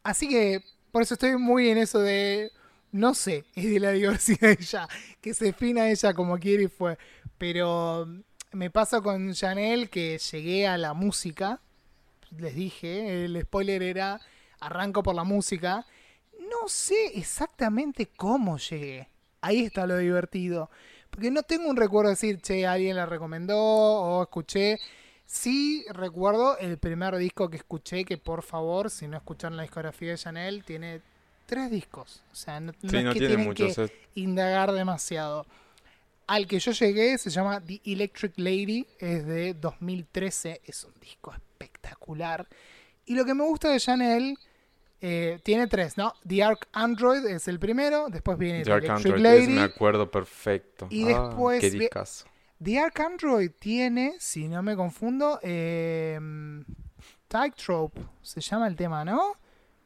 [0.04, 2.52] así que por eso estoy muy en eso de.
[2.92, 4.88] No sé, es de la diversidad de ella.
[5.22, 6.98] Que se defina ella como quiere y fue.
[7.38, 8.08] Pero
[8.52, 11.60] me pasa con Chanel que llegué a la música.
[12.38, 14.22] Les dije, el spoiler era
[14.60, 15.86] arranco por la música.
[16.40, 19.10] No sé exactamente cómo llegué.
[19.42, 20.70] Ahí está lo divertido.
[21.10, 24.80] Porque no tengo un recuerdo de decir, che, alguien la recomendó o escuché.
[25.26, 30.12] Sí recuerdo el primer disco que escuché, que por favor, si no escucharon la discografía
[30.12, 31.02] de Chanel, tiene
[31.46, 32.22] tres discos.
[32.32, 33.76] O sea, no, es que tiene tienen muchos.
[33.76, 35.46] que es- indagar demasiado.
[36.28, 41.34] Al que yo llegué se llama The Electric Lady, es de 2013, es un disco
[41.34, 42.48] espectacular.
[43.06, 44.38] Y lo que me gusta de Chanel,
[45.02, 46.14] eh, tiene tres, ¿no?
[46.26, 49.54] The Arc Android es el primero, después viene The, Dark Electric Android, es- Lady.
[49.54, 50.88] me acuerdo perfecto.
[50.90, 52.26] Y Ah, después qué vi- discazo.
[52.64, 56.18] The Arc Android tiene, si no me confundo, eh,
[57.28, 59.34] Tightrope, se llama el tema, ¿no?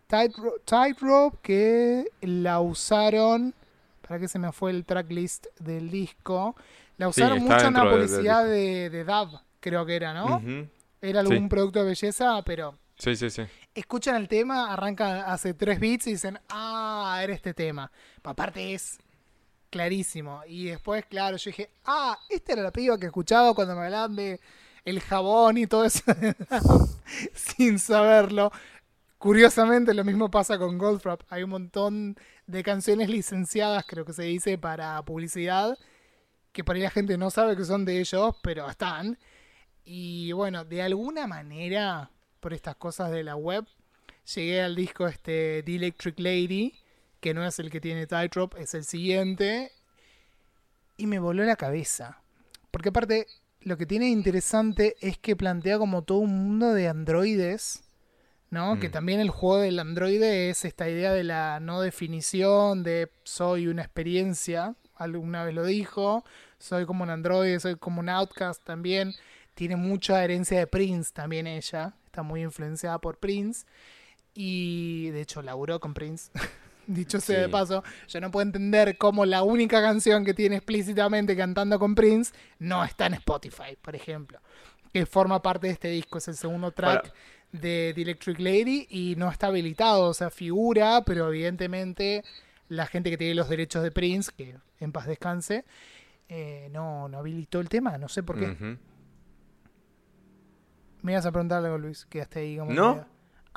[0.07, 3.53] Tightrope, Tightrope que la usaron,
[4.07, 6.55] para que se me fue el tracklist del disco,
[6.97, 10.41] la usaron mucho en la de- publicidad de, de Dove, creo que era, ¿no?
[11.01, 11.47] Era algún Sí.
[11.49, 13.43] producto de belleza, pero Sí, sí, sí.
[13.75, 17.91] escuchan el tema, arrancan hace tres beats y dicen, ah, era este tema.
[18.23, 18.97] Aparte es
[19.69, 20.41] clarísimo.
[20.47, 24.15] Y después, claro, yo dije, ah, esta era la piba que escuchaba cuando me hablaban
[24.15, 24.39] de
[24.85, 26.01] el jabón y todo eso,
[27.33, 28.51] sin saberlo.
[29.17, 31.21] Curiosamente, lo mismo pasa con Goldfrapp.
[31.29, 32.15] Hay un montón
[32.47, 35.77] de canciones licenciadas, creo que se dice, para publicidad,
[36.53, 39.19] que por ahí la gente no sabe que son de ellos, pero están.
[39.83, 42.09] Y bueno, de alguna manera,
[42.39, 43.65] por estas cosas de la web,
[44.35, 46.73] llegué al disco este The Electric Lady,
[47.19, 49.71] que no es el que tiene Tightrope, es el siguiente,
[50.97, 52.21] y me voló la cabeza.
[52.71, 53.27] Porque aparte,
[53.61, 57.83] lo que tiene interesante es que plantea como todo un mundo de androides,
[58.49, 58.75] ¿no?
[58.75, 58.79] Mm.
[58.79, 63.67] Que también el juego del androide es esta idea de la no definición, de soy
[63.67, 66.23] una experiencia, alguna vez lo dijo,
[66.59, 69.13] soy como un androide, soy como un outcast también.
[69.53, 73.65] Tiene mucha herencia de Prince también ella, está muy influenciada por Prince.
[74.33, 76.31] Y de hecho laburó con Prince.
[76.87, 81.35] Dicho sea de paso, yo no puedo entender cómo la única canción que tiene explícitamente
[81.35, 84.39] cantando con Prince no está en Spotify, por ejemplo.
[84.93, 87.13] Que forma parte de este disco, es el segundo track Para-
[87.51, 92.23] de The Electric Lady y no está habilitado, o sea, figura, pero evidentemente
[92.69, 95.63] la gente que tiene los derechos de Prince, que en paz descanse,
[96.29, 98.77] eh, no, no habilitó el tema, no sé por qué.
[101.01, 102.89] Me ibas a preguntar algo, Luis, que hasta ahí como ¿No?
[102.95, 103.07] medio-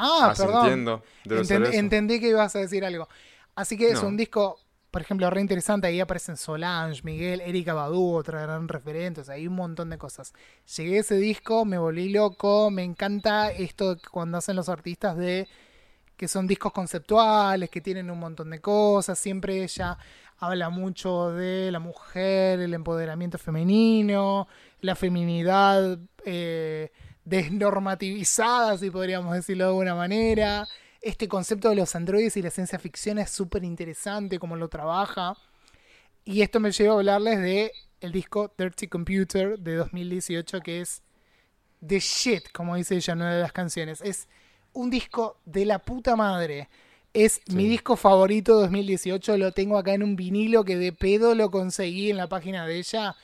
[0.02, 0.62] Ah, Ah, perdón.
[0.66, 1.02] entiendo.
[1.28, 1.54] Eso.
[1.76, 3.06] entendí que ibas a decir algo.
[3.54, 4.08] Así que es No.
[4.08, 4.58] un disco,
[4.90, 5.86] por ejemplo, re interesante.
[5.86, 9.20] Ahí aparecen Solange, Miguel, Erika Badu, otra gran referente.
[9.20, 10.32] O sea, hay un montón de cosas.
[10.76, 12.70] Llegué a ese disco, me volví loco.
[12.70, 15.48] Me encanta esto cuando hacen los artistas de
[16.16, 19.18] que son discos conceptuales, que tienen un montón de cosas.
[19.18, 19.96] Siempre ella
[20.38, 24.48] habla mucho de la mujer, el empoderamiento femenino,
[24.80, 26.90] la feminidad eh,
[27.24, 30.66] desnormativizada, si podríamos decirlo de alguna manera.
[31.00, 35.34] Este concepto de los androides y la ciencia ficción es súper interesante, cómo lo trabaja.
[36.24, 41.02] Y esto me lleva a hablarles de el disco Dirty Computer de 2018, que es
[41.86, 44.00] The Shit, como dice ella en una de las canciones.
[44.02, 44.28] Es
[44.72, 46.68] un disco de la puta madre.
[47.12, 49.36] Es mi disco favorito 2018.
[49.36, 52.78] Lo tengo acá en un vinilo que de pedo lo conseguí en la página de
[52.78, 53.16] ella.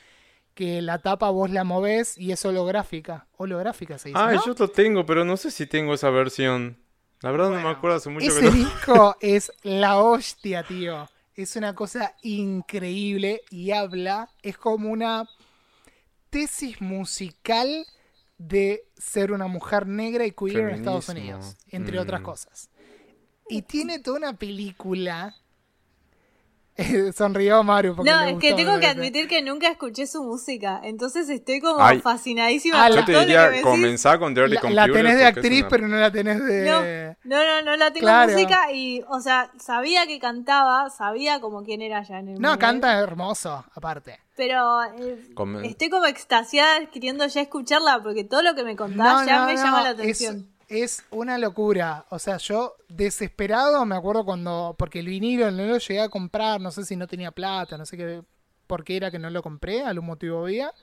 [0.53, 3.27] Que la tapa vos la movés y es holográfica.
[3.37, 4.19] Holográfica se dice.
[4.19, 4.45] Ah, ¿no?
[4.45, 6.77] yo lo tengo, pero no sé si tengo esa versión.
[7.21, 8.51] La verdad no me acuerdo hace mucho Ese que no.
[8.51, 11.09] disco es la hostia, tío.
[11.35, 15.27] Es una cosa increíble y habla, es como una
[16.29, 17.85] tesis musical
[18.37, 21.09] de ser una mujer negra y queer en Estados.
[21.09, 22.23] Unidos, entre otras Mm.
[22.23, 22.69] cosas.
[23.49, 25.35] Y tiene toda una película.
[27.15, 27.95] Sonrió Mario.
[27.95, 30.79] porque No, le es que tengo que admitir que nunca escuché su música.
[30.83, 31.99] Entonces estoy como Ay.
[31.99, 34.87] fascinadísima Ah, con Yo te diría comenzar con Dirty La, Computer.
[34.87, 37.15] la tenés de actriz, una- pero no la tenés de.
[37.23, 38.31] No, no, no la tengo Claro.
[38.31, 43.65] música y, o sea, sabía que cantaba, sabía como quién era Janelle No, canta hermoso,
[43.73, 44.19] aparte.
[44.35, 45.17] Pero eh,
[45.63, 49.45] estoy como extasiada queriendo ya escucharla porque todo lo que me contás No, ya no,
[49.47, 50.37] me no, llama la atención.
[50.37, 50.56] Es,
[51.11, 52.05] una locura.
[52.09, 54.75] O sea, yo desesperado me acuerdo cuando.
[54.77, 56.59] Porque el vinilo no lo llegué a comprar.
[56.61, 57.77] No sé si no tenía plata.
[57.77, 58.23] No sé qué.
[58.67, 59.83] Por qué era que no lo compré.
[59.83, 60.73] Algún motivo había.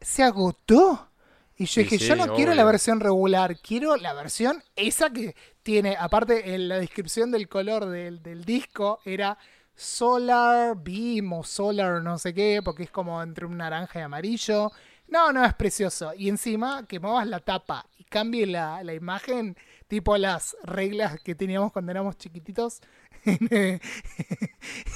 [0.00, 1.08] Se agotó.
[1.56, 3.58] Y yo dije, sí, yo no quiero la versión regular.
[3.58, 5.96] Quiero la versión esa que tiene.
[5.98, 9.38] Aparte, en la descripción del color del, del disco era.
[9.72, 14.70] Solar Beam o Solar no sé qué, porque es como entre un naranja y amarillo.
[15.08, 16.12] No, no, es precioso.
[16.14, 19.56] Y encima que muevas la tapa cambie la, la imagen,
[19.88, 22.82] tipo las reglas que teníamos cuando éramos chiquititos
[23.24, 23.80] en,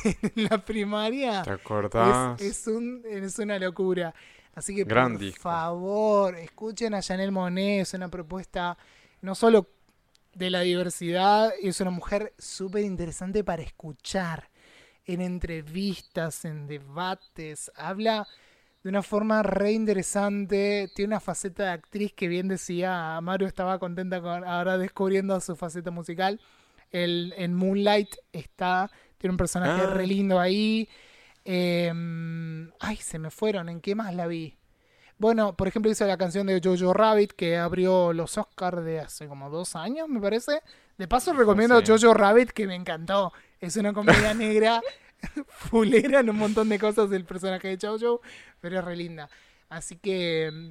[0.04, 1.42] en la primaria.
[1.42, 2.40] ¿Te acordás?
[2.40, 4.14] Es, es, un, es una locura.
[4.54, 5.42] Así que Gran por disco.
[5.42, 8.78] favor, escuchen a Janelle Monet, es una propuesta
[9.22, 9.70] no solo
[10.34, 14.50] de la diversidad, es una mujer súper interesante para escuchar
[15.06, 18.28] en entrevistas, en debates, habla
[18.84, 23.78] de una forma re interesante, tiene una faceta de actriz que bien decía, Mario estaba
[23.80, 26.40] contenta con ahora descubriendo su faceta musical.
[26.92, 29.90] El, en Moonlight está, tiene un personaje Ah.
[29.94, 30.88] re lindo ahí.
[31.44, 34.56] Em, ay, se me fueron, ¿en qué más la vi?
[35.18, 39.28] Bueno, por ejemplo, hizo la canción de Jojo Rabbit que abrió los Oscars de hace
[39.28, 40.60] como dos años, me parece.
[40.98, 41.86] De paso recomiendo sí.
[41.86, 43.32] Jojo Rabbit que me encantó.
[43.60, 44.82] Es una comedia negra,
[45.48, 48.20] fulera en un montón de cosas del personaje de Jojo,
[48.60, 49.28] pero es re linda.
[49.68, 50.70] Así que mm,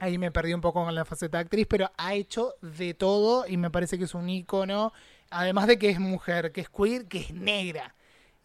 [0.00, 3.46] ahí me perdí un poco con la faceta de actriz, pero ha hecho de todo
[3.46, 4.92] y me parece que es un ícono.
[5.30, 7.94] Además de que es mujer, que es queer, que es negra,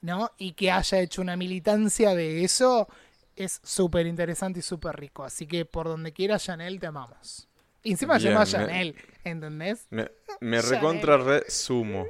[0.02, 0.32] ¿no?
[0.38, 2.88] Y que haya hecho una militancia de eso
[3.36, 5.24] es súper interesante y súper rico.
[5.24, 7.48] Así que por donde quiera, Chanel, te amamos.
[7.84, 9.88] Y encima se Bien, llama me- Chanel, ¿entendés?
[9.90, 12.06] Me, recontra re sumo.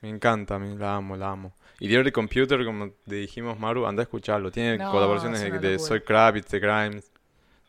[0.00, 1.52] Me encanta, a mí, la amo, la amo.
[1.80, 4.50] Y Dirty Computer, como te dijimos, Maru, anda a escucharlo.
[4.50, 5.78] Tiene No, colaboraciones es de, de.
[5.78, 7.12] Soy Kravitz, de Grimes.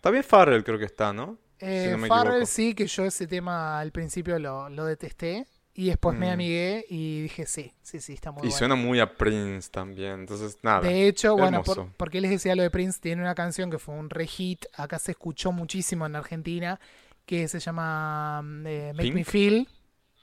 [0.02, 1.38] También Farrell creo que está, ¿no?
[1.60, 2.46] Eh, no Farrell equivoco.
[2.48, 5.48] sí, que yo ese tema al principio lo, lo detesté.
[5.74, 6.34] Y después me Mm.
[6.34, 8.58] amigué y dije, sí, sí, sí, está muy Y bueno.
[8.58, 10.22] suena muy a Prince también.
[10.22, 10.82] Entonces, nada.
[10.82, 13.96] De hecho, bueno, por, porque les decía lo de Prince, tiene una canción que fue
[13.96, 16.80] un re hit, acá se escuchó muchísimo en Argentina,
[17.26, 19.24] que se llama mm, eh, Make Me.
[19.26, 19.68] Feel.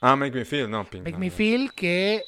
[0.01, 1.03] Ah, Make Me Feel, no, Pink.
[1.03, 1.31] Make no, Me no.
[1.31, 2.23] Feel, que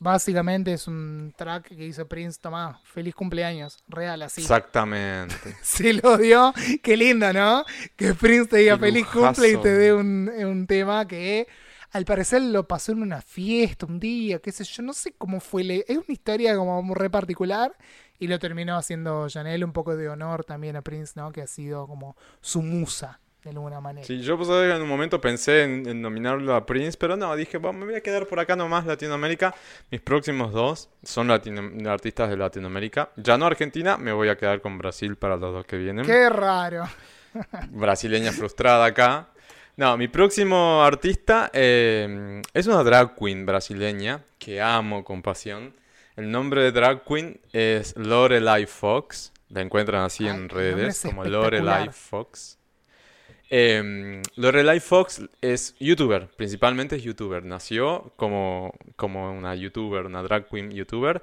[0.00, 4.40] básicamente es un track que hizo Prince, tomá, feliz cumpleaños, real así.
[4.40, 5.56] Exactamente.
[5.62, 6.52] Se lo dio,
[6.82, 7.64] qué lindo, ¿no?
[7.94, 11.46] Que Prince te diga feliz cumple y te dé un, un tema que
[11.92, 15.40] al parecer lo pasó en una fiesta un día, qué sé yo, no sé cómo
[15.40, 17.76] fue, es una historia como muy re particular
[18.18, 21.32] y lo terminó haciendo Janelle, un poco de honor también a Prince, ¿no?
[21.32, 24.06] Que ha sido como su musa, de alguna manera.
[24.06, 27.56] Sí, yo pues, en un momento pensé en, en nominarlo a Prince, pero no, dije,
[27.58, 29.54] "Bueno, me voy a quedar por acá nomás, Latinoamérica.
[29.90, 33.10] Mis próximos dos son latino- artistas de Latinoamérica.
[33.16, 36.04] Ya no Argentina, me voy a quedar con Brasil para los dos que vienen.
[36.04, 36.84] Qué raro.
[37.70, 39.28] Brasileña frustrada acá.
[39.76, 45.74] No, mi próximo artista eh, es una drag queen brasileña que amo con pasión.
[46.16, 49.32] El nombre de drag queen es Lorelai Fox.
[49.48, 51.88] La encuentran así Ay, en redes es como Lorelai.
[51.92, 52.58] Fox.
[53.50, 57.44] Eh, Lorelai Fox es youtuber, principalmente es youtuber.
[57.44, 61.22] Nació como, como una youtuber, una drag queen youtuber.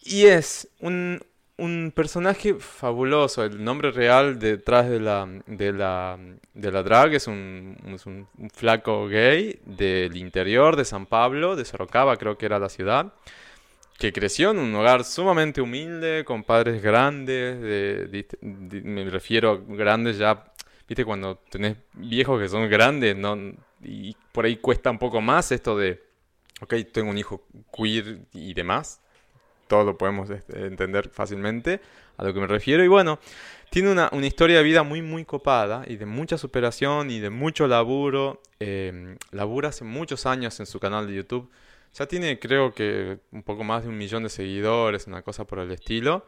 [0.00, 1.20] Y es un,
[1.58, 3.44] un personaje fabuloso.
[3.44, 6.18] El nombre real detrás de la, de la,
[6.54, 11.64] de la drag es un, es un- flaco gay del interior de San Pablo, de
[11.66, 13.12] Sorocaba, creo que era la ciudad,
[13.98, 19.50] que creció en un hogar sumamente humilde, con padres grandes, de, de- de- me refiero
[19.50, 20.47] a grandes ya,
[20.88, 23.36] viste, cuando tenés viejos que son grandes, ¿no?
[23.82, 26.02] Y por ahí cuesta un poco más esto de,
[26.60, 29.00] ok, tengo un hijo queer y demás
[29.68, 31.80] todo lo podemos este, entender fácilmente
[32.16, 32.82] a lo que me refiero.
[32.82, 33.20] Y bueno,
[33.70, 37.30] tiene una, una historia de vida muy, muy copada y de mucha superación y de
[37.30, 38.42] mucho laburo.
[38.58, 41.48] Eh, labura hace muchos años en su canal de YouTube.
[41.94, 45.60] Ya tiene, creo que, un poco más de un millón de seguidores, una cosa por
[45.60, 46.26] el estilo.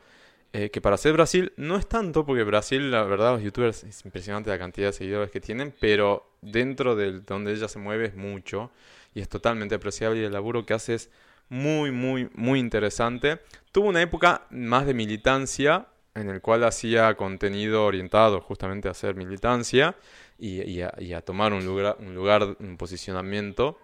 [0.53, 4.05] Eh, que para ser Brasil no es tanto, porque Brasil, la verdad, los youtubers es
[4.05, 8.17] impresionante la cantidad de seguidores que tienen, pero dentro de donde ella se mueve es
[8.17, 8.73] mucho
[9.15, 11.11] y es totalmente apreciable y el laburo que hace es
[11.49, 13.39] muy, muy, muy interesante.
[13.71, 19.15] Tuvo una época más de militancia, en el cual hacía contenido orientado justamente a hacer
[19.15, 19.95] militancia
[20.37, 23.79] y, a, y a tomar un lugar, un lugar, un posicionamiento.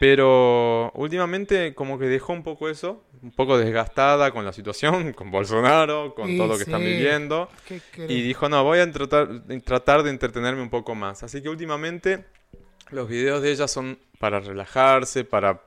[0.00, 5.30] Pero últimamente como que dejó un poco eso, un poco desgastada con la situación, con
[5.30, 7.48] Bolsonaro, con todo lo que están viviendo.
[7.66, 11.22] ¿Qué Y dijo, no, voy a tratar, tratar de entretenerme un poco más.
[11.22, 12.24] Así que últimamente
[12.90, 15.62] los videos de ella son para relajarse, para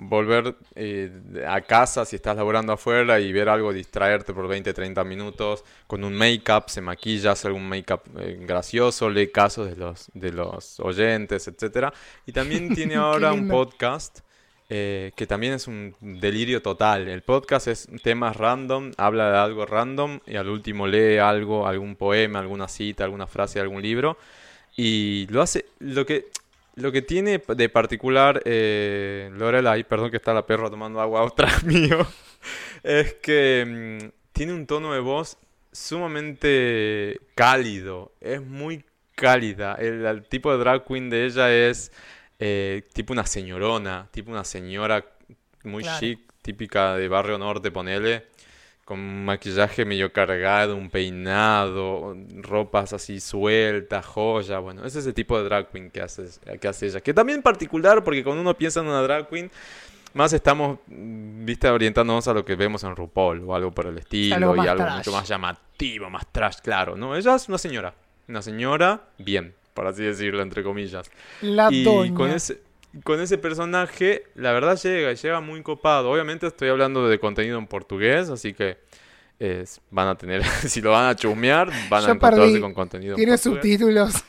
[0.00, 1.10] volver eh,
[1.46, 6.04] a casa si estás laborando afuera y ver algo, distraerte por 20, 30 minutos con
[6.04, 10.78] un make-up, se maquilla, hace algún make-up eh, gracioso, lee casos de los, de los
[10.78, 11.92] oyentes, etcétera.
[12.26, 14.20] Y también tiene ahora un podcast
[14.70, 17.08] eh, que también es un delirio total.
[17.08, 21.96] El podcast es temas random, habla de algo random y al último lee algo, algún
[21.96, 24.18] poema, alguna cita, alguna frase de algún libro.
[24.76, 26.26] Y lo hace, lo que,
[26.74, 31.64] lo que tiene de particular eh, Lorelai, perdón que está la perra tomando agua atrás
[31.64, 32.06] mío,
[32.82, 35.38] es que mm, tiene un tono de voz
[35.72, 38.84] sumamente cálido, es muy
[39.14, 39.76] cálida.
[39.76, 41.90] El, el tipo de drag queen de ella es
[42.38, 45.04] eh, tipo una señorona, tipo una señora
[45.64, 45.98] muy Claro.
[46.00, 48.26] chic, típica de Barrio Norte, ponele,
[48.84, 55.14] con un maquillaje medio cargado, un peinado, ropas así sueltas, joya, bueno, ese es el
[55.14, 56.26] tipo de drag queen que hace,
[56.58, 57.00] que hace ella.
[57.00, 59.50] Que también particular, porque cuando uno piensa en una drag queen,
[60.14, 63.98] más estamos, mm, viste, orientándonos a lo que vemos en RuPaul o algo por el
[63.98, 64.96] estilo Algo y algo trash.
[64.96, 67.14] mucho más llamativo, más trash, claro, ¿no?
[67.14, 67.92] Ella es una señora,
[68.26, 71.08] una señora bien, por así decirlo, entre comillas.
[71.40, 72.12] La Y doña.
[72.14, 72.60] con ese,
[73.04, 76.10] con ese personaje, la verdad llega, y llega muy copado.
[76.10, 78.78] Obviamente estoy hablando de contenido en portugués, así que
[79.38, 82.60] es- van a tener, si lo van a chusmear, van a encontrarse perdí.
[82.60, 84.24] con contenido en Tiene subtítulos.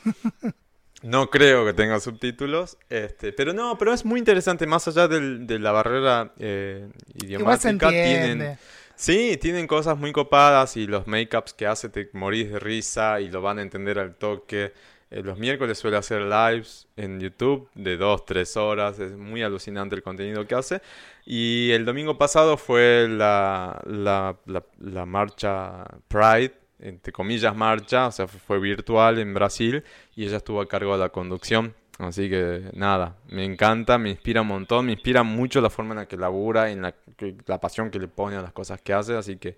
[1.02, 5.46] No creo que tenga subtítulos, este, pero no, pero es muy interesante, más allá del-
[5.48, 8.56] de la barrera eh, idiomática, tienen,
[8.94, 13.30] sí, tienen cosas muy copadas y los make-ups que hace te morís de risa y
[13.30, 14.72] lo van a entender al toque.
[15.10, 19.96] Eh, los miércoles suele hacer lives en YouTube de 2, 3 horas, es muy alucinante
[19.96, 20.80] el contenido que hace.
[21.26, 28.12] Y el domingo pasado fue la, la, la, la marcha Pride, entre comillas marcha, o
[28.12, 29.82] sea, fue virtual en Brasil
[30.14, 31.74] y ella estuvo a cargo de la conducción.
[31.98, 35.98] Así que nada, me encanta, me inspira un montón, me inspira mucho la forma en
[35.98, 38.94] la que labura, en la, que- la pasión que le pone a las cosas que
[38.94, 39.56] hace, así que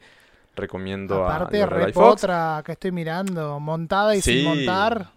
[0.56, 2.22] recomiendo Aparte, a Lorelai re Fox.
[2.22, 3.60] potra que estoy mirando.
[3.60, 4.40] Montada y Sí.
[4.40, 5.10] sin montar.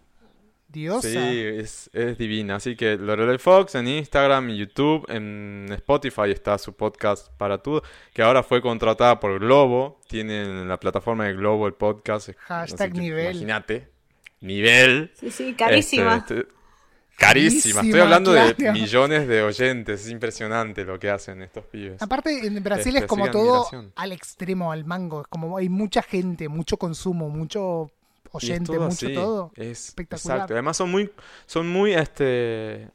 [0.76, 1.08] Diosa.
[1.08, 2.58] Sí, es, es divina.
[2.58, 7.82] Así que Lorelai Fox en Instagram y YouTube, en Spotify está su podcast para todo,
[8.14, 10.02] que ahora fue contratada por Globo.
[10.10, 12.32] Tienen en la plataforma de Globo el podcast.
[12.40, 13.32] Hashtag nivel.
[13.38, 13.88] Imagínate.
[14.42, 15.12] Nivel.
[15.18, 16.18] Sí, sí, carísima.
[16.18, 16.52] Este, este,
[17.16, 17.82] carísima.
[17.82, 20.02] Estoy hablando de millones de oyentes.
[20.06, 22.02] Es impresionante lo que hacen estos pibes.
[22.02, 23.94] Aparte, en Brasil Este, es como todo admiración.
[23.96, 25.22] al extremo, al mango.
[25.22, 27.92] Es como hay mucha gente, mucho consumo, mucho
[28.36, 29.52] oyente, todo mucho así, todo.
[29.56, 30.38] Es Espectacular.
[30.38, 30.53] Exacto.
[30.53, 31.12] Además son muy,
[31.45, 32.90] son muy, este,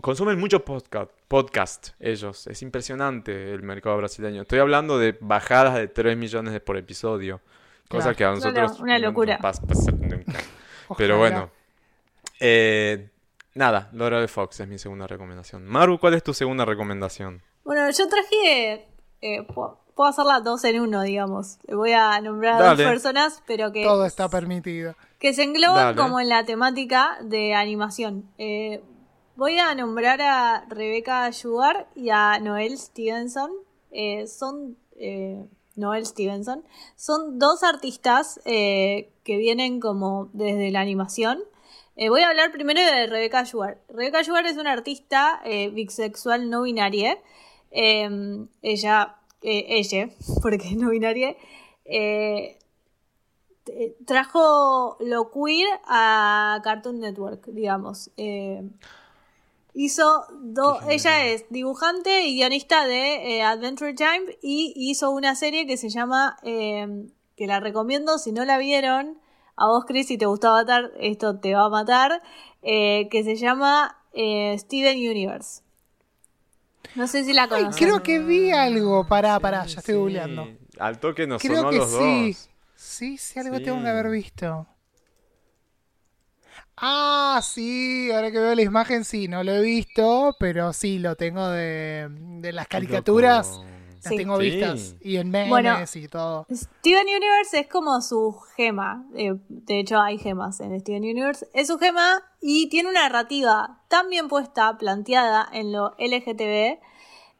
[0.00, 2.46] consumen mucho podcast, podcast ellos.
[2.46, 4.42] Es impresionante el mercado brasileño.
[4.42, 7.40] Estoy hablando de bajadas de 3 millones de por episodio.
[7.88, 8.16] Cosa Claro.
[8.16, 9.38] que a No, no, nosotros una no- no locura.
[9.38, 9.62] pasa
[9.92, 10.20] nunca.
[10.98, 11.50] Pero bueno.
[12.40, 13.08] Eh,
[13.54, 15.64] nada, Laura de Fox es mi segunda recomendación.
[15.66, 17.42] Maru, ¿cuál es tu segunda recomendación?
[17.64, 18.86] Bueno, yo traje.
[19.22, 21.58] eh, po- puedo hacerla dos en uno, digamos.
[21.68, 24.94] Voy a nombrar a dos personas, pero que, Todo está permitido.
[25.18, 25.96] que se engloban Dale.
[25.96, 28.30] como en la temática de animación.
[28.38, 28.82] Eh,
[29.34, 33.50] voy a nombrar a Rebecca Sugar y a Noel Stevenson.
[33.90, 35.44] Eh, son eh,
[35.76, 36.62] Noel Stevenson.
[36.94, 41.40] Son dos artistas eh, que vienen como desde la animación.
[41.96, 43.78] Eh, voy a hablar primero de Rebecca Sugar.
[43.88, 47.16] Rebecca Sugar es una artista eh, bisexual no binaria.
[47.70, 49.16] Eh, ella,
[49.46, 50.10] eh, ella,
[50.42, 51.36] porque no binaria,
[51.84, 52.58] eh,
[54.04, 58.10] trajo lo queer a Cartoon Network, digamos.
[58.16, 58.62] Eh,
[59.74, 65.66] hizo do- ella es dibujante y guionista de eh, Adventure Time y hizo una serie
[65.66, 67.06] que se llama, eh,
[67.36, 69.18] que la recomiendo si no la vieron,
[69.56, 72.22] a vos Chris si te gustó Avatar, esto te va a matar,
[72.62, 75.62] que se llama Steven Universe.
[76.94, 77.72] No sé si la Ay, conocen.
[77.88, 79.06] creo que vi algo.
[79.06, 79.98] Pará, pará, ya estoy Sí.
[80.00, 80.48] googleando.
[80.78, 81.96] Al toque nos Creo sonó que los sí.
[82.32, 82.48] dos.
[82.76, 83.62] Sí, sí, algo Sí.
[83.64, 84.66] tengo que haber visto.
[86.76, 91.16] Ah, sí, ahora que veo la imagen, sí, no lo he visto, pero sí, lo
[91.16, 93.64] tengo de, de las caricaturas, Loco.
[94.02, 94.16] Las Sí.
[94.16, 94.50] tengo Sí.
[94.50, 95.76] vistas, y en memes Bueno.
[95.94, 96.46] y todo.
[96.52, 99.06] Steven Universe es como su gema.
[99.14, 101.48] eh, de hecho, hay gemas en Steven Universe.
[101.54, 106.78] Es su gema y tiene una narrativa tan bien puesta, planteada en lo LGTB,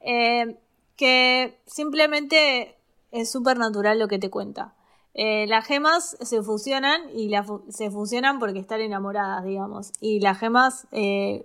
[0.00, 0.56] eh,
[0.96, 2.76] que simplemente
[3.12, 4.74] es súper natural lo que te cuenta.
[5.14, 9.92] Eh, las gemas se fusionan y la fu- se fusionan porque están enamoradas, digamos.
[10.00, 11.44] Y las gemas eh,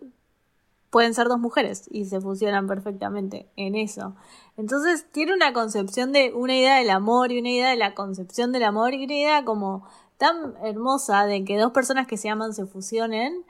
[0.91, 4.13] pueden ser dos mujeres y se fusionan perfectamente en eso.
[4.57, 8.51] Entonces tiene una concepción de una idea del amor y una idea de la concepción
[8.51, 9.88] del amor y una idea como
[10.18, 13.43] tan hermosa de que dos personas que se aman se fusionen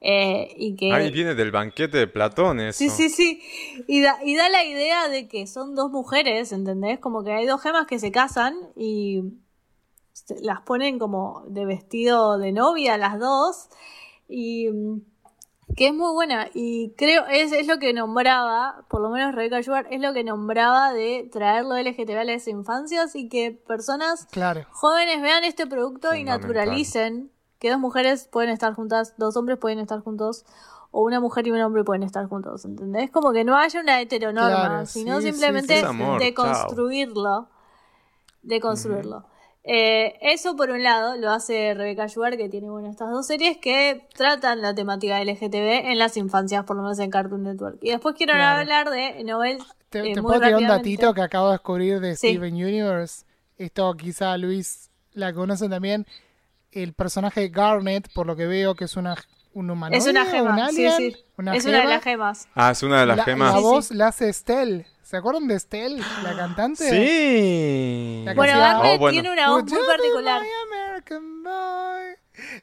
[0.00, 0.92] eh, y que...
[0.92, 2.78] Ahí viene del banquete de Platón eso.
[2.78, 3.40] Sí, sí, sí.
[3.86, 6.98] Y da, y da la idea de que son dos mujeres, ¿entendés?
[6.98, 9.22] Como que hay dos gemas que se casan y
[10.42, 13.68] las ponen como de vestido de novia las dos.
[14.28, 15.00] Y mm,
[15.78, 16.48] que es muy buena.
[16.54, 20.24] Y creo, es, es lo que nombraba, por lo menos Rebecca Sugar, es lo que
[20.24, 24.66] nombraba de traerlo LGTB a las infancias y que personas Claro.
[24.72, 27.30] jóvenes vean este producto y naturalicen
[27.60, 30.44] que dos mujeres pueden estar juntas, dos hombres pueden estar juntos,
[30.90, 33.10] o una mujer y un hombre pueden estar juntos, ¿entendés?
[33.12, 35.86] Como que no haya una heteronorma, Claro, sino sí, simplemente sí, sí.
[35.86, 36.44] Amor, de chao.
[36.44, 37.48] construirlo.
[38.42, 39.24] De construirlo.
[39.70, 43.58] Eh, eso por un lado lo hace Rebecca Sugar, que tiene bueno estas dos series
[43.58, 47.76] que tratan la temática LGTB en las infancias, por lo menos en Cartoon Network.
[47.82, 48.60] Y después quiero Claro.
[48.60, 49.58] hablar de Noel.
[49.90, 52.28] ¿Te, eh, te muy puedo tirar un datito que acabo de descubrir de Sí.
[52.28, 53.26] Steven Universe?
[53.58, 56.06] Esto quizá Luis la conocen también.
[56.72, 59.16] El personaje de Garnet, por lo que veo que es una
[59.54, 61.16] un humanoide, Es una un gema, sí, alien, sí.
[61.36, 62.48] una es una de las gemas.
[62.54, 63.52] Ah, es una de las la, gemas.
[63.54, 63.94] la Sí, voz sí.
[63.94, 64.86] la hace Estelle.
[65.08, 66.84] ¿Se acuerdan de Estelle, la cantante?
[66.90, 68.24] Sí.
[68.26, 69.12] La Bueno, Garnet Oh, bueno.
[69.12, 70.42] tiene una voz muy particular.
[70.42, 72.14] my American boy?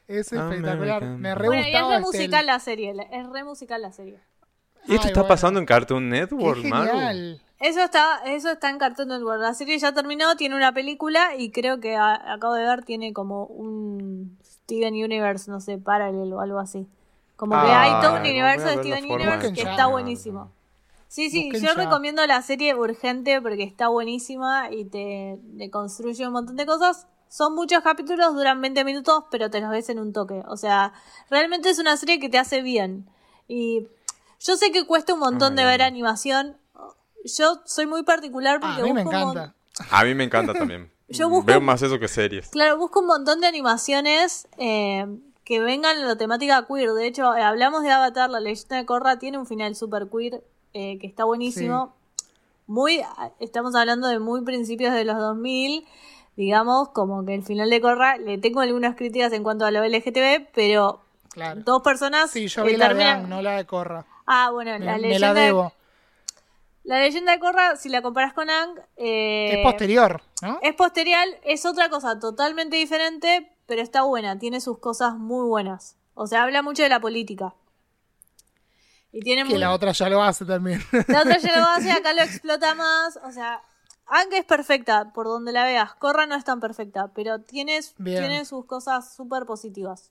[0.06, 0.76] Es espectacular.
[0.76, 4.20] American Me re Bueno, y es re musical la serie, es re musical la serie.
[4.86, 5.28] ¿Y esto Ay, está bueno.
[5.28, 6.86] pasando en Cartoon Network, Maru?
[6.92, 7.42] genial.
[7.58, 9.40] Eso está, eso está en Cartoon Network.
[9.40, 13.12] La serie ya terminó, tiene una película y creo que a- acabo de ver tiene
[13.12, 16.86] como un Steven Universe, no sé, paralel o algo así.
[17.34, 20.52] Como que Ah, hay todo un universo de Steven Universe que está buenísimo.
[21.08, 21.84] Sí, sí, Busquen yo ya.
[21.84, 27.06] recomiendo la serie urgente porque está buenísima y te, te construye un montón de cosas.
[27.28, 30.42] Son muchos capítulos, duran 20 minutos, pero te los ves en un toque.
[30.48, 30.92] O sea,
[31.30, 33.08] realmente es una serie que te hace bien.
[33.48, 33.88] Y
[34.40, 36.56] yo sé que cuesta un montón de ver animación.
[37.24, 39.54] Yo soy muy particular Ah, porque a mí me encanta.
[39.90, 40.90] A mí me encanta también.
[41.08, 42.48] Yo busco- Veo más eso que series.
[42.48, 45.06] Claro, busco un montón de animaciones eh,
[45.44, 46.92] que vengan en la temática queer.
[46.92, 50.42] De hecho, eh, hablamos de Avatar, la leyenda de Korra tiene un final super queer
[50.76, 51.94] eh, que está buenísimo.
[52.66, 53.00] Muy,
[53.40, 55.86] estamos hablando de muy principios de los 2000.
[56.36, 59.82] Digamos, como que el final de Korra, le tengo algunas críticas en cuanto a lo
[59.84, 61.00] LGTB, pero
[61.30, 61.62] Claro.
[61.64, 64.04] dos personas Sí, yo eh, vi la de Ang, no la de Corra.
[64.26, 65.72] Ah, bueno, Me, la me leyenda, la debo.
[66.84, 70.58] la leyenda de Korra, si la comparas con Ang, eh, Es posterior, ¿no?
[70.62, 75.96] Es posterior, es otra cosa totalmente diferente, pero está buena, tiene sus cosas muy buenas.
[76.14, 77.54] O sea, habla mucho de la política.
[79.16, 79.58] Y tiene Que muy...
[79.58, 80.82] la otra ya lo hace también.
[81.08, 83.18] La otra ya lo hace, acá lo explota más.
[83.24, 83.60] O sea,
[84.08, 85.94] Ang es perfecta, por donde la veas.
[85.94, 90.10] Corra no es tan perfecta, pero tiene, tiene sus cosas súper positivas.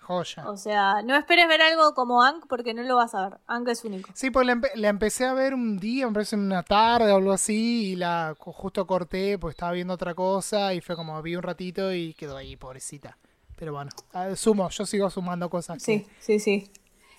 [0.00, 0.48] Joya.
[0.48, 3.38] O sea, no esperes ver algo como Ang porque no lo vas a ver.
[3.48, 4.08] Ang es único.
[4.14, 7.16] Sí, pues la, empe- la empecé a ver un día, me parece una tarde o
[7.16, 11.34] algo así, y la justo corté, pues estaba viendo otra cosa, y fue como vi
[11.34, 13.16] un ratito y quedó ahí, pobrecita.
[13.56, 15.82] Pero bueno, ah, sumo, yo sigo sumando cosas.
[15.82, 16.70] que- Sí, sí,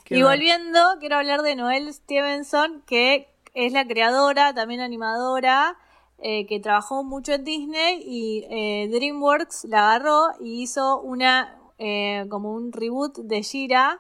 [0.09, 5.77] y volviendo, quiero hablar de Noel Stevenson, que es la creadora, también animadora
[6.19, 12.25] eh, que trabajó mucho en Disney y eh, DreamWorks la agarró y hizo una eh,
[12.29, 13.99] como un reboot de Shira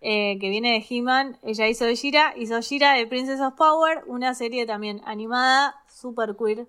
[0.00, 1.38] que viene de He-Man.
[1.44, 6.34] Ella hizo de Shira, hizo Shira de Princess of Power, una serie también animada, super
[6.36, 6.66] queer,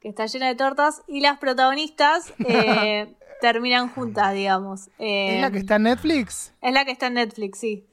[0.00, 2.32] que está llena de tortas y las protagonistas
[3.40, 4.88] terminan juntas, digamos.
[4.98, 6.52] ¿Es la que está en Netflix?
[6.60, 7.86] Es la que está en Netflix, sí.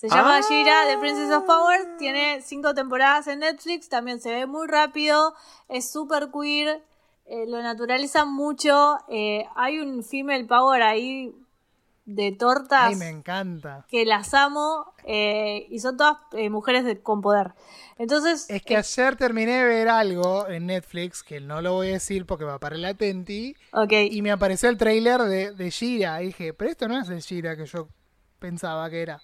[0.00, 0.40] Se llama ah.
[0.48, 1.96] Shira The Princess of Power.
[1.98, 3.90] Tiene cinco temporadas en Netflix.
[3.90, 5.34] También se ve muy rápido.
[5.68, 6.82] Es súper queer.
[7.26, 8.96] Eh, lo naturalizan mucho.
[9.08, 11.34] Eh, hay un female power ahí
[12.04, 12.88] de tortas.
[12.88, 13.86] Ay, me encanta.
[13.88, 14.92] Que las amo.
[15.04, 16.18] Eh, y son todas
[16.50, 17.52] mujeres con poder.
[17.98, 18.48] Entonces.
[18.48, 22.26] Es que ayer terminé de ver algo en Netflix, que no lo voy a decir
[22.26, 23.54] porque va para el Atenti.
[23.72, 23.92] Ok.
[24.10, 26.22] Y me apareció el trailer de, de Shira.
[26.22, 27.88] Y dije, pero esto no es el Shira que yo
[28.38, 29.20] pensaba que era.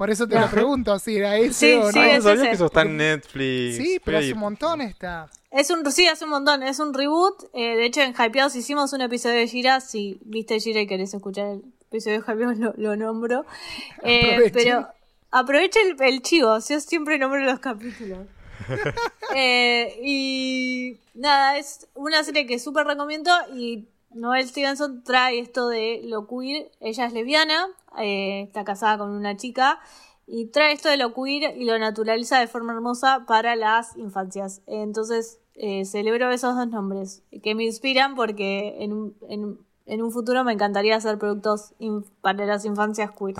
[0.00, 1.92] Por eso te lo pregunto, si era ese o no.
[1.92, 3.76] Sí, no sabía que eso está en Netflix.
[3.76, 5.28] Sí, pero hace un montón está.
[5.50, 6.62] Es un, sí, hace un montón.
[6.62, 7.44] Es un reboot.
[7.52, 9.80] Eh, de hecho, en Hypeados hicimos un episodio de Gira.
[9.82, 13.44] Si viste Gira y querés escuchar el episodio Hypeados, lo, lo nombro.
[14.02, 14.88] Eh, pero
[15.30, 16.58] aprovecha el, chivo.
[16.58, 18.26] Yo siempre nombro los capítulos.
[19.34, 26.00] Eh, y nada, es una serie que súper recomiendo y Noel Stevenson trae esto de
[26.04, 26.70] lo queer.
[26.80, 27.68] Ella es lesbiana,
[27.98, 29.78] eh, está casada con una chica
[30.26, 34.62] y trae esto de lo queer y lo naturaliza de forma hermosa para las infancias.
[34.66, 40.44] Entonces, eh, celebro esos dos nombres que me inspiran porque en un, en, un futuro
[40.44, 41.74] me encantaría hacer productos
[42.20, 43.36] para las infancias queer.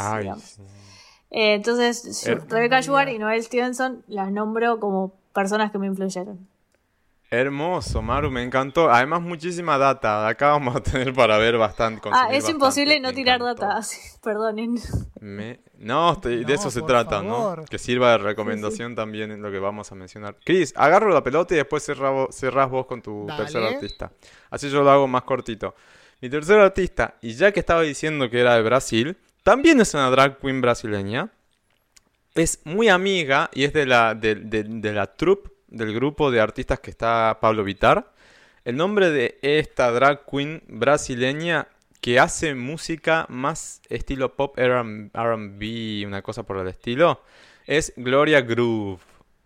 [1.31, 6.49] Eh, entonces, Rebecca Sugar y Noel Stevenson las nombro como personas que me influyeron.
[7.33, 8.91] Hermoso, Maru, me encantó.
[8.91, 10.27] Además, muchísima data.
[10.27, 12.09] Acá vamos a tener para ver bastante.
[12.13, 13.81] Ah, es imposible no tirar data.
[14.23, 14.77] Perdonen.
[15.79, 17.65] No, de eso se trata, ¿no?
[17.71, 20.37] Que sirva de recomendación también en lo que vamos a mencionar.
[20.45, 24.11] Chris, agarro la pelota y después cerrás vos con tu tercer artista.
[24.51, 25.77] Así yo lo hago más cortito.
[26.21, 30.11] Mi tercer artista, y ya que estaba diciendo que era de Brasil, también es una
[30.11, 31.31] drag queen brasileña.
[32.35, 34.35] Es muy amiga y es de la, de,
[34.93, 38.13] la troupe del grupo de artistas que está Pablo Vitar.
[38.67, 41.69] El nombre de esta drag queen brasileña
[42.03, 47.23] que hace música más estilo pop RB, una cosa por el estilo,
[47.67, 49.01] es Gloria Groove.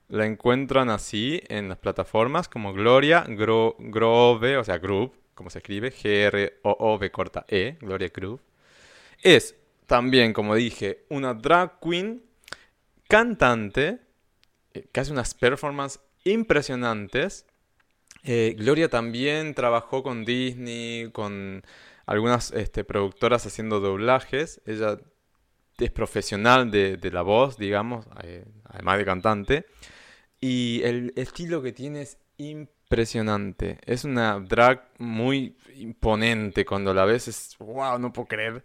[0.08, 5.92] La encuentran así en las plataformas como Gloria Groove, o sea, Groove, como se escribe,
[5.92, 8.40] G-R-O-O-V corta E, Gloria Groove.
[9.22, 9.54] Es
[9.86, 12.22] también, como dije, una drag queen
[13.08, 14.00] cantante
[14.72, 17.46] eh, que hace unas performances impresionantes.
[18.22, 21.62] Eh, Gloria también trabajó con Disney, con
[22.06, 24.60] algunas este, productoras haciendo doblajes.
[24.66, 24.98] Ella
[25.78, 29.66] es profesional de, la voz, digamos, eh, además de cantante.
[30.40, 32.73] Y el estilo que tiene es impresionante.
[33.86, 36.64] Es una drag muy imponente.
[36.64, 38.64] Cuando la ves es, wow, no puedo creer.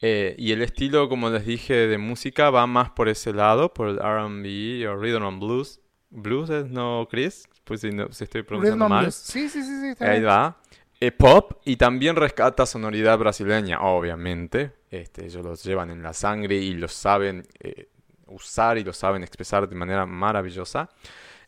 [0.00, 3.88] Eh, y el estilo, como les dije, de música va más por ese lado, por
[3.88, 5.80] el RB o Rhythm and Blues.
[6.10, 9.12] Blues es no Chris, pues si, no, si estoy pronunciando mal.
[9.12, 10.56] Sí, sí, sí, sí Ahí va.
[11.00, 14.72] Eh, pop y también rescata sonoridad brasileña, obviamente.
[14.90, 17.88] Este, ellos los llevan en la sangre y los saben eh,
[18.26, 20.88] usar y lo saben expresar de manera maravillosa.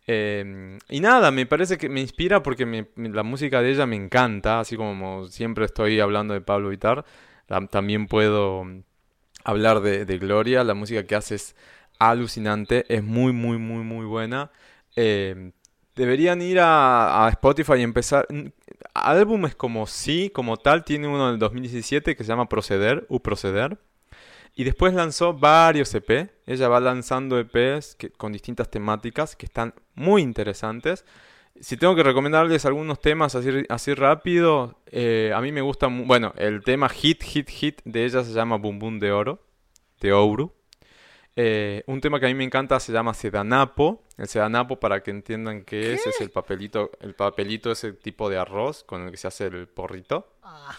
[0.07, 4.61] Em, y nada, me parece que me inspira porque la música de ella me encanta,
[4.61, 7.05] así como siempre estoy hablando de Pablo Vitar,
[7.71, 8.65] también puedo
[9.45, 11.57] hablar de, Gloria, la música que hace es
[11.99, 14.51] alucinante, es muy, muy, muy, muy buena.
[14.97, 15.53] Eh,
[15.97, 18.27] deberían ir a, Spotify y empezar.
[18.95, 23.79] Álbumes como sí, como tal, tiene uno del 2017 que se llama Proceder, U Proceder.
[24.61, 26.31] Y después lanzó varios EP.
[26.45, 31.07] Ella va lanzando EPs con distintas temáticas que están muy interesantes.
[31.59, 36.35] Si tengo que recomendarles algunos temas así, así rápido, eh, a mí me gusta, bueno,
[36.37, 39.43] el tema Hit, Hit, Hit de ella se llama Boom Boom de Oro,
[39.99, 40.55] de Ouro.
[41.37, 44.03] Eh, un tema que a mí me encanta se llama Sedanapo.
[44.19, 48.37] El Sedanapo, para que entiendan qué, es, es el papelito, el papelito ese tipo de
[48.37, 50.35] arroz con el que se hace el porrito.
[50.43, 50.77] Ah.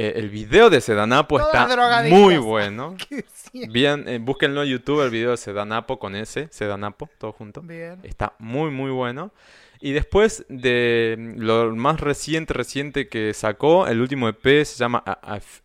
[0.00, 1.68] Eh, el video de Sedanapo está
[2.08, 2.96] muy bueno.
[3.52, 7.62] Bien, eh, búsquenlo en YouTube el video de Sedanapo con ese, Sedanapo, todo junto.
[8.02, 9.30] Está muy, muy bueno.
[9.78, 15.04] Y después de lo más reciente, reciente que sacó, el último EP se llama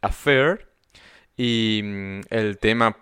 [0.01, 0.67] Affair.
[1.37, 2.97] Y mm, el tema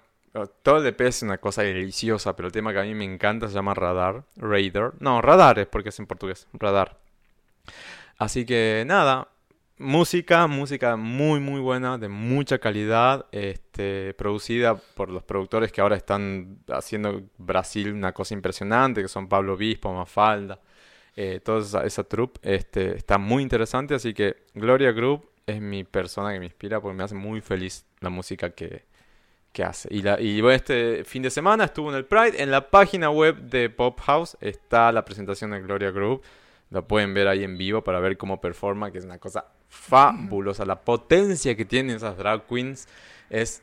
[0.62, 3.48] todo el EP es una cosa deliciosa, pero el tema que a mí me encanta
[3.48, 4.24] se llama Radar.
[4.36, 4.94] Radar.
[5.00, 6.48] No, Radar es porque es en portugués.
[6.54, 7.00] Radar.
[8.20, 9.30] Así que nada,
[9.78, 15.96] música, música muy muy buena, de mucha calidad, este, producida por los productores que ahora
[15.96, 20.60] están haciendo Brasil una cosa impresionante, que son Pablo Obispo, Mafalda.
[21.16, 25.84] eh, toda esa, esa troupe, este, está muy interesante, así que Gloria Group es mi
[25.84, 28.86] persona que me inspira porque me hace muy feliz la música que,
[29.52, 29.90] que hace.
[29.92, 33.38] Y, la, y este fin de semana estuvo en el Pride, en la página web
[33.44, 36.24] de Pop House está la presentación de Gloria Group,
[36.72, 40.66] lo pueden ver ahí en vivo para ver cómo performa, que es una cosa fabulosa,
[40.66, 42.88] la potencia que tienen esas drag queens
[43.30, 43.62] es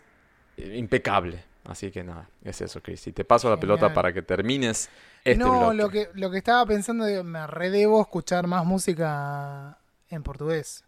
[0.56, 1.44] impecable.
[1.64, 3.06] Así que nada, es eso, Chris.
[3.06, 4.90] Y te paso la pelota para que termines
[5.24, 5.76] este no, bloque.
[5.76, 9.78] lo que, lo que estaba pensando, me redebo escuchar más música
[10.08, 10.84] en portugués.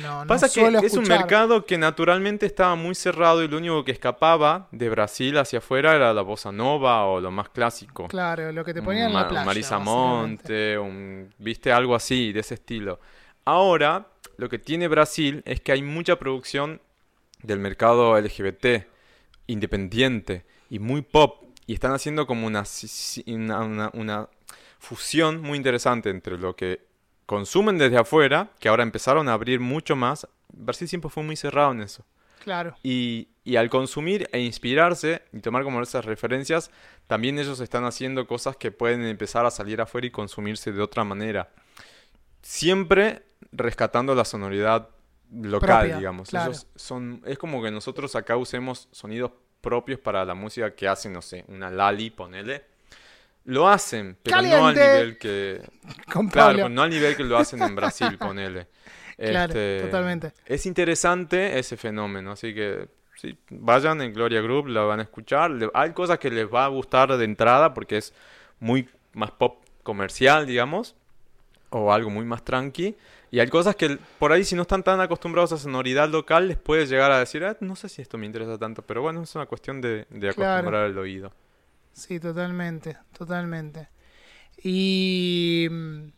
[0.00, 3.90] No Pasa que es un mercado que naturalmente estaba muy cerrado y lo único que
[3.90, 8.06] escapaba de Brasil hacia afuera era la bossa nova o lo más clásico.
[8.06, 9.44] Claro, lo que te ponían en la playa.
[9.44, 9.80] Marisa.
[9.80, 13.00] Monte, un, viste, algo así, de ese estilo.
[13.44, 14.06] Ahora,
[14.36, 16.80] lo que tiene Brasil es que hay mucha producción
[17.42, 18.86] del mercado LGBT,
[19.46, 21.44] independiente y muy pop.
[21.66, 22.64] Y están haciendo como una,
[23.92, 24.28] una
[24.78, 26.84] fusión muy interesante entre lo que
[27.26, 30.26] consumen desde afuera, que ahora empezaron a abrir mucho más.
[30.52, 32.04] Brasil siempre fue muy cerrado en eso.
[32.42, 32.74] Claro.
[32.82, 36.70] Y, y al consumir e inspirarse y tomar como esas referencias,
[37.06, 41.04] también ellos están haciendo cosas que pueden empezar a salir afuera y consumirse de otra
[41.04, 41.50] manera.
[42.42, 43.22] Siempre
[43.52, 44.88] rescatando la sonoridad
[45.32, 46.28] local, Propia, digamos.
[46.28, 46.52] claro.
[46.76, 51.22] Son, es como que nosotros acá usemos sonidos propios para la música que hacen, no
[51.22, 52.64] sé, una Lali, ponele.
[53.44, 55.60] Lo hacen, pero no al nivel que,
[56.30, 58.68] Claro, no al nivel que lo hacen en Brasil, ponele.
[59.24, 60.32] Claro, Este, totalmente.
[60.46, 65.50] Es interesante ese fenómeno, así que sí, vayan en Gloria Group, la van a escuchar.
[65.50, 68.12] Le- hay cosas que les va a gustar de entrada porque es
[68.60, 70.94] muy más pop comercial, digamos,
[71.70, 72.96] o algo muy más tranqui.
[73.32, 76.58] Y hay cosas que por ahí si no están tan acostumbrados a sonoridad local les
[76.58, 79.34] puede llegar a decir, "Ah, no sé si esto me interesa tanto, pero bueno, es
[79.34, 80.68] una cuestión de, de Claro.
[80.68, 81.32] acostumbrar el oído.
[81.92, 83.88] Sí, totalmente, totalmente.
[84.62, 86.08] Y mm,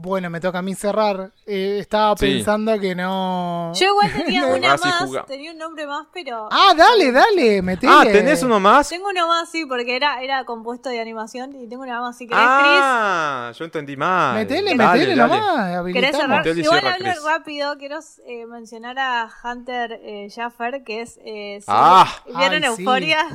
[0.00, 1.32] bueno, me toca a mí cerrar.
[1.44, 2.26] Eh, estaba Sí.
[2.26, 3.72] pensando que no.
[3.74, 6.48] Yo igual tenía una más, tenía un nombre más, pero...
[6.52, 7.92] Ah, dale, dale, metele.
[7.92, 8.88] Ah, ¿tenés uno más?
[8.88, 12.16] Tengo uno más, sí, porque era, era compuesto de animación y tengo una más.
[12.16, 14.36] Si querés, Ah, yo entendí mal.
[14.36, 15.34] Metele, Dale, metele dale.
[15.36, 15.82] nomás.
[15.82, 16.38] Chris, ¿querés cerrar?
[16.38, 17.24] Metele Igual cierra, hablo Chris.
[17.24, 21.18] rápido, quiero eh, mencionar a Hunter eh, Jaffer, que es...
[21.24, 22.06] Eh, Ah.
[22.26, 22.66] ¿Vieron sí.
[22.82, 23.26] Euforia?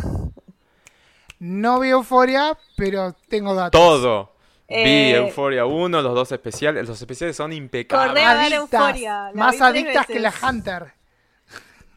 [1.39, 3.79] No vi euforia, pero tengo datos.
[3.79, 4.32] Todo.
[4.69, 6.87] Vi Eh, Euphoria 1, los dos especiales.
[6.87, 8.09] Los especiales son impecables.
[8.09, 9.31] Corre a ver Adictas, Euforia.
[9.33, 10.33] Más adictas que la.
[10.41, 10.93] Hunter.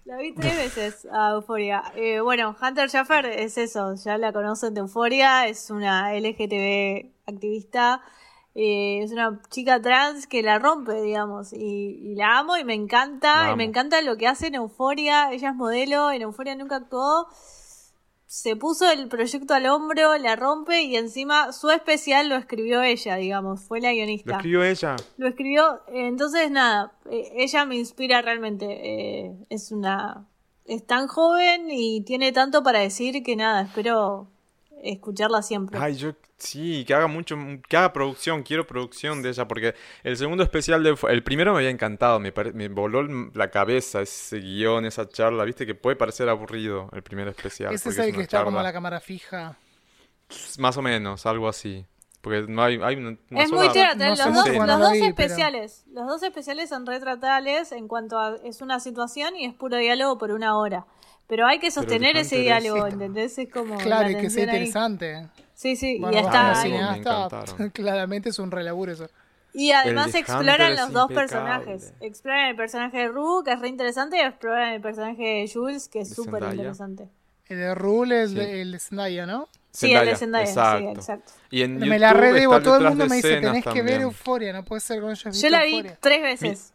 [0.05, 1.83] La vi tres veces a Euforia.
[1.97, 8.03] Eh, bueno, Hunter Schaffer es eso, ya la conocen de Euforia, es una LGTB activista,
[8.55, 12.75] eh, es una chica trans que la rompe, digamos, y, y la amo y me
[12.75, 16.77] encanta, y me encanta lo que hace en Euforia, ella es modelo, en Euforia nunca
[16.77, 17.27] actuó,
[18.27, 23.17] se puso el proyecto al hombro, la rompe y encima su especial lo escribió ella,
[23.17, 24.33] digamos, fue la Lo guionista.
[24.37, 24.97] escribió ella.
[25.17, 28.67] Lo escribió, eh, entonces nada, eh, ella me inspira realmente.
[28.69, 30.27] eh, es una.
[30.65, 34.29] Es tan joven y tiene tanto para decir que nada, espero
[34.93, 35.79] escucharla siempre.
[35.81, 37.37] Ay, yo sí, que haga mucho,
[37.69, 41.59] que haga producción, quiero producción de ella, porque el segundo especial de el primero me
[41.59, 43.03] había encantado, me, pare- me voló
[43.35, 47.75] la cabeza ese guion, esa charla, viste que puede parecer aburrido el primer especial.
[47.75, 49.57] Ese es el que está como la cámara fija.
[50.59, 51.87] Más o menos, algo así.
[52.21, 54.09] Porque no hay, hay una, es sola- muy teatral.
[54.11, 55.85] no sé los dos, los lo dos vi, pero- especiales.
[55.93, 58.35] Los dos especiales son retratales en cuanto a.
[58.43, 60.87] Es una situación y es puro diálogo por una hora.
[61.29, 63.37] Pero hay que sostener ese es- diálogo, ¿entendés?
[63.39, 63.77] Es como.
[63.79, 64.57] Claro, la y que sea tensión ahí.
[64.57, 65.27] interesante.
[65.55, 66.67] Sí, sí, Bueno, y está.
[66.67, 67.71] encantaron.
[67.73, 69.09] claramente es un relaburo eso.
[69.55, 71.17] Y además exploran los es dos impecable.
[71.17, 71.95] personajes.
[72.01, 75.89] Exploran el personaje de Rue, que es re interesante, y exploran el personaje de Jules,
[75.89, 76.53] que es súper Zendaya.
[76.55, 77.09] interesante.
[77.49, 78.37] El de Rule es Sí.
[78.37, 79.49] de- el de Zendaya, ¿no?
[79.71, 80.53] Sí, el de Zendaya, Zendaya, sí,
[80.85, 81.01] exacto.
[81.01, 81.33] exacto.
[81.51, 84.03] Y en me la redebo, todo el mundo me dice, tenés que ver también.
[84.03, 85.99] Euforia, no puede ser hayas visto Yo la vi Euphoria".
[86.01, 86.73] tres veces.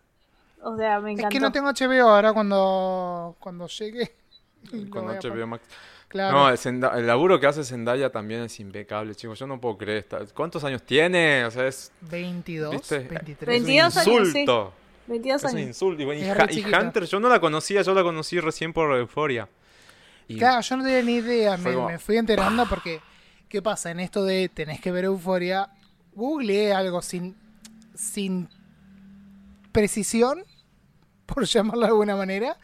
[0.64, 1.34] O sea, me Es encantó.
[1.34, 4.12] que no tengo HBO ahora cuando, cuando llegue.
[4.90, 5.48] Con HBO.
[5.48, 5.64] Max.
[6.08, 6.38] Claro.
[6.72, 9.40] No, el, laburo que hace Zendaya también es impecable, chicos.
[9.40, 10.00] Yo no puedo creer.
[10.00, 11.46] esta- ¿Cuántos años tiene?
[11.46, 13.00] O sea, es 22, ¿Viste?
[13.00, 13.48] 23.
[13.48, 14.40] 22 es un años, sí.
[14.40, 14.74] insulto.
[15.08, 15.68] 22 Es un años.
[15.70, 16.02] insulto.
[16.02, 16.82] Y, bueno.
[16.82, 19.48] Hunter, yo no la conocía, yo la conocí recién por Euforia.
[20.28, 23.00] Y Claro, yo no tenía ni idea, Fue me, como- me fui enterando porque,
[23.48, 23.90] ¿qué pasa?
[23.92, 25.70] En esto de tenés que ver Euforia,
[26.14, 27.36] googleé algo sin,
[27.96, 28.50] sin
[29.72, 30.44] precisión,
[31.26, 32.58] por llamarlo de alguna manera,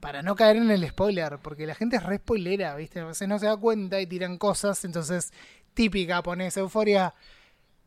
[0.00, 3.00] para no caer en el spoiler, porque la gente es re spoilera, ¿viste?
[3.00, 5.32] A veces no se da cuenta y tiran cosas, entonces,
[5.74, 7.14] típica, pones Euforia,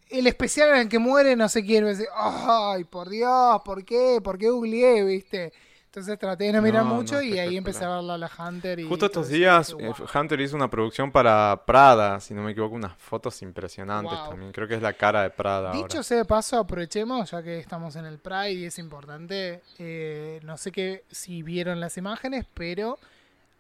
[0.09, 4.19] el especial en el que muere no sé quién, decís, ay, por Dios, ¿por qué?
[4.23, 5.53] ¿Por qué googleé, viste?
[5.91, 8.31] Entonces traté de no mirar No, mucho no, y ahí empecé a verla a la
[8.39, 8.79] Hunter.
[8.79, 9.95] Y Justo estos días eh, "Wow".
[10.15, 14.29] Hunter hizo una producción para Prada, si no me equivoco, unas fotos impresionantes Wow.
[14.29, 14.53] también.
[14.53, 16.03] Creo que es la cara de Prada Dicho ahora.
[16.03, 20.55] sea de paso, aprovechemos, ya que estamos en el Pride y es importante, eh, no
[20.55, 22.97] sé qué si vieron las imágenes, pero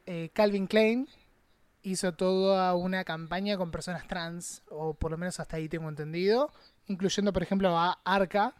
[0.05, 1.09] eh, Calvin Klein
[1.83, 6.49] hizo toda una campaña con personas trans, o por lo menos hasta ahí tengo entendido,
[6.87, 8.53] incluyendo por ejemplo a Arca,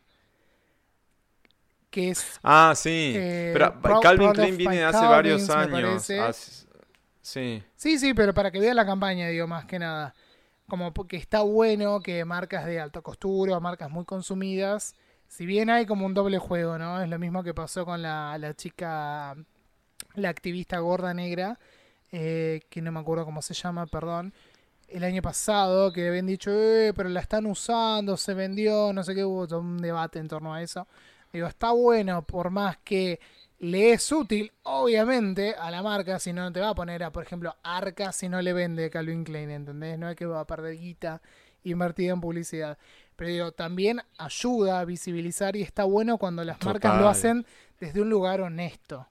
[1.92, 3.18] que es Ah, sí.
[3.18, 6.10] Eh, Pero Pro- Calvin Klein viene My hace varios Calvins, años.
[6.18, 6.34] Ah,
[7.22, 7.64] sí.
[7.76, 10.14] Sí, sí, pero para que vean la campaña, digo, más que nada.
[10.68, 14.96] Como porque está bueno que marcas de alta costura, marcas muy consumidas,
[15.28, 17.02] si bien hay como un doble juego, ¿no?
[17.02, 19.36] Es lo mismo que pasó con la, la chica,
[20.16, 21.60] la activista gorda negra,
[22.12, 24.34] eh, que no me acuerdo cómo se llama, perdón,
[24.90, 29.16] el año pasado, que habían dicho, eh, pero la están usando, se vendió, no sé
[29.16, 30.88] qué, hubo todo un debate en torno a eso.
[31.32, 33.20] Digo, está bueno, por más que
[33.60, 37.12] le es útil, obviamente, a la marca, si no no te va a poner a,
[37.12, 40.00] por ejemplo, Arca si no le vende Calvin Klein, ¿entendés?
[40.00, 41.22] No es que va a perder guita
[41.64, 42.78] invertida en publicidad.
[43.16, 47.46] Pero digo, también ayuda a visibilizar y está bueno cuando las marcas lo hacen
[47.80, 49.08] desde un lugar honesto.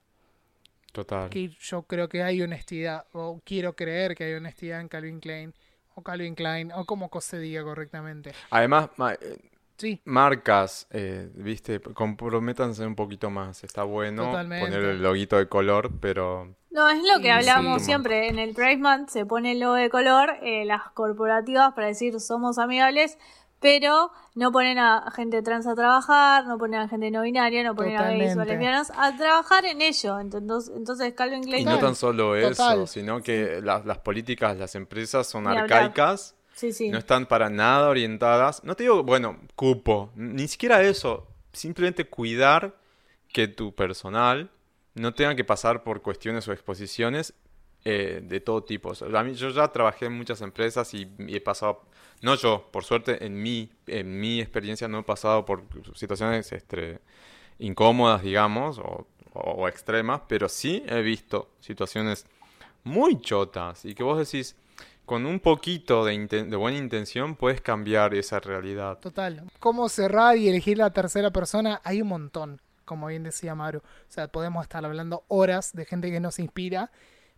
[0.91, 1.29] Total.
[1.29, 5.53] Que yo creo que hay honestidad, o quiero creer que hay honestidad en Calvin Klein,
[5.95, 8.33] o Calvin Klein, o como se diga correctamente.
[8.49, 8.89] Además,
[9.21, 9.37] eh,
[9.81, 13.63] Sí, marcas, eh, viste, comprométanse un poquito más.
[13.63, 14.63] Está bueno Totalmente.
[14.65, 17.85] poner el loguito de color, pero No, es lo que hablamos sí.
[17.85, 18.27] siempre.
[18.29, 22.19] En el Pride Month se pone el logo de color, eh, las corporativas para decir
[22.19, 23.17] somos amigables,
[23.59, 27.75] pero no ponen a gente trans a trabajar, no ponen a gente no binaria, no
[27.75, 30.19] ponen a gays o lesbianas a trabajar en ello.
[30.19, 32.77] Entonces, entonces Calvin Klein Y no tan solo total.
[32.83, 35.67] eso, sino que la- las políticas, las empresas son Ni hablar.
[36.91, 38.63] No están para nada orientadas.
[38.63, 41.27] No te digo, bueno, cupo, ni siquiera eso.
[41.53, 42.75] Simplemente cuidar
[43.33, 44.49] que tu personal
[44.95, 47.33] no tenga que pasar por cuestiones o exposiciones
[47.83, 48.93] eh, de todo tipo.
[49.15, 51.81] A mí- yo ya trabajé en muchas empresas y, he pasado,
[52.21, 55.63] no yo, por suerte, en mi, en mi experiencia no he pasado por
[55.95, 56.99] situaciones este,
[57.59, 62.25] incómodas, digamos, o- o extremas, pero sí he visto situaciones
[62.83, 64.55] muy chotas y que vos decís,
[65.05, 68.99] con un poquito de, buena intención puedes cambiar esa realidad.
[68.99, 69.43] Total.
[69.59, 73.79] Cómo cerrar y elegir la tercera persona, hay un montón, como bien decía Maru.
[73.79, 76.91] O sea, podemos estar hablando horas de gente que nos inspira.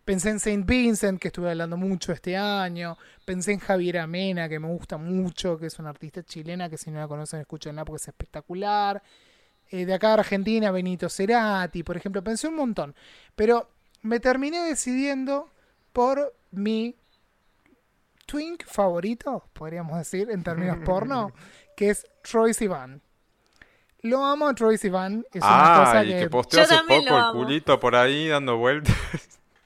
[0.04, 2.98] Pensé en Saint Vincent, que estuve hablando mucho este año.
[3.24, 6.90] Pensé en Javiera Mena, que me gusta mucho, que es una artista chilena que si
[6.90, 9.02] no la conocen, escúchenla porque es espectacular.
[9.70, 12.22] Eh, de acá de Argentina, Benito Cerati, por ejemplo.
[12.22, 12.94] Pensé un montón.
[13.34, 13.70] Pero
[14.02, 15.50] me terminé decidiendo
[15.94, 16.94] por mi
[18.26, 21.32] twink favorito, podríamos decir, en términos porno,
[21.76, 23.00] que es Troy Sivan.
[24.02, 25.24] Lo amo a Troy Sivan.
[25.32, 27.32] Es una cosa y que, que posteó hace poco lo el amo.
[27.32, 28.94] culito por ahí dando vueltas.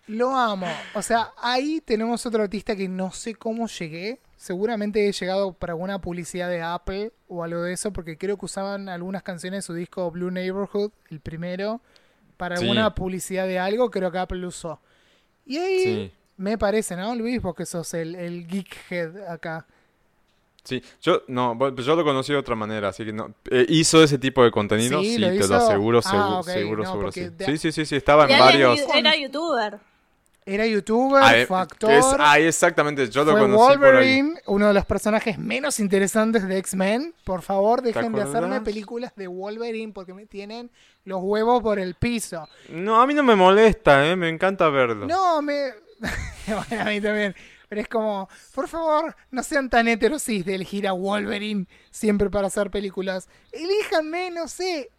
[0.07, 0.69] lo amo.
[0.95, 4.21] O sea, ahí tenemos otro artista que no sé cómo llegué.
[4.37, 8.45] Seguramente he llegado para alguna publicidad de Apple o algo de eso, porque creo que
[8.45, 11.81] usaban algunas canciones de su disco Blue Neighborhood, el primero,
[12.37, 12.63] para Sí.
[12.63, 14.81] alguna publicidad de algo, creo que Apple lo usó.
[15.45, 16.13] Y ahí Sí.
[16.39, 17.41] Me parece, ¿no, Luis?
[17.41, 19.67] Porque sos el, el geekhead acá.
[20.65, 23.33] Sí, yo no, bueno, yo lo conocí de otra manera, así que no.
[23.51, 25.49] eh, hizo ese tipo de contenido, Sí, sí, lo te hizo.
[25.49, 27.29] lo aseguro, Ah, seguro, no, seguro, sí.
[27.31, 28.79] de- Sí, sí, sí, sí, estaba en varios.
[28.95, 29.79] era, youtuber.
[30.45, 31.91] Era youtuber, Ah, eh, fue actor.
[31.91, 33.93] es- ah, exactamente, yo lo Fue conocí por ahí.
[34.21, 37.15] Wolverine, uno de los personajes menos interesantes de X-Men.
[37.25, 40.71] Por favor, dejen de hacerme películas de Wolverine porque me tienen
[41.05, 42.47] los huevos por el piso.
[42.71, 45.07] No, a mí no me molesta, eh, me encanta verlo.
[45.07, 45.71] No, me.
[46.47, 47.35] bueno, a mí también.
[47.69, 52.47] Pero es como, por favor, no sean tan heterosis de elegir a Wolverine siempre para
[52.47, 53.29] hacer películas.
[53.53, 54.91] Elíjanme, no sé,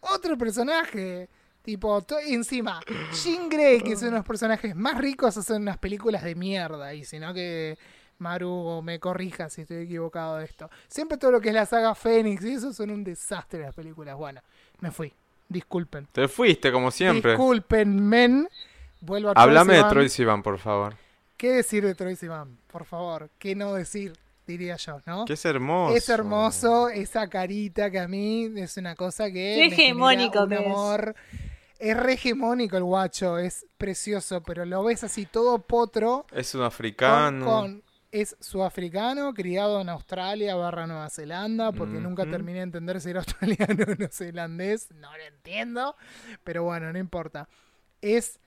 [0.00, 1.28] otro personaje.
[1.62, 2.80] Tipo, encima,
[3.22, 6.92] Jean Grey, que es uno de los personajes más ricos, hacen unas películas de mierda.
[6.92, 7.78] Y si no, que
[8.18, 10.68] Maru me corrija si estoy equivocado de esto.
[10.88, 14.16] Siempre todo lo que es la saga Fénix y eso son un desastre las películas.
[14.16, 14.40] Bueno,
[14.80, 15.12] me fui.
[15.48, 16.08] Disculpen.
[16.10, 17.32] Te fuiste, como siempre.
[17.32, 18.48] Disculpen, men.
[19.02, 19.84] Vuelvo a Háblame de.
[19.84, 20.94] Troy Sivan, por favor.
[21.36, 22.56] ¿Qué decir de Troy Sivan?
[22.68, 24.12] Por favor, ¿qué no decir?
[24.46, 25.24] Diría yo, ¿no?
[25.24, 25.94] Que es hermoso.
[25.96, 29.32] Es hermoso, esa carita que a mí es una cosa que.
[29.56, 30.58] Qué hegemónico un es.
[30.66, 31.14] amor.
[31.78, 36.26] Es re hegemónico el guacho, es precioso, pero lo ves así todo potro.
[36.32, 37.44] Es un con- africano.
[37.44, 43.08] con- es sudafricano, criado en Australia barra Nueva Zelanda, porque nunca terminé de entender si
[43.10, 45.96] era australiano o neozelandés, no lo entiendo,
[46.44, 47.48] pero bueno, no importa.
[48.02, 48.38] Es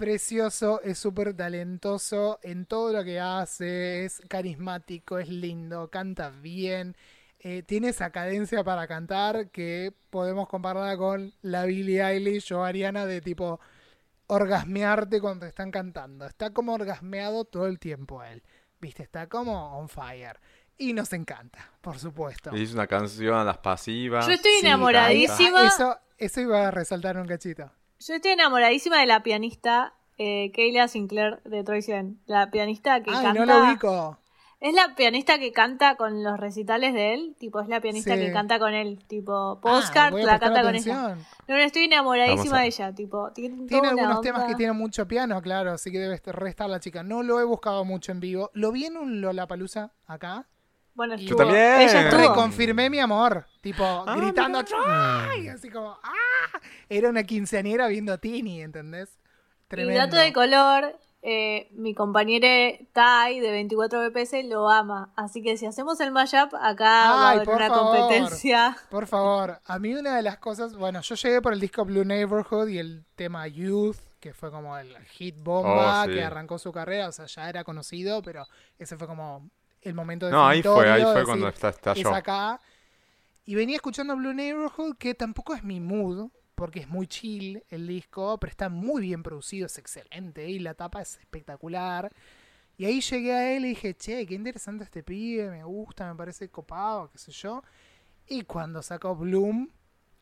[0.00, 6.96] precioso, es súper talentoso en todo lo que hace, es carismático, es lindo, canta bien,
[7.38, 13.04] eh, tiene esa cadencia para cantar que podemos compararla con la Billie Eilish o Ariana
[13.06, 13.60] de tipo
[14.26, 16.26] orgasmearte cuando están cantando.
[16.26, 18.42] Está como orgasmeado todo el tiempo él.
[18.80, 20.38] Viste, está como on fire.
[20.78, 22.50] Y nos encanta, por supuesto.
[22.52, 24.26] Le hizo una canción a las pasivas.
[24.26, 25.60] Yo estoy enamoradísima.
[25.60, 27.70] ahí- Eso, eso iba a resaltar un cachito.
[28.00, 32.18] Yo estoy enamoradísima de la pianista eh, Kayla Sinclair de Troy Sivan.
[32.26, 33.32] La pianista que Ay, canta.
[33.32, 34.18] no lo ubico.
[34.60, 37.34] Es la pianista que canta con los recitales de él.
[37.38, 38.20] Tipo, es la pianista Sí.
[38.20, 39.02] que canta con él.
[39.06, 41.16] Tipo, Ah, Postcard voy a la canta con ella.
[41.48, 42.94] No, no, estoy enamoradísima de ella.
[42.94, 46.68] Tipo, tiene, Tiene algunos temas que tienen mucho piano, claro, así que debe est- restar
[46.68, 47.02] la chica.
[47.02, 48.50] No lo he buscado mucho en vivo.
[48.52, 50.46] Lo vi en un Lollapalooza acá.
[51.00, 51.38] Bueno, Yo estuvo.
[51.38, 51.80] también.
[51.80, 52.20] Ella estuvo.
[52.20, 53.46] Reconfirmé mi amor.
[53.62, 54.62] Tipo, Ah, gritando.
[54.64, 55.48] ¡Troy!
[55.48, 56.60] Así como ¡ah!
[56.90, 59.08] Era una quinceañera viendo a Tini, ¿entendés?
[59.18, 59.98] Y Tremendo.
[59.98, 62.46] dato de color, eh, mi compañero
[62.92, 65.10] Tai de 24 BPS lo ama.
[65.16, 67.96] Así que si hacemos el mashup, acá va a Ay, haber por una favor.
[67.98, 68.76] competencia.
[68.90, 72.04] Por favor, a mí una de las cosas, bueno, yo llegué por el disco Blue
[72.04, 76.12] Neighborhood y el tema Youth, que fue como el hit bomba Oh, sí.
[76.12, 78.46] que arrancó su carrera, o sea, ya era conocido, pero
[78.78, 79.48] ese fue como
[79.82, 82.10] el momento No, ahí fue, ahí de fue cuando está, estalló.
[82.10, 82.60] es acá.
[83.44, 87.86] Y venía escuchando Blue Neighborhood, que tampoco es mi mood, porque es muy chill el
[87.86, 92.12] disco, pero está muy bien producido, es excelente, y la tapa es espectacular.
[92.76, 96.14] Y ahí llegué a él y dije, che, qué interesante este pibe, me gusta, me
[96.16, 97.62] parece copado, qué sé yo.
[98.28, 99.68] Y cuando sacó Bloom,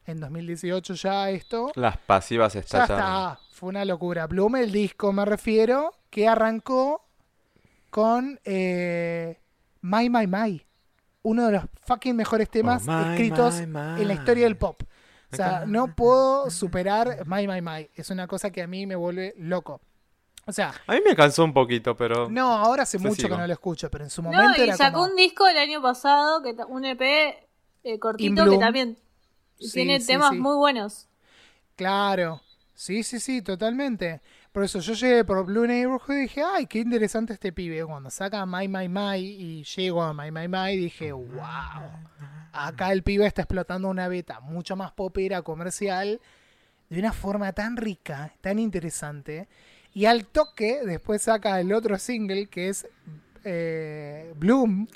[0.07, 2.99] en 2018 ya esto, Las pasivas ya estallan.
[2.99, 4.27] está, fue una locura.
[4.27, 7.05] Bloom, el disco, me refiero, que arrancó
[7.91, 9.39] con eh,
[9.81, 10.65] My My My,
[11.23, 14.03] uno de los fucking mejores temas Oh, my, escritos my, my.
[14.03, 14.83] en la historia del pop.
[15.33, 17.91] O sea, no puedo superar My My My.
[17.95, 19.81] Es una cosa que a mí me vuelve loco.
[20.47, 22.31] O sea, A mí me cansó un poquito, pero...
[22.31, 23.29] no, ahora hace mucho sigo.
[23.29, 25.11] que no lo escucho, pero en su No, momento y era sacó como...
[25.11, 27.03] un disco el año pasado, que un EP
[27.85, 28.99] eh, cortito que también
[29.59, 30.39] Sí, tiene sí, temas sí.
[30.39, 31.09] muy buenos.
[31.77, 32.41] Claro,
[32.75, 34.21] sí, sí, sí, totalmente.
[34.53, 37.85] Por eso yo llegué por Blue Neighborhood y dije, ay, qué interesante este pibe.
[37.85, 41.91] Cuando saca My My My y llego a My My My dije, wow,
[42.53, 46.21] acá el pibe está explotando una beta mucho más popera, comercial,
[46.89, 49.49] de una forma tan rica, tan interesante.
[49.93, 52.87] Y al toque, después saca el otro single que es
[53.45, 54.87] eh, Bloom,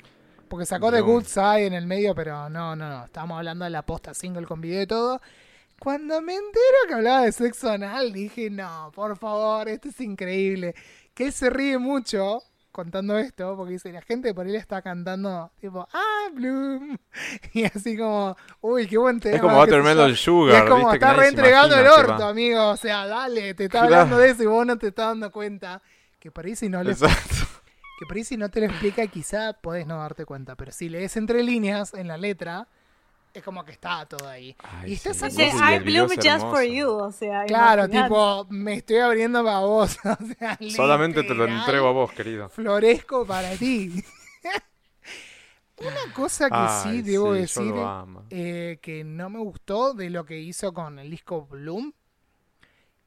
[0.47, 1.19] porque sacó The Bloom.
[1.19, 4.45] Good Side en el medio, pero no, no, no, estamos hablando de la posta single
[4.45, 5.21] con video y todo.
[5.83, 10.73] Cuando me entero que hablaba de sexo anal, dije, no, por favor, esto es increíble.
[11.13, 12.41] Que él se ríe mucho
[12.71, 16.97] contando esto, porque dice, la gente por él está cantando, tipo, ah, Bloom.
[17.53, 19.35] Y así como, uy, qué buen tema.
[19.35, 19.57] Es como.
[19.59, 22.29] Watermelon Y Sugar, es como, está reentregando el orto, va.
[22.29, 22.69] amigo.
[22.69, 23.93] O sea, dale, te está Claro.
[23.95, 25.81] hablando de eso y vos no te estás dando cuenta.
[26.17, 29.51] Que por ahí si no, le, que por ahí si no te lo explica, quizá
[29.51, 30.55] podés no darte cuenta.
[30.55, 32.69] Pero si lees entre líneas en la letra,
[33.33, 34.55] es como que está todo ahí.
[34.59, 35.25] Ay, y está sí.
[35.25, 36.89] Dice, I bloom just for you.
[36.89, 38.07] O sea, Claro, imaginate.
[38.09, 39.97] tipo, me estoy abriendo para vos.
[40.05, 42.49] O sea, Solamente te lo entrego a vos, querido.
[42.49, 44.03] Florezco para ti.
[45.77, 47.73] Una cosa que Ay, sí debo sí, decir
[48.29, 51.93] eh, que no me gustó de lo que hizo con el disco Bloom,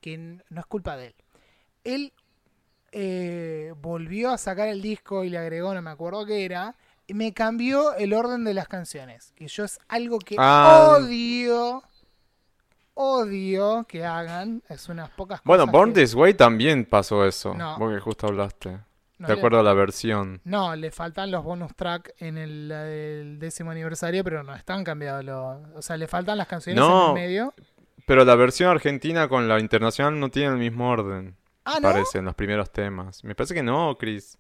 [0.01, 1.15] que no es culpa de él.
[1.85, 2.12] Él
[2.93, 6.74] eh, volvió a sacar el disco y le agregó, no me acuerdo qué era,
[7.14, 10.96] me cambió el orden de las canciones, que yo es algo que Ah.
[10.98, 11.82] odio,
[12.94, 17.54] odio que hagan, es unas pocas Bueno, cosas Born que- This Way también pasó eso.
[17.54, 17.78] No.
[17.78, 18.78] Vos que justo hablaste.
[19.18, 20.40] no de le- acuerdo a la versión.
[20.44, 25.24] No, le faltan los bonus track en el, el décimo aniversario, pero no están cambiados.
[25.24, 27.12] los- o sea, le faltan las canciones No.
[27.12, 27.54] en el medio.
[28.06, 31.34] Pero la versión argentina con la internacional no tiene el mismo orden.
[31.64, 31.82] Ah, ¿no?
[31.88, 33.24] Parece, en los primeros temas.
[33.24, 34.38] Me parece que no, Chris.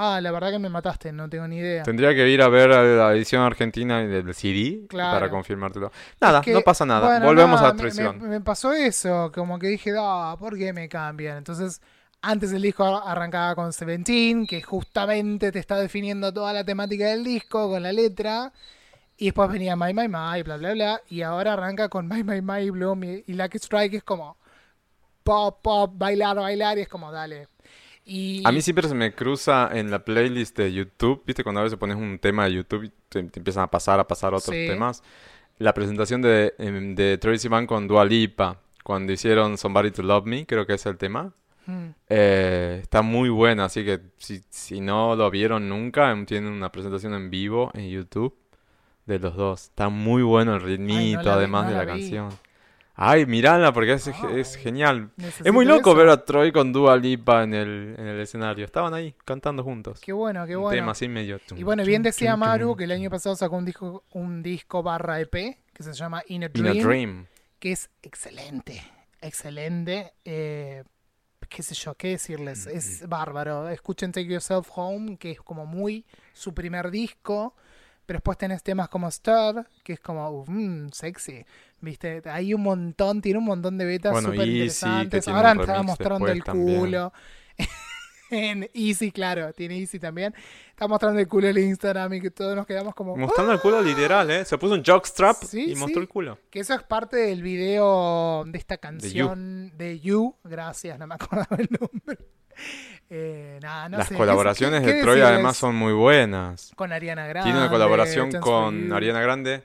[0.00, 1.82] Ah, la verdad que me mataste, no tengo ni idea.
[1.82, 5.12] Tendría que ir a ver la edición argentina del CD Claro.
[5.18, 5.90] para confirmártelo.
[6.20, 7.06] Nada, Es que, no pasa nada.
[7.08, 8.20] bueno, Volvemos nada, a me- traición.
[8.20, 11.38] Me, me pasó eso, como que dije, ah, ¿por qué me cambian?
[11.38, 11.80] Entonces,
[12.22, 17.24] antes el disco arrancaba con Seventeen, que justamente te está definiendo toda la temática del
[17.24, 18.52] disco con la letra.
[19.16, 21.00] Y después venía My My My, bla bla bla.
[21.08, 24.36] Y ahora arranca con My My My, Bloom y, y Lucky Strike, es como
[25.24, 27.48] pop, pop, bailar, bailar, y es como, dale.
[28.10, 31.42] Y, A mí siempre se me cruza en la playlist de YouTube, ¿viste?
[31.44, 34.08] Cuando a veces pones un tema de YouTube y te, te empiezan a pasar, a
[34.08, 34.66] pasar otros Sí.
[34.66, 35.02] temas.
[35.58, 40.24] La presentación de, em, de Tracy Van con Dua Lipa, cuando hicieron Somebody to Love
[40.24, 41.34] Me, creo que es el tema.
[41.66, 46.50] Mm, Eh, está muy buena, así que si, si no lo vieron nunca, em, tienen
[46.50, 48.34] una presentación en vivo en YouTube
[49.04, 49.64] de los dos.
[49.64, 52.00] Está muy bueno el ritmito, la vi, además no de la la vi.
[52.00, 52.28] canción.
[53.00, 55.10] Ay, mirala porque es, genial.
[55.16, 55.98] necesito Es muy loco eso.
[55.98, 58.64] ver a Troy con Dua Lipa en el, en el escenario.
[58.64, 60.00] Estaban ahí cantando juntos.
[60.00, 60.76] Qué bueno, qué Un bueno.
[60.80, 61.38] tema así medio.
[61.54, 65.20] Y bueno, bien decía Maru que el año pasado sacó un disco, un disco barra
[65.20, 65.32] EP
[65.72, 67.26] que se llama In a In a Dream,
[67.60, 68.82] que es excelente,
[69.20, 70.14] excelente.
[70.24, 70.82] eh,
[71.48, 73.68] qué sé yo, qué decirles, Mm, es bárbaro.
[73.68, 77.54] Escuchen Take Yourself Home, que es como muy su primer disco,
[78.08, 81.44] pero después tenés temas como Stir, que es como uf, mm, sexy,
[81.78, 85.24] viste, hay un montón, tiene un montón de betas Bueno, súper interesantes.
[85.26, 86.78] tiene Ahora remix mostrando el también.
[86.78, 87.12] culo.
[88.30, 90.34] en Easy, claro, tiene Easy también.
[90.70, 93.14] Está mostrando el culo en Instagram y que todos nos quedamos como...
[93.14, 94.42] Mostrando el culo literal, ¿eh?
[94.46, 96.00] Se puso un jockstrap Sí, y mostró sí.
[96.00, 96.38] el culo.
[96.48, 100.34] Que eso es parte del video de esta canción de You.
[100.44, 102.24] Gracias, no me acordaba el nombre.
[103.10, 105.34] Eh, nada, no Las sé, ¿qué- colaboraciones qué- de qué Troy decirles?
[105.34, 106.72] además son muy buenas.
[106.76, 107.50] Con Ariana Grande.
[107.50, 108.92] Tiene una colaboración con.
[108.92, 109.62] Ariana Grande.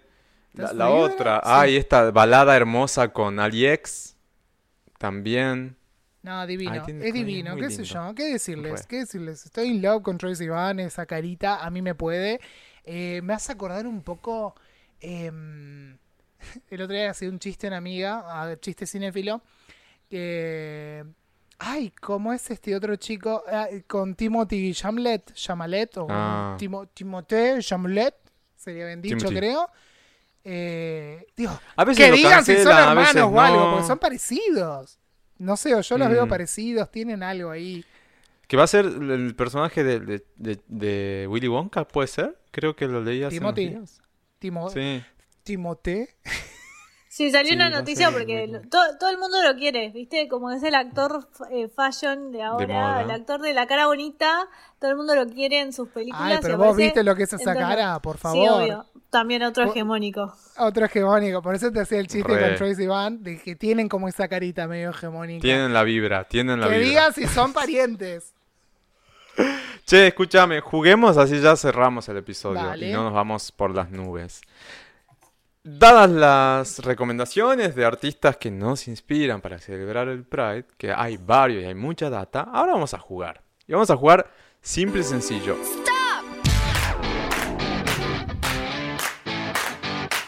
[0.53, 1.37] La, otra.
[1.37, 1.41] Sí.
[1.51, 4.15] Ay, esta balada hermosa con AliEx.
[4.97, 5.75] También.
[6.21, 6.71] No, divino.
[6.71, 8.13] Ay, tiene- es divino, qué sé yo.
[8.15, 8.85] ¿Qué decirles?
[8.87, 9.43] ¿Qué decirles?
[9.45, 12.39] Estoy in love con Troy Sivan, esa carita, a mí me puede.
[12.85, 14.55] Eh, me hace acordar un poco.
[15.01, 15.97] em,
[16.69, 19.41] el otro día hacía un chiste una amiga, a- chiste cinéfilo.
[20.09, 21.03] Que.
[21.65, 23.43] Ay, ¿cómo es este otro chico?
[23.49, 26.57] Ah, con Timothy Chamlet, Chamalet, o Ah.
[26.59, 28.13] Timo- Timothée Chamlet,
[28.55, 29.35] sería bien dicho, Timothy.
[29.37, 29.69] creo.
[30.43, 33.71] Eh, digo, A veces que lo digan si son hermanos o algo, no.
[33.71, 34.99] porque son parecidos.
[35.37, 36.29] No sé, o yo los veo Mm.
[36.29, 37.83] parecidos, tienen algo ahí.
[38.47, 42.37] Que va a ser el personaje de, de, de- de Willy Wonka, ¿puede ser?
[42.51, 43.75] Creo que lo leí hace unos Timothy.
[43.77, 44.01] días.
[44.39, 45.01] Timo, Sí.
[45.43, 46.15] Timote.
[47.15, 50.27] Sí, salió Sí, una noticia porque todo, todo el mundo lo quiere, ¿viste?
[50.27, 54.47] Como es el actor eh, fashion de ahora, el actor de la cara bonita,
[54.79, 56.23] todo el mundo lo quiere en sus películas.
[56.23, 58.61] Ay, pero vos aparece viste lo que es esa cara, por Sí, favor.
[58.63, 58.85] obvio.
[59.11, 60.33] También otro hegemónico.
[60.57, 62.47] Otro hegemónico, por eso te hacía el chiste Re.
[62.47, 65.43] con Troy Sivan, de que tienen como esa carita medio hegemónica.
[65.43, 66.87] Tienen la vibra, tienen la que vibra.
[66.89, 68.33] digan si son parientes.
[69.85, 72.89] Che, escúchame, juguemos así ya cerramos el episodio Dale.
[72.89, 74.41] y no nos vamos por las nubes.
[75.65, 81.63] Dadas las recomendaciones de artistas que nos inspiran para celebrar el Pride, que hay varios
[81.63, 83.41] y hay mucha data, ahora vamos a jugar.
[83.65, 84.29] Y vamos a jugar
[84.59, 85.55] simple y sencillo.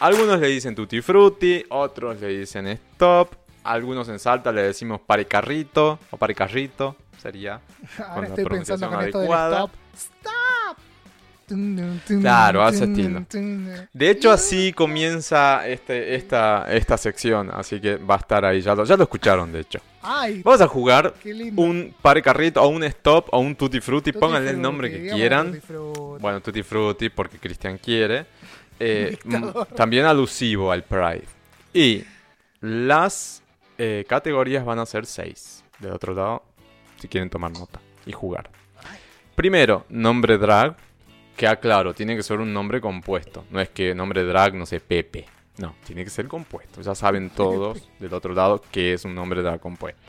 [0.00, 5.98] Algunos le dicen tutti frutti, otros le dicen stop, algunos en Salta le decimos paricarrito
[6.12, 7.60] o paricarrito, sería.
[8.08, 9.56] Ahora la estoy pensando pronunciación con esto del adecuada.
[9.58, 9.70] stop.
[9.94, 10.45] ¡Stop!
[12.20, 13.26] Claro, a tun, estilo.
[13.92, 18.74] De hecho, así comienza este, esta, esta sección, así que va a estar ahí, ya
[18.74, 19.78] lo, ya lo escucharon, de hecho.
[20.02, 21.14] Ay, Vamos a jugar
[21.56, 25.08] un par carrito o un stop o un tutti frutti, Tutti pónganle el nombre que
[25.10, 25.46] quieran.
[25.52, 26.22] tutti frutti.
[26.22, 28.26] Bueno, tutti frutti porque Cristian quiere.
[28.78, 29.66] Eh, Dictador.
[29.68, 31.24] m- también alusivo al Pride.
[31.72, 32.04] Y
[32.60, 33.42] las
[33.78, 35.64] eh, categorías van a ser seis.
[35.78, 36.42] Del otro lado,
[37.00, 38.48] si quieren tomar nota y jugar.
[39.34, 40.76] Primero, nombre drag.
[41.36, 43.44] Que aclaro, tiene que ser un nombre compuesto.
[43.50, 45.26] No es que nombre drag, no sé, Pepe.
[45.58, 46.80] No, tiene que ser compuesto.
[46.80, 50.00] Ya saben todos del otro lado que es un nombre drag compuesto.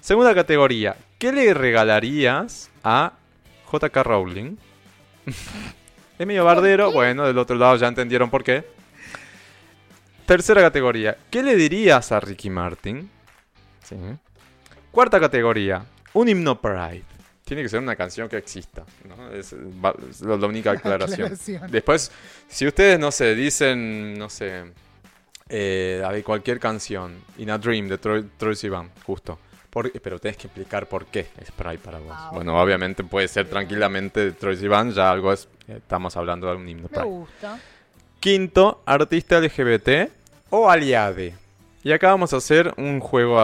[0.00, 0.96] Segunda categoría.
[1.18, 3.12] ¿Qué le regalarías a
[3.70, 4.56] JK Rowling?
[6.18, 6.92] es medio bardero.
[6.92, 8.64] Bueno, del otro lado ya entendieron por qué.
[10.26, 11.16] Tercera categoría.
[11.28, 13.10] ¿Qué le dirías a Ricky Martin?
[13.82, 13.96] Sí.
[14.92, 15.84] Cuarta categoría.
[16.12, 17.09] Un himno Pride.
[17.50, 18.84] Tiene que ser una canción que exista.
[19.08, 19.32] ¿no?
[19.32, 21.26] Es, va- es la única aclaración.
[21.32, 21.68] Aclaración.
[21.68, 22.12] Después,
[22.48, 24.66] si ustedes, no sé, dicen, no sé,
[25.48, 29.36] eh, cualquier canción, In a Dream de Troy, Troy Sivan, justo.
[29.68, 32.12] Por- pero tenés que explicar por qué es Pride para vos.
[32.14, 36.48] Ah, bueno, obviamente puede ser tranquilamente de Troy Sivan, ya algo es, eh, estamos hablando
[36.48, 37.58] de un himno Me gusta.
[38.20, 40.08] Quinto, artista LGBT
[40.50, 41.34] o aliade.
[41.82, 43.40] Y acá vamos a hacer un juego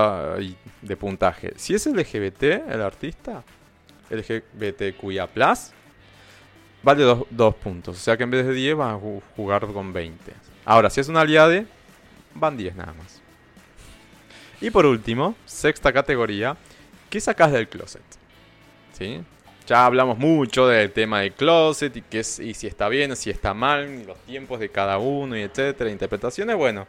[0.82, 1.54] de puntaje.
[1.56, 3.42] Si es LGBT, el artista,
[4.10, 5.28] LGBTQIA+,
[6.82, 7.96] vale dos, dos puntos.
[7.96, 10.32] O sea que en vez de 10 van a ju- jugar con 20.
[10.64, 11.66] Ahora, si es un aliade,
[12.34, 13.20] van 10 nada más.
[14.60, 16.56] Y por último, sexta categoría,
[17.10, 18.02] ¿qué sacás del closet?
[18.92, 19.20] ¿Sí?
[19.66, 23.30] Ya hablamos mucho del tema del closet y, qué es, y si está bien, si
[23.30, 26.56] está mal, los tiempos de cada uno y etcétera, interpretaciones.
[26.56, 26.86] Bueno,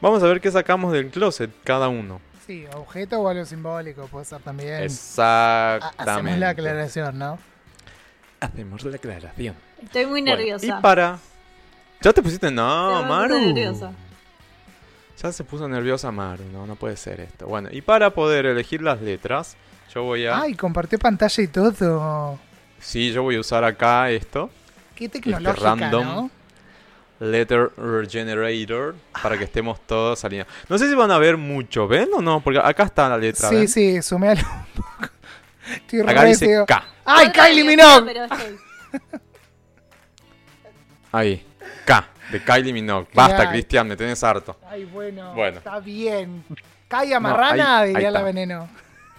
[0.00, 2.20] vamos a ver qué sacamos del closet cada uno.
[2.46, 4.82] Sí, objeto o algo simbólico puede ser también.
[4.84, 6.10] Exactamente.
[6.10, 7.38] Hacemos la aclaración, ¿no?
[8.40, 9.56] Hacemos la aclaración.
[9.82, 10.66] Estoy muy Bueno, nerviosa.
[10.66, 11.18] y para.
[12.02, 12.50] ¿Ya te pusiste?
[12.50, 13.40] No, me Maru.
[13.40, 13.92] nerviosa.
[15.22, 16.44] Ya se puso nerviosa Maru.
[16.52, 17.46] No, no puede ser esto.
[17.46, 19.56] Bueno, y para poder elegir las letras,
[19.92, 20.40] yo voy a.
[20.42, 22.38] Ay, compartió pantalla y todo.
[22.78, 24.50] Sí, yo voy a usar acá esto.
[24.94, 26.04] Qué tecnológica, random.
[26.06, 26.30] ¿no?
[27.20, 27.70] Letter
[28.08, 30.52] Generator para que estemos todos alineados.
[30.68, 32.40] No sé si van a ver mucho, ¿ven o no?
[32.40, 33.48] Porque acá está la letra.
[33.48, 33.68] Sí, ¿ven?
[33.68, 35.12] sí, sumealo un poco.
[35.74, 36.64] Estoy Acá re dice.
[36.66, 36.84] K.
[37.04, 38.02] ¡Ay, Kylie Minogue!
[38.12, 38.58] pero estoy.
[41.12, 41.44] Ahí.
[41.84, 43.06] K, de Kylie Minogue.
[43.14, 43.48] Basta, hay?
[43.48, 44.56] Cristian, me tenés harto.
[44.68, 45.58] Ay, bueno, Bueno.
[45.58, 46.44] está bien.
[46.88, 48.26] Calla marrana, No, ahí- diría ahí la está.
[48.26, 48.68] veneno.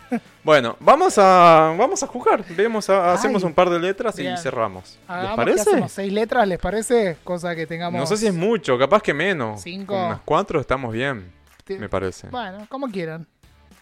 [0.44, 2.44] Bueno, vamos a, vamos a jugar.
[2.56, 3.48] Vemos a- hacemos Ay.
[3.48, 4.34] un par de letras Bien.
[4.34, 4.98] y cerramos.
[5.02, 5.62] ¿Les Hagamos que parece?
[5.70, 7.18] hacemos seis letras, ¿les parece?
[7.24, 8.00] Cosa que tengamos...
[8.00, 9.62] No sé si es mucho, capaz que menos.
[9.62, 9.94] Cinco.
[9.94, 11.32] Con unas cuatro estamos bien,
[11.68, 12.28] me parece.
[12.30, 13.28] Bueno, como quieran.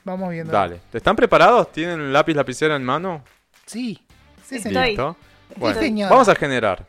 [0.03, 0.51] Vamos viendo.
[0.51, 0.81] Dale.
[0.93, 1.71] ¿Están preparados?
[1.71, 3.23] ¿Tienen lápiz, lapicera en mano?
[3.65, 4.03] Sí.
[4.43, 4.71] Sí, Estoy.
[4.73, 4.85] señor.
[4.87, 5.17] Listo.
[5.57, 6.09] Bueno, señora.
[6.11, 6.85] vamos a generar.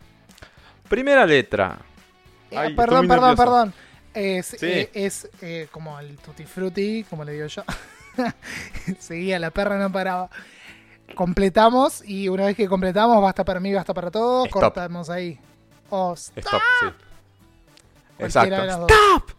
[0.88, 1.78] Primera letra.
[2.50, 3.42] Eh, Ay, estoy perdón, muy perdón, nervioso.
[3.44, 3.74] perdón.
[4.14, 4.66] Es, Sí.
[4.66, 7.62] eh, es eh, como el tutti frutti, como le digo yo.
[8.98, 10.30] Seguía, la perra no paraba.
[11.14, 14.47] Completamos y una vez que completamos, basta para mí, basta para todos.
[14.47, 14.60] Stop.
[14.62, 15.38] Cortamos ahí.
[15.90, 16.38] O stop.
[16.38, 16.86] Stop, sí.
[18.18, 18.56] Exacto.
[18.64, 19.30] Stop.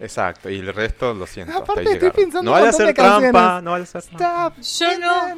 [0.00, 0.50] Exacto.
[0.50, 1.52] Y el resto lo siento.
[1.52, 2.24] hasta Aparte ahí estoy llegaron.
[2.24, 3.30] pensando No hacer de canciones.
[3.32, 3.60] trampa.
[3.62, 4.54] No vale hacer trampa.
[4.60, 4.90] Stop.
[4.90, 5.36] Yo no.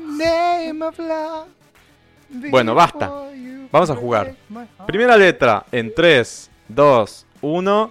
[2.50, 3.12] Bueno, basta.
[3.70, 4.34] Vamos a jugar.
[4.86, 7.90] Primera letra en 3, 2, 1.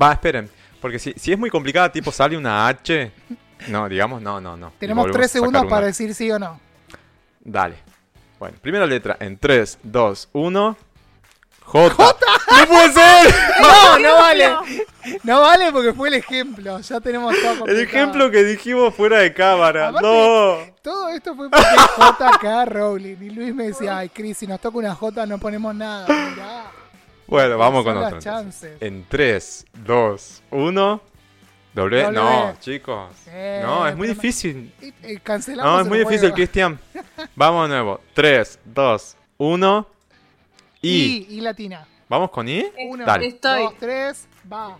[0.00, 0.50] Va, esperen.
[0.80, 3.10] Porque si, si es muy complicada, tipo sale una H.
[3.68, 4.72] No, digamos, no, no, no.
[4.78, 6.60] Tenemos tres segundos para decir sí o no.
[7.40, 7.76] Dale.
[8.38, 10.76] Bueno, primera letra en 3, 2, 1.
[11.62, 11.94] J.
[11.96, 13.34] ¡No puede ser!
[13.62, 14.50] No, no vale.
[15.22, 16.78] No vale porque fue el ejemplo.
[16.80, 19.88] Ya tenemos todo El ejemplo que dijimos fuera de cámara.
[19.88, 20.74] Aparte- No.
[20.82, 23.16] Todo esto fue porque JK Rowling.
[23.22, 26.06] Y Luis me decía, ay, Chris, si nos toca una J no ponemos nada.
[26.08, 26.64] Mirá,
[27.26, 28.18] Bueno, vamos con otro.
[28.80, 31.00] En 3, 2, 1.
[31.74, 32.02] Doble.
[32.04, 32.12] Doble.
[32.20, 33.10] No, chicos.
[33.28, 34.72] Eh, No, es muy difícil.
[35.22, 36.32] Cancelamos No, es muy difícil.
[36.32, 36.78] Cristian.
[37.36, 38.00] Vamos de nuevo.
[38.14, 39.86] 3, 2, 1.
[40.82, 41.26] Y.
[41.28, 41.86] Y, y latina.
[42.08, 42.66] ¿Vamos con I?
[42.88, 43.26] Uno, Dale.
[43.26, 43.62] Estoy.
[43.62, 44.76] dos, tres, va.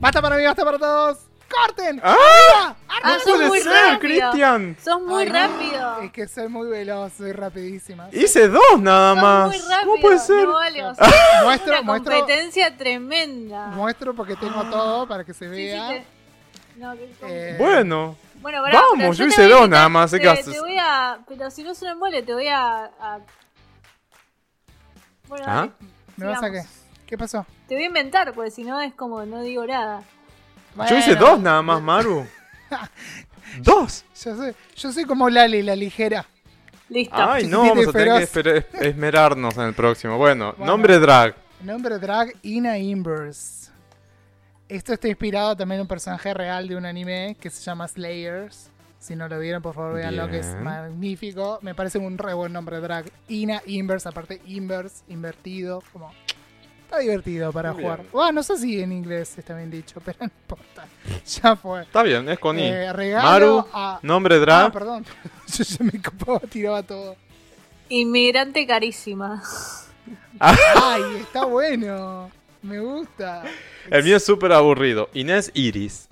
[0.00, 1.18] Basta para mí, basta para todos.
[1.60, 2.00] ¡Corten!
[2.02, 2.16] ¡Ah!
[2.16, 2.76] ¡Arriba!
[3.02, 3.98] Ah, sos puede muy ser, rápido.
[4.00, 4.76] Cristian!
[4.82, 6.00] Sos muy Ay, rápido.
[6.00, 8.08] Es que soy muy veloz, soy rapidísima.
[8.12, 9.46] Hice dos nada Sos más.
[9.48, 9.80] muy rápido.
[9.90, 10.46] ¿Cómo puede ser?
[10.48, 11.08] No vale, o sea,
[11.44, 13.66] Muestro, una muestro, competencia tremenda.
[13.68, 15.88] muestro porque tengo todo para que se Sí, sí, vea.
[15.88, 16.06] te-
[16.76, 20.10] no, que- Eh, Bueno, Bueno, pará, Vamos, yo hice dos nada más.
[20.10, 21.18] Te, te voy a.
[21.28, 22.84] Pero si no es un embole, te voy a.
[23.00, 23.20] a-
[25.28, 25.54] Bueno, ¿Ah?
[25.56, 25.72] dale,
[26.16, 26.62] ¿Me vas a qué?
[27.06, 27.46] ¿Qué pasó?
[27.68, 30.02] Te voy a inventar, porque si no es como no digo nada.
[30.88, 32.26] Yo hice dos nada más, Maru.
[33.60, 34.04] ¡Dos!
[34.22, 36.24] Yo soy, yo soy como Lali, la ligera.
[36.88, 37.14] Listo.
[37.16, 40.18] Ay, no, vamos a tener que esper- esmerarnos en el próximo.
[40.18, 40.72] Bueno, Bueno.
[40.72, 41.34] nombre drag.
[41.62, 43.70] Nombre drag Ina Inverse.
[44.68, 48.70] Esto está inspirado también en un personaje real de un anime que se llama Slayers.
[48.98, 51.58] Si no lo vieron, por favor, veanlo, que es magnífico.
[51.62, 53.10] Me parece un re buen nombre drag.
[53.28, 55.82] Ina Inverse, aparte inverse, invertido.
[55.92, 56.12] Como...
[56.84, 57.82] Está divertido para Bien.
[57.82, 58.02] jugar.
[58.12, 60.86] Bueno, no sé si en inglés está bien dicho, pero no importa.
[61.42, 61.82] Ya fue.
[61.82, 62.64] Está bien, es con I.
[62.66, 63.98] Eh, regalo Maru, a...
[64.02, 64.72] nombre Ah, drag.
[64.72, 65.04] perdón.
[65.46, 67.16] Yo ya me copaba, tiraba todo.
[67.88, 69.42] Inmigrante carísima.
[70.38, 72.30] Ay, está bueno.
[72.62, 73.42] Me gusta.
[73.90, 75.10] el mío es súper aburrido.
[75.12, 76.08] Inés Iris.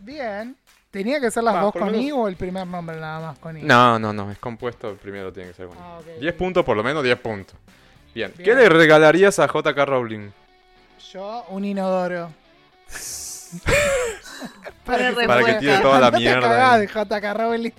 [0.00, 0.56] Bien.
[0.90, 3.56] ¿Tenía que ser las Va, dos con I o el primer nombre nada más con
[3.56, 3.62] I?
[3.62, 4.90] No, no, no, es compuesto.
[4.90, 5.80] El primero tiene que ser con I.
[5.80, 6.20] Ah, ok.
[6.20, 7.54] 10 puntos, por lo menos 10 puntos.
[8.14, 8.32] Bien.
[8.32, 10.30] ¿Qué le regalarías a JK Rowling?
[11.12, 12.30] Yo, un inodoro.
[14.84, 17.70] Para se Para que tire toda la mierda de JK Rowling.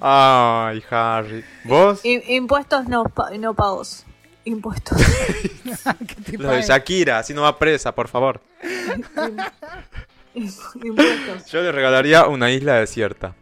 [0.00, 1.44] Ay, Harry.
[1.64, 2.04] ¿Vos?
[2.04, 4.04] I- impuestos no, pa- no pagos.
[4.44, 4.98] Impuestos.
[6.26, 6.62] Que Lo de.
[6.62, 8.40] Shakira, así no va presa, por favor.
[10.34, 11.46] impuestos.
[11.50, 13.34] Yo le regalaría una isla desierta.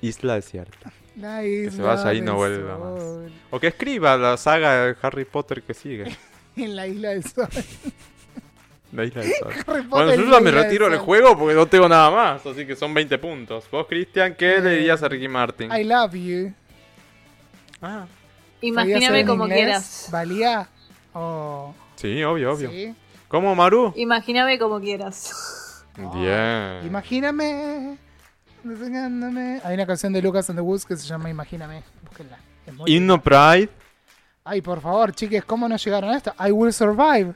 [0.00, 0.92] Isla desierta.
[1.16, 3.02] La se vaya ahí y no vuelva más.
[3.50, 6.16] O que escriba la saga de Harry Potter que sigue.
[6.54, 7.48] En la isla del sol.
[8.92, 9.86] La isla del sol.
[9.88, 12.76] Bueno, yo ya me del retiro del juego porque no tengo nada más, así que
[12.76, 13.64] son 20 puntos.
[13.70, 15.72] Vos, Cristian, ¿qué le dirías a Ricky Martin?
[15.72, 16.52] I love you.
[17.80, 18.04] Ah,
[18.60, 19.60] ¿Podía ser Imagíname como inglés?
[19.60, 20.08] quieras.
[20.12, 20.68] ¿Valía?
[21.14, 21.74] O...
[21.96, 22.70] sí, obvio, obvio.
[22.70, 22.94] ¿Sí?
[23.28, 23.94] ¿Cómo, Maru?
[23.96, 25.86] Imagíname como quieras.
[25.96, 26.86] Bien.
[26.86, 27.96] Imagíname.
[28.64, 29.60] Imaginándome.
[29.64, 31.82] Hay una canción de Lucas and the Woods que se llama Imagíname.
[32.08, 32.38] Búsquenla.
[32.66, 33.14] Es muy linda.
[33.14, 33.68] Himno Pride.
[34.44, 36.32] Ay, por favor, chiques, ¿cómo no llegaron a esto?
[36.38, 37.34] I Will Survive.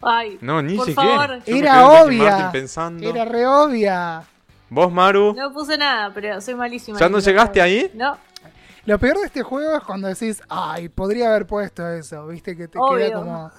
[0.00, 1.10] Ay, No, ni por siquiera.
[1.28, 1.42] favor.
[1.46, 2.50] Era obvia.
[2.50, 3.08] Pensando.
[3.08, 4.22] Era re obvia.
[4.68, 5.34] ¿Vos, Maru?
[5.34, 6.98] No puse nada, pero soy malísima.
[6.98, 7.90] ¿Ya no llegaste ahí?
[7.94, 8.16] No.
[8.84, 12.66] Lo peor de este juego es cuando decís, ay, podría haber puesto eso, viste, que
[12.66, 12.98] te Obvio.
[13.06, 13.50] queda como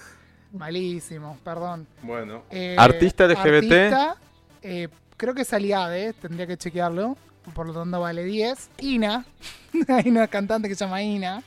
[0.52, 1.88] malísimo, perdón.
[2.02, 2.44] Bueno.
[2.50, 3.72] Eh, Artista LGBT.
[3.74, 4.16] artista,
[4.62, 7.18] eh, creo que es Aliade, tendría que chequearlo.
[7.54, 8.70] por lo tanto vale 10.
[8.80, 9.26] Ina,
[9.88, 11.44] hay una cantante que se llama Ina.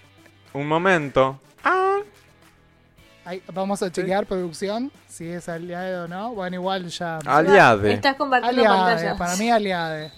[0.53, 1.41] Un momento.
[1.65, 1.99] Ah.
[3.25, 6.33] Ahí, vamos a chequear producción, si es aliado o no.
[6.35, 7.19] Bueno, igual ya...
[7.27, 7.95] Aliade.
[7.95, 9.17] Estás compartiendo Aliade, pantalla.
[9.19, 10.13] para mí aliade.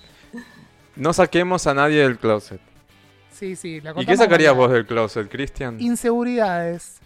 [0.95, 2.61] No saquemos a nadie del closet.
[3.33, 5.81] Sí, sí, la ¿Y qué sacarías vos del closet, Cristian?
[5.81, 6.99] Inseguridades.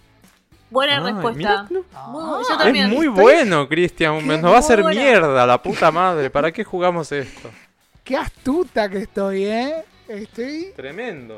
[0.73, 1.39] Buena Ay, respuesta.
[1.39, 4.27] mira, Muy- Ah, yo Es muy Estoy- bueno, Cristian.
[4.27, 5.01] Nos va a hacer buena.
[5.01, 6.31] mierda, la puta madre.
[6.31, 7.51] ¿Para qué jugamos esto?
[8.05, 9.85] Qué astuta que estoy, ¿eh?
[10.09, 10.73] Estoy...
[10.75, 11.37] Tremendo.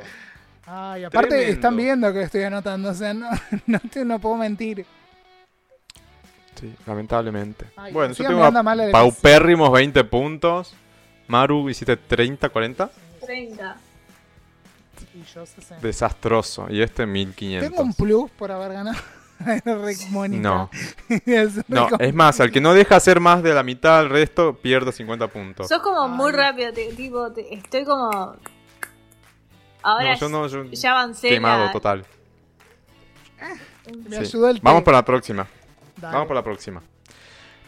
[0.67, 1.53] Ay, aparte Tremendo.
[1.53, 3.29] están viendo que estoy anotando, o sea, no,
[3.67, 4.87] no, te- no puedo mentir.
[6.59, 7.67] Sí, lamentablemente.
[7.77, 10.75] Ay, bueno, yo tengo a paupérrimos 20 puntos.
[11.27, 12.91] Maru, hiciste 30, 40.
[13.27, 13.77] 30.
[15.15, 15.77] Y yo 60.
[15.87, 16.67] Desastroso.
[16.71, 17.71] Y este 1500.
[17.71, 18.99] Tengo un plus por haber ganado.
[19.65, 20.43] Re Mónica.
[20.49, 20.71] No,
[21.27, 24.55] Es no, es más, al que no deja hacer más de la mitad del resto,
[24.55, 25.69] pierdo 50 puntos.
[25.69, 26.37] Sos como muy Ay.
[26.37, 28.37] rápido, te- tipo, te- estoy como...
[29.83, 31.29] Ahora No, yo no, yo- ya avancé.
[31.29, 32.07] quemado la- total.
[34.09, 34.23] Me Sí.
[34.23, 35.47] ayudó el Vamos por la próxima.
[35.97, 36.13] Dale.
[36.15, 36.83] Vamos por la próxima.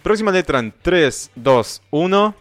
[0.03, 2.35] Próxima letra en 3, 2, 1.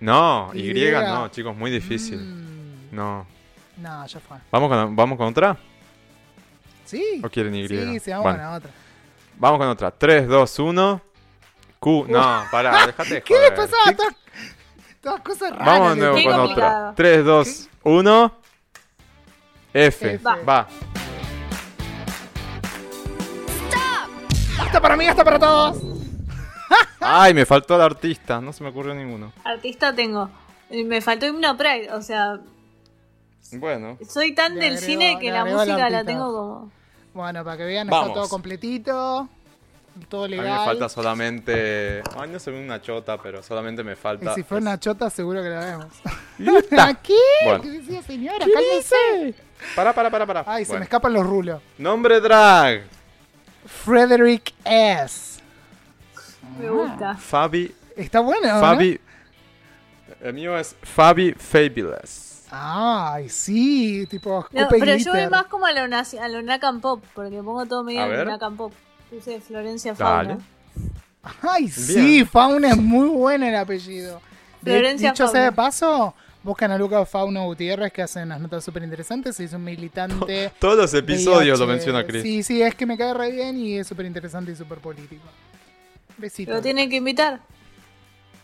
[0.00, 0.90] No, Y, Y.
[0.92, 2.18] no, chicos, muy difícil.
[2.18, 3.26] Mm, No.
[3.76, 4.38] no, ya fue.
[4.50, 5.56] ¿Vamos con, ¿Vamos con otra?
[6.84, 7.20] Sí.
[7.24, 7.68] ¿O quieren Y?
[7.68, 8.70] Sí, sí, vamos Bueno, con la otra.
[9.36, 9.90] Vamos con otra.
[9.90, 11.00] 3, 2, 1.
[11.80, 12.06] Q.
[12.08, 13.54] No, pará, déjate de ¿Qué le joder.
[13.56, 14.14] pasaba a todas,
[15.02, 15.66] todas cosas raras?
[15.66, 16.82] Vamos de nuevo con complicado.
[16.90, 16.94] otra.
[16.96, 18.34] 3, 2, 1.
[19.74, 20.14] F.
[20.14, 20.24] F.
[20.24, 20.68] Va.
[24.60, 25.78] Hasta para mí, hasta para todos.
[27.00, 28.40] Ay, me faltó el artista.
[28.40, 29.32] No se me ocurrió ninguno.
[29.44, 30.30] Artista tengo.
[30.70, 32.38] Y Me faltó Himno Pride, o sea,
[33.60, 33.98] Bueno.
[34.08, 36.72] soy tan Le del agrego- cine que la música la tengo como...
[37.14, 38.08] Bueno, para que vean, Vamos.
[38.08, 39.28] está todo completito.
[40.08, 40.58] Todo A mí legal.
[40.58, 42.02] me falta solamente.
[42.18, 44.32] Ay, no soy una chota, pero solamente me falta.
[44.32, 45.86] Y si fue una chota, seguro que la vemos.
[47.04, 47.14] ¿Qué?
[47.44, 47.62] Bueno.
[47.62, 48.38] ¿Qué decía, señora?
[48.52, 49.34] Cálmese.
[49.76, 50.44] Para, para, para, para.
[50.48, 51.62] Ay, se me escapan los rulos.
[51.78, 52.82] Nombre drag.
[53.64, 55.40] Frederick S.
[56.58, 57.14] Me gusta.
[57.14, 57.72] Fabi.
[57.96, 58.60] Está bueno, ¿no?
[58.60, 59.00] Fabi.
[60.20, 62.23] El mío es Fabi Fabulous.
[62.56, 67.02] Ay, sí, tipo No, pero yo voy más como a lo, a lo Nakan Pop,
[67.14, 68.26] porque pongo todo medio A en ver.
[68.28, 68.72] Nakan Pop.
[69.10, 70.36] Puse Florencia Dale.
[70.36, 70.44] Fauna.
[71.42, 74.20] Ay, sí, Fauna es muy bueno el apellido.
[74.62, 75.56] De- Florencia dicho sea de Fauna.
[75.56, 79.38] paso, buscan a Lucas Fauno Gutiérrez que hacen unas notas súper interesantes.
[79.40, 80.52] Es un militante.
[80.60, 82.22] Todos los episodios lo menciona Chris.
[82.22, 85.24] Sí, sí, es que me cae re bien y es súper interesante y súper político.
[86.18, 86.52] Besito.
[86.52, 87.40] Lo tienen que invitar.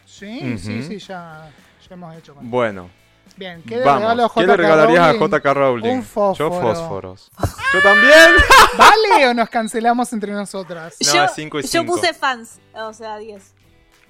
[0.05, 0.89] Sí, sí, Ujú.
[0.89, 1.51] sí, ya,
[1.89, 2.35] ya hemos hecho.
[2.35, 2.91] con- Bueno,
[3.41, 4.33] Bien, ¿qué le regalo a vamos.
[4.35, 5.31] ¿Qué le regalarías a Rowling?
[5.31, 5.89] JK Rowling?
[5.93, 6.51] Un fósforo.
[6.51, 7.31] Yo fósforos.
[7.73, 8.31] Yo también.
[8.77, 10.95] ¿Vale o nos cancelamos entre nosotras?
[11.07, 11.95] No, yo, cinco y yo cinco.
[11.95, 13.55] puse fans, o sea, 10.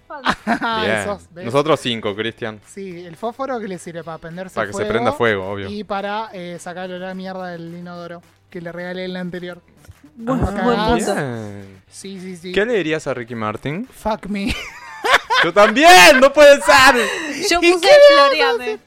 [0.08, 0.36] Fans.
[0.46, 0.82] Ah,
[1.32, 1.44] Bien.
[1.46, 2.60] Nosotros cinco, Cristian.
[2.66, 5.68] Sí, el fósforo que le sirve para prenderse Para que se prenda fuego, obvio.
[5.70, 9.62] Y para eh, sacarle la mierda del inodoro que le regalé en la anterior.
[10.16, 11.14] Buen- Ah, buen punto.
[11.88, 12.50] Sí, sí, sí.
[12.50, 13.86] ¿Qué le dirías a Ricky Martin?
[13.86, 14.52] Fuck me.
[15.44, 16.96] Yo también, no puede ser.
[17.48, 18.78] Yo ¿Y puse Floreame.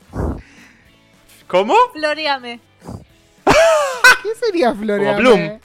[1.53, 1.75] ¿Cómo?
[1.93, 2.59] Floreame.
[4.23, 5.17] ¿Qué sería Florian?
[5.19, 5.59] Bloom.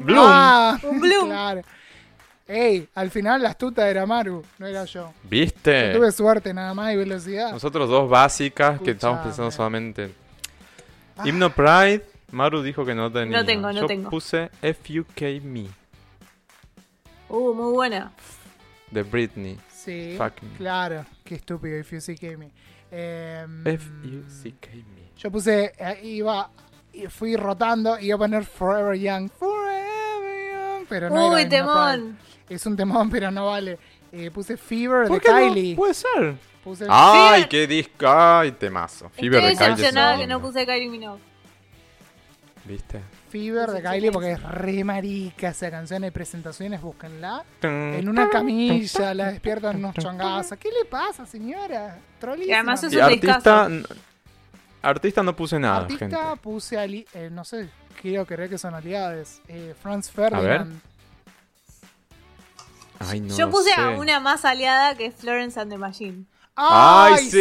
[0.00, 0.26] Bloom.
[0.28, 1.28] Ah, Un Bloom.
[1.28, 1.62] Claro.
[2.48, 5.12] Ey, al final la astuta era Maru, no era yo.
[5.22, 5.92] ¿Viste?
[5.94, 7.52] Tuve suerte nada más y velocidad.
[7.52, 10.12] Nosotros dos básicas que estamos pensando solamente.
[11.16, 11.22] Ah.
[11.28, 13.38] Himno Pride, Maru dijo que no tenía.
[13.38, 14.10] No tengo, no Yo tengo.
[14.10, 15.68] puse FUK Me
[17.28, 18.10] Uh, muy buena.
[18.90, 19.56] de Britney.
[19.72, 20.56] Sí, Fuck me.
[20.56, 21.06] claro.
[21.24, 22.50] Qué estúpido, if you see me.
[22.90, 25.10] Em, FUCK Me.
[25.16, 26.50] Yo puse, eh, iba,
[26.92, 29.30] y fui rotando, iba a poner Forever Young.
[29.30, 30.86] Forever Young.
[30.88, 32.18] Pero no Uy, era temón.
[32.48, 33.78] Es un temón, pero no vale.
[34.12, 35.36] Eh, puse Fever ¿Por de qué no?
[35.54, 35.76] Kylie.
[35.76, 36.34] Puede ser.
[36.64, 37.48] Puse Ay, Fever.
[37.48, 38.06] qué disco.
[38.08, 39.08] Ay, temazo.
[39.10, 39.70] Fever Estoy de Kylie.
[39.72, 41.20] es decepcionada un que no puse Kylie Minogue.
[42.64, 43.00] ¿Viste?
[43.30, 46.04] Fever de Kylie porque es re marica esa canción.
[46.04, 47.44] Hay presentaciones, búsquenla.
[47.62, 50.58] En una camilla, la despiertan unos chongazos.
[50.58, 51.98] ¿Qué le pasa, señora?
[52.18, 52.50] Trolísima.
[52.50, 53.68] Y además es Y un artista.
[54.82, 56.40] Artista no puse nada, Artista gente.
[56.42, 57.68] puse, ali- eh, no sé,
[58.00, 59.40] quiero creer que son aliados.
[59.46, 60.80] Eh, Franz Ferdinand.
[62.98, 63.80] Ay, no Yo puse sé.
[63.80, 66.24] a una más aliada que es Florence and the Machine.
[66.56, 67.38] ¡Ay, sí!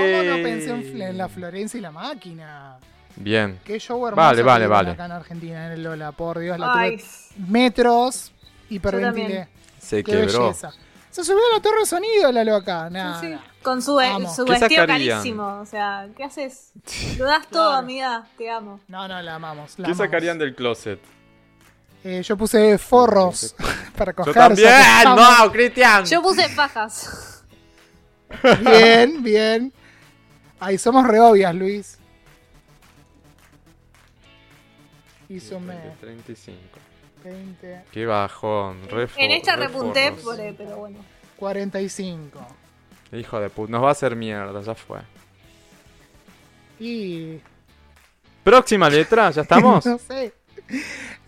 [0.00, 2.78] ¿Cómo no pensé en, en la Florencia y la máquina?
[3.16, 3.60] Bien.
[3.64, 4.90] Qué show hermoso Vale, vale, vale.
[4.90, 7.04] acá en Argentina, en el Lola, por Dios, la Ay, tuve
[7.48, 8.32] metros,
[8.70, 9.24] hiperventilé.
[9.26, 9.48] también.
[9.78, 10.40] Se Qué quebró.
[10.46, 10.72] belleza.
[11.10, 12.88] Se subió a la torre de sonido la loca.
[12.88, 13.28] sí, Nah, sí.
[13.28, 13.38] nah.
[13.62, 15.60] Con su, ¿Qué vestido carísimo.
[15.60, 16.72] O sea, ¿qué haces?
[17.18, 17.76] Lo das todo, Claro.
[17.78, 18.26] amiga.
[18.36, 18.80] Te amo.
[18.88, 19.70] No, no, la amamos.
[19.78, 19.98] La ¿Qué amamos.
[19.98, 21.00] sacarían del closet?
[22.02, 23.54] Eh, yo puse forros
[23.96, 24.34] para Yo coger.
[24.34, 24.68] también.
[24.68, 25.38] que estamos.
[25.38, 26.04] No, Cristian.
[26.04, 27.44] Yo puse fajas.
[28.60, 29.72] Bien, bien.
[30.60, 31.98] Ay, somos re obvias, Luis.
[35.34, 36.58] Izume 35.
[37.24, 38.78] 20, Qué bajón.
[38.88, 40.98] Re En esta re repunté, por, eh, pero bueno.
[41.36, 42.38] 45.
[43.12, 43.72] Hijo de puta.
[43.72, 44.98] Nos va a hacer mierda, ya fue.
[46.78, 47.40] Y.
[48.42, 49.86] Próxima letra, ¿ya estamos?
[49.86, 50.32] no sé.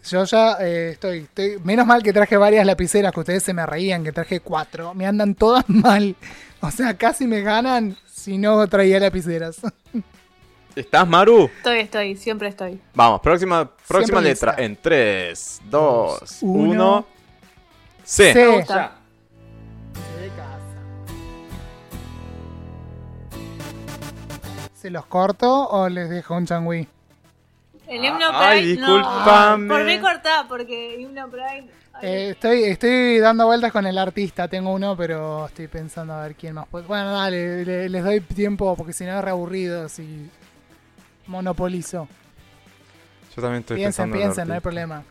[0.09, 1.59] Yo ya eh, estoy, estoy.
[1.65, 4.95] Menos mal que traje varias lapiceras que ustedes se me reían, que traje cuatro.
[4.95, 6.15] Me andan todas mal.
[6.61, 9.61] O sea, casi me ganan si no traía lapiceras.
[10.77, 11.47] ¿Estás, Maru?
[11.57, 12.79] Estoy, estoy, siempre estoy.
[12.95, 14.51] Vamos, próxima, próxima Siempre letra.
[14.53, 14.63] lista.
[14.63, 16.71] En 3, 2, uno.
[16.99, 17.07] 1.
[18.05, 18.33] C.
[18.35, 18.47] C.
[18.47, 18.93] Me gusta.
[24.75, 26.87] ¿Se los corto o les dejo un changüí?
[27.89, 29.65] El himno Ay, Pride, discúlpame.
[29.67, 29.75] no.
[29.75, 31.69] Por mí cortá, porque himno Pride.
[31.95, 36.23] ay, Eh, estoy, estoy dando vueltas con el artista, tengo uno, pero estoy pensando a
[36.23, 36.87] ver quién más puede.
[36.87, 40.29] Bueno, dale, le- les doy tiempo porque si no es reaburrido si
[41.27, 42.09] monopolizo.
[43.35, 45.03] Yo también estoy piensen, pensando en piensen, no hay problema.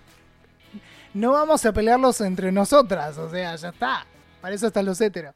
[1.13, 4.05] No vamos a pelearlos entre nosotras, o sea, ya está.
[4.41, 5.33] Para eso están los héteros.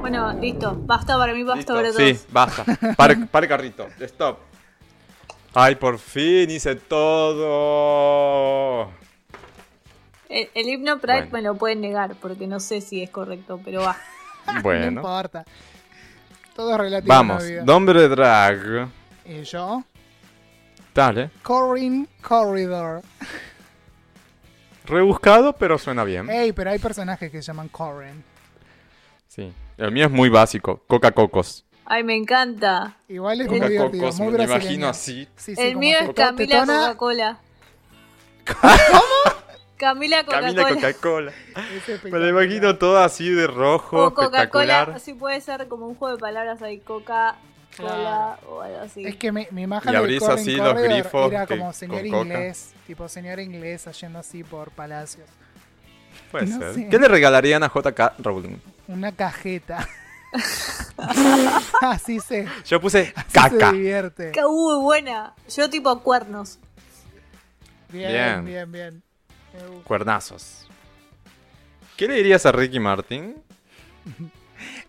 [0.00, 0.74] Bueno, listo.
[0.86, 2.26] Basta para mí, basta Listo, para Sí, todos.
[2.32, 2.64] basta.
[2.96, 3.88] Pare, pare carrito.
[4.00, 4.38] Stop.
[5.54, 8.90] Ay, por fin hice todo.
[10.28, 11.32] El, el himno Pride Bueno.
[11.32, 13.96] me lo pueden negar, porque no sé si es correcto, pero va.
[14.54, 14.86] No Bueno.
[15.02, 15.44] importa.
[16.58, 17.14] Todo es relativo.
[17.14, 17.64] Vamos, la vida.
[17.64, 18.88] nombre drag.
[19.24, 19.84] Y yo,
[20.92, 21.30] Dale.
[21.40, 23.02] Corinne Corridor.
[24.84, 26.28] Rebuscado, pero suena bien.
[26.28, 28.24] Ey, pero hay personajes que se llaman Corinne.
[29.28, 29.52] Sí.
[29.76, 30.82] El mío es muy básico.
[30.88, 31.64] Coca Cocos.
[31.84, 32.96] Ay, me encanta.
[33.06, 34.60] Igual es muy Coca divertido, Cocos, muy me brasileño.
[34.64, 35.28] imagino así.
[35.36, 37.38] Sí, sí, el mío es Camila Coca-Cola.
[38.44, 39.37] Camila
[39.78, 40.74] Camila Coca-Cola.
[40.74, 41.32] Coca-Cola.
[41.88, 45.94] es Me lo imagino todo así de rojo, O Coca-Cola, así puede ser como un
[45.94, 47.38] juego de palabras ahí, Coca-Cola
[47.76, 48.48] Claro.
[48.50, 49.06] o algo así.
[49.06, 52.18] Es que mi, mi imagen Y abrís así los grifos era que- como señor coca.
[52.22, 55.28] inglés, tipo señor inglés yendo así por palacios.
[56.32, 56.74] Puede no ser.
[56.74, 56.88] sé.
[56.88, 58.56] ¿Qué le regalarían a JK Rowling?
[58.88, 59.88] Una cajeta.
[61.80, 63.72] así se, Yo puse así se caca.
[63.72, 64.32] divierte.
[64.32, 65.34] Que, uh, buena.
[65.48, 66.58] Yo tipo cuernos.
[67.90, 68.44] Bien, Bien.
[68.44, 69.02] bien, bien.
[69.84, 70.66] Cuernazos.
[71.96, 73.34] ¿Qué le dirías a Ricky Martin?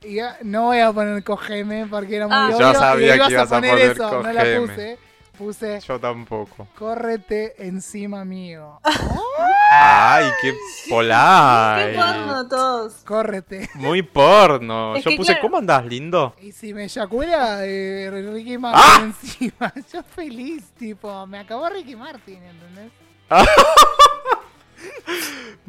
[0.03, 2.45] Y ya no voy a poner cogeme porque era muy Ah.
[2.47, 2.59] obvio.
[2.59, 4.99] Yo sabía y ibas que ibas a poner poner eso, no la puse.
[5.37, 6.67] Puse Yo tampoco.
[6.77, 8.79] córrete encima mío.
[9.71, 10.55] Ay, qué
[10.89, 11.91] polay.
[11.91, 12.93] Qué porno todos.
[13.05, 13.69] Córrete.
[13.75, 14.95] Muy porno.
[14.95, 15.41] Es Yo puse, claro.
[15.43, 16.35] ¿cómo andás, lindo?
[16.41, 19.01] Y si me eyacula eh, Ricky Martin ¡Ah!
[19.03, 22.91] encima, yo feliz, tipo, me acabó Ricky Martin, ¿entendés?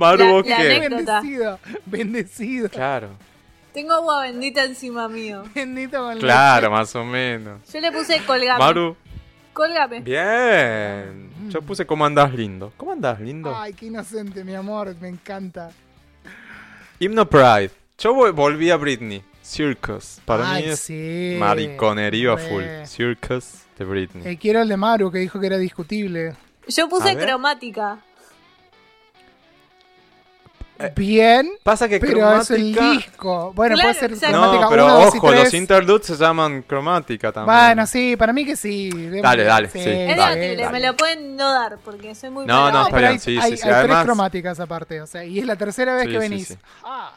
[0.01, 0.62] Maru, La- ¿vos la qué?
[0.77, 1.20] anécdota.
[1.20, 2.68] Bendecido, bendecido.
[2.70, 3.09] Claro.
[3.72, 5.44] Tengo agua bendita encima mío.
[5.55, 7.60] Bendito con Claro, más o menos.
[7.72, 8.59] Yo le puse colgame.
[8.59, 8.97] Maru,
[9.52, 10.01] Colgame.
[10.01, 11.31] bien.
[11.51, 12.72] Yo puse, ¿cómo andás, lindo?
[12.77, 13.55] ¿Cómo andás, lindo?
[13.56, 15.70] Ay, qué inocente, mi amor, me encanta.
[16.98, 17.70] Himno Pride.
[17.98, 19.22] Yo vol- volví a Britney.
[19.43, 20.20] Circus.
[20.24, 21.36] Para Ay, mí es sí.
[22.36, 22.48] Re.
[22.48, 22.62] full.
[22.86, 24.27] Circus de Britney.
[24.27, 26.35] Eh, quiero el de Maru, que dijo que era discutible.
[26.68, 27.98] Yo puse cromática.
[30.82, 32.90] Eh, Bien, Pasa que pero es el cromática...
[32.93, 33.52] disco.
[33.55, 34.36] Bueno, Claro, puede ser exacto.
[34.36, 35.55] cromática No, pero 1, 2 y ojo, los 3.
[35.55, 37.55] interludes se llaman cromática también.
[37.57, 38.90] Bueno, sí, para mí que sí.
[39.23, 42.70] Dale, dale, sí, Es dale, debatible, me lo pueden no dar porque soy muy No,
[42.73, 45.07] no, está pero bien, hay, sí, hay- sí, sí, hay además- tres cromáticas aparte, o
[45.07, 46.48] sea, y es la tercera vez Sí, que sí, venís.
[46.48, 46.57] sí.
[46.85, 47.12] Ah,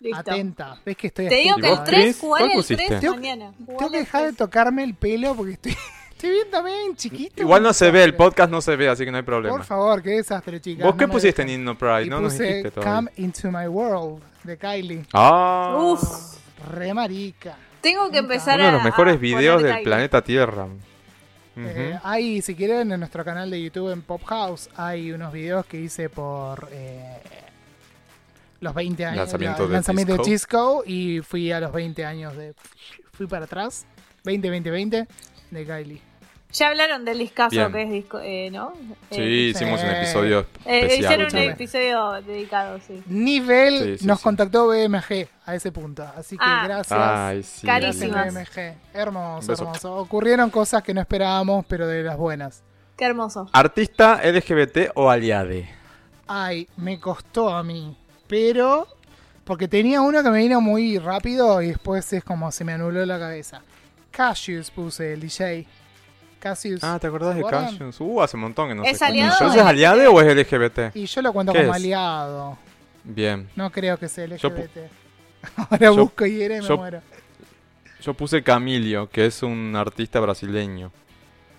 [0.00, 0.18] Listo.
[0.18, 1.82] atenta, ves que estoy Te digo que el vos, ¿eh?
[1.86, 2.18] 3, Chris?
[2.20, 2.84] jugar ¿Cuál el pusiste?
[2.88, 3.52] 3 Tengo- mañana.
[3.66, 4.36] Tengo que el dejar de 3.
[4.36, 5.76] tocarme el pelo porque estoy,
[6.22, 7.42] estoy bien también chiquito.
[7.42, 9.62] Igual no se ve, el Por podcast no se ve, así que no hay problema.
[9.64, 10.86] favor, qué desastre, chicas.
[10.86, 11.48] ¿Vos qué no pusiste en.
[11.48, 12.04] Himno Pride?
[12.04, 12.94] Y No nos puse dijiste todavía.
[12.96, 15.04] Come Into My World de Kylie.
[15.12, 16.38] Ah, Uf.
[16.70, 17.56] Re marica.
[17.80, 18.72] Tengo que empezar uno de a.
[18.74, 19.84] los mejores videos del Kylie.
[19.84, 20.64] planeta Tierra.
[20.66, 21.66] Ujú.
[21.66, 25.66] Eh, hay, si quieren, en nuestro canal de YouTube en Pop House, hay unos videos
[25.66, 27.18] que hice por eh,
[28.60, 29.16] los 20 años.
[29.18, 30.82] Lanzamiento el de lanzamiento de Chisco.
[30.84, 32.54] Chisco y fui a los 20 años de.
[33.12, 33.86] Fui para atrás.
[34.24, 35.08] 20, 20, 20
[35.50, 36.11] de Kylie.
[36.52, 37.72] Ya hablaron del discazo Bien.
[37.72, 38.72] que es disco, eh, ¿no?
[39.10, 39.94] Sí, Eh, hicimos un Sí.
[39.96, 41.00] episodio eh, especial.
[41.00, 43.02] hicieron un episodio dedicado, sí.
[43.06, 44.24] Nivel Sí, sí, nos sí.
[44.24, 46.02] contactó BMG a ese punto.
[46.16, 46.62] Así que Ah.
[46.66, 47.00] gracias.
[47.00, 47.66] Ay, sí.
[47.66, 48.34] Gracias Carísimas.
[48.34, 48.74] BMG.
[48.92, 49.94] Hermoso, hermoso.
[49.96, 52.62] Ocurrieron cosas que no esperábamos, pero de las buenas.
[52.96, 53.48] Qué hermoso.
[53.52, 55.70] ¿Artista LGBT o aliade?
[56.26, 57.96] Ay, me costó a mí.
[58.28, 58.86] Pero.
[59.44, 63.04] Porque tenía uno que me vino muy rápido y después es como se me anuló
[63.04, 63.62] la cabeza.
[64.12, 65.66] Cassius puse el DJ.
[66.42, 66.82] Cassius.
[66.82, 67.64] Ah, ¿te acordás ¿Se de acuerdan?
[67.70, 68.00] Cassius?
[68.00, 69.04] Uh, hace un montón que no ¿Es sé.
[69.04, 70.94] aliado ¿Yo o es aliade o es LGBT?
[70.96, 71.76] Y yo lo cuento ¿Qué como es?
[71.76, 72.58] aliado.
[73.04, 73.48] Bien.
[73.56, 74.78] No creo que sea Yo LGBT.
[75.56, 77.00] Ahora yo- busco y era y me yo- muero.
[78.00, 80.90] Yo puse Camilio, que es un artista brasileño.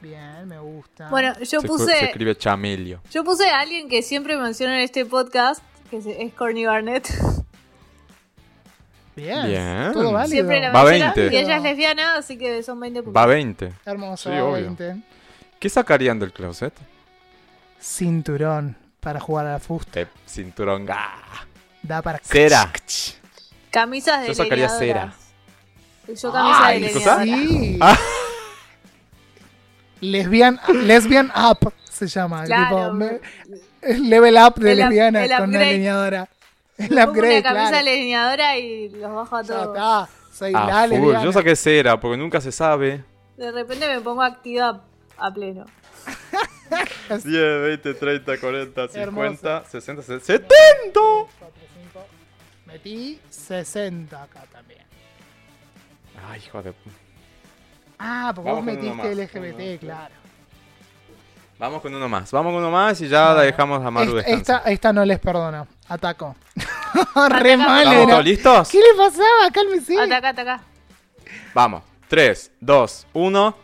[0.02, 1.08] Bien, me gusta.
[1.10, 2.06] Bueno, yo se, se puse.
[2.06, 3.00] escribe Chamelio.
[3.10, 7.08] Yo puse a alguien que siempre menciono en este podcast, que es Corny Barnett.
[9.16, 9.46] bien.
[9.48, 9.92] Bien.
[9.94, 10.28] Todo válido.
[10.36, 11.14] Siempre la Va menciona.
[11.14, 11.36] 20.
[11.36, 13.22] Y ella es lesbiana, así que son 20 puntos.
[13.22, 13.74] Va 20.
[13.86, 14.64] Hermoso, Sí, va obvio.
[14.76, 14.96] 20.
[15.60, 16.74] ¿Qué sacarían del closet?
[17.80, 20.02] Cinturón para jugar a la fusta.
[20.02, 20.86] Eh, cinturón.
[20.90, 21.46] ¡Ah!
[21.82, 22.20] Da para...
[22.24, 22.72] Cera.
[23.72, 25.16] Camisas de Yo sacaría leñadoras.
[26.08, 27.24] Yo camisa Ay, de ¿qué cosa?
[27.26, 27.48] leñadora.
[27.50, 27.78] sí.
[27.82, 27.98] Ah.
[30.02, 32.44] Lesbian, lesbian Up se llama.
[32.44, 32.76] Claro.
[32.78, 33.20] Tipo, me-
[34.10, 35.78] level up de El up- lesbiana el con una upgrade.
[35.78, 36.30] leñadora.
[36.78, 37.86] El Me pongo upgrade, una camisa claro.
[37.86, 39.68] leñadora y los bajo a Ya todos.
[39.76, 40.10] está.
[40.34, 41.16] Soy Ah, la full.
[41.24, 43.04] Yo saqué cera, porque nunca se sabe.
[43.38, 44.82] De repente me pongo activa
[45.18, 45.66] a pleno.
[47.10, 49.70] 10, 20, 30, 40, 50, Hermoso.
[49.70, 50.48] 60, 70.
[50.50, 52.06] Cuatro, cinco.
[52.66, 54.82] Metí 60 acá también.
[56.30, 56.74] Ay, hijo de...
[58.00, 59.06] Ah, porque Vamos vos metiste más.
[59.16, 60.16] LGBT, Uno, claro.
[61.60, 62.32] Vamos con uno más.
[62.32, 65.20] Vamos con uno más y ya la dejamos a Maru esta, esta, esta no les
[65.20, 65.68] perdono.
[65.90, 66.36] Ataco.
[66.56, 68.08] Re Ataca, mal ¿Estamos era.
[68.12, 68.70] todos listos?
[68.70, 69.52] ¿Qué le pasaba?
[69.54, 70.00] Cálmese.
[70.00, 70.62] Ataca, ataca.
[71.54, 71.84] Vamos.
[72.08, 73.58] 3, 2, 1.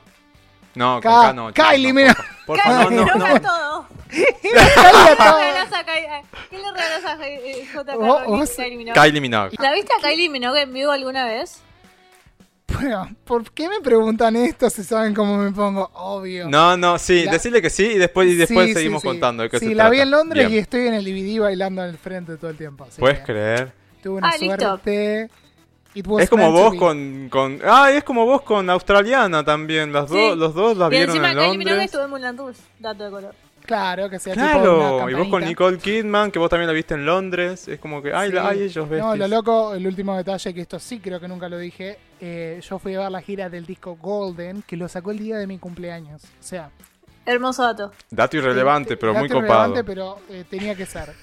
[0.76, 1.52] No, con K no.
[1.52, 2.16] chicos, Kylie, no, mira.
[2.46, 3.42] Por favor, no, no, Kylie, no.
[3.42, 3.88] todo.
[4.10, 6.24] Kylie ¿Qué a le regalás a Kylie?
[6.50, 9.00] ¿Qué le regalás a eh, JK Vos- Rowling, vos- Kylie Minogue?
[9.00, 9.56] Kylie Minogue.
[9.60, 11.62] ¿La viste a Kylie Minogue en vivo alguna vez?
[12.74, 15.90] Bueno, ¿por qué me preguntan esto si saben cómo me pongo?
[15.94, 16.48] Obvio.
[16.50, 19.08] No, no, sí, La- decirle que sí y después, y después Sí, seguimos sí.
[19.08, 19.90] contando de qué Sí, se la trata.
[19.92, 20.58] vi en Londres Bien.
[20.58, 22.86] y estoy en el DVD bailando en el frente todo el tiempo.
[22.86, 23.72] así ¿Puedes que creer?
[24.04, 25.30] Tuve una Ah, suerte.
[26.20, 27.60] Es como vos con, con...
[27.66, 29.92] Ah, es como vos con Australiana también.
[29.92, 30.16] Las Sí.
[30.16, 31.86] dos, los dos la Y vieron encima en Kylie Londres.
[31.86, 33.36] estuvo en Moulin Rouge, dato de color.
[33.70, 35.46] Claro, que sea tipo una Claro, y vos con.
[35.46, 37.68] Nicole Kidman, que vos también la viste en Londres.
[37.68, 38.36] Es como que, ay, Sí.
[38.36, 39.00] la- ay ellos ves.
[39.00, 42.00] No, lo loco, el último detalle, que esto sí creo que nunca lo dije.
[42.22, 45.38] eh, yo fui a ver la gira del disco Golden, que lo sacó el día
[45.38, 46.24] de mi cumpleaños.
[46.24, 46.70] O sea,
[47.26, 47.92] Hermoso dato.
[48.10, 49.44] Dato irrelevante, eh, pero dato muy copado.
[49.76, 51.14] irrelevante, pero eh, tenía que ser.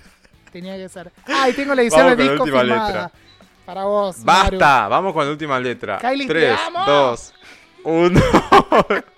[0.53, 1.11] Tenía que ser.
[1.27, 2.87] Ah, y tengo la edición del disco última firmada.
[2.87, 3.11] letra.
[3.65, 4.59] Para vos, Maru.
[4.59, 5.99] Basta, vamos con la última letra.
[5.99, 6.85] Kylie, te 3, amo.
[6.87, 7.35] 2,
[7.83, 8.21] 1.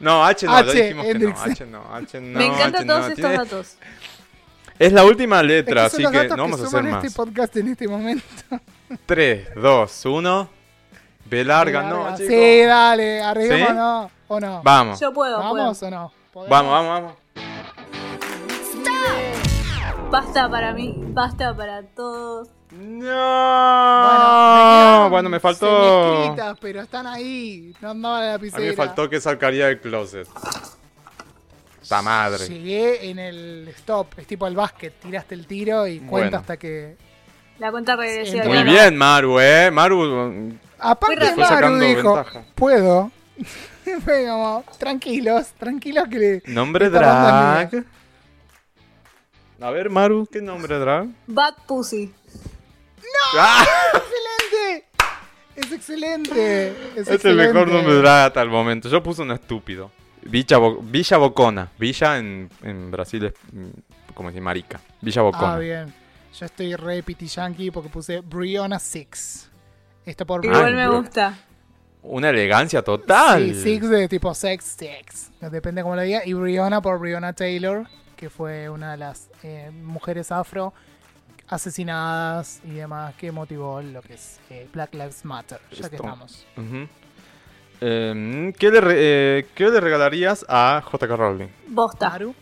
[0.00, 1.20] No, H no, ya H, dijimos que no.
[1.26, 1.40] Hendrix.
[1.40, 2.38] H no, H no.
[2.38, 3.06] Me encantan todos no.
[3.08, 3.76] estos datos.
[4.78, 7.04] Es la última Es que letra, así que no vamos a hacer suman más.
[7.04, 8.24] este podcast en este momento.
[9.06, 10.50] 3, 2, 1.
[11.24, 12.16] B larga, no, Larga.
[12.16, 12.32] chicos.
[12.32, 13.72] Sí, dale, arriesguemos ¿Sí?
[13.72, 14.10] o no.
[14.28, 14.62] ¿O no?
[14.62, 15.94] Vamos, Yo puedo, ¿Vamos puedo.
[15.94, 16.12] o no?
[16.32, 16.50] ¿Podemos?
[16.50, 17.12] vamos, vamos, vamos.
[20.10, 22.48] Basta para mí, basta para todos.
[22.70, 23.08] No.
[25.10, 25.66] Bueno, me faltó.
[25.66, 27.74] semi-escritas, pero están ahí.
[27.80, 28.60] No andaba la A lapicera.
[28.62, 30.28] mí me faltó que sacaría del closet.
[31.88, 32.46] Ta madre.
[32.48, 34.08] Llegué en el stop.
[34.18, 34.92] Es tipo el básquet.
[35.00, 36.38] Tiraste el tiro y cuenta Bueno.
[36.38, 36.96] hasta que.
[37.58, 38.44] La cuenta regresiva.
[38.44, 39.70] Muy bien, Maru, eh.
[39.72, 40.52] Maru.
[40.78, 42.44] Aparte, Fue Maru sacando dijo: ventaja.
[42.54, 43.10] Puedo.
[44.04, 46.42] Como, tranquilos, tranquilos que le.
[46.46, 47.84] Nombre drag.
[49.60, 51.08] A ver, Maru, ¿qué nombre drag?
[51.26, 52.12] Bad Pussy.
[53.36, 53.64] ¡Ah!
[53.94, 54.86] ¡Excelente!
[55.56, 56.68] Es excelente.
[56.96, 58.88] Es, Es el mejor nombre hasta el momento.
[58.88, 59.90] Yo puse un estúpido.
[60.22, 61.68] Villa, Bo- Villa Bocona.
[61.78, 64.80] Villa en, en Brasil es mm, como si marica.
[65.00, 65.54] Villa Bocona.
[65.54, 65.92] Ah, bien.
[66.38, 69.50] Yo estoy re piti yankee porque puse Brianna Six.
[70.04, 71.36] Esto por Igual me gusta.
[72.02, 73.54] Una elegancia total.
[73.54, 75.30] Sí, Six de tipo sex, sex.
[75.40, 76.24] Depende cómo lo diga.
[76.24, 77.86] Y Brianna por Brianna Taylor,
[78.16, 80.72] que fue una de las eh, mujeres afro
[81.48, 86.46] asesinadas y demás que motivó lo que es eh, Black Lives Matter, ya que estamos.
[87.80, 91.46] Em, ¿qué, le re- eh, ¿Qué le regalarías a JK Rowling?
[91.68, 92.10] Bosta.
[92.10, 92.34] Maru,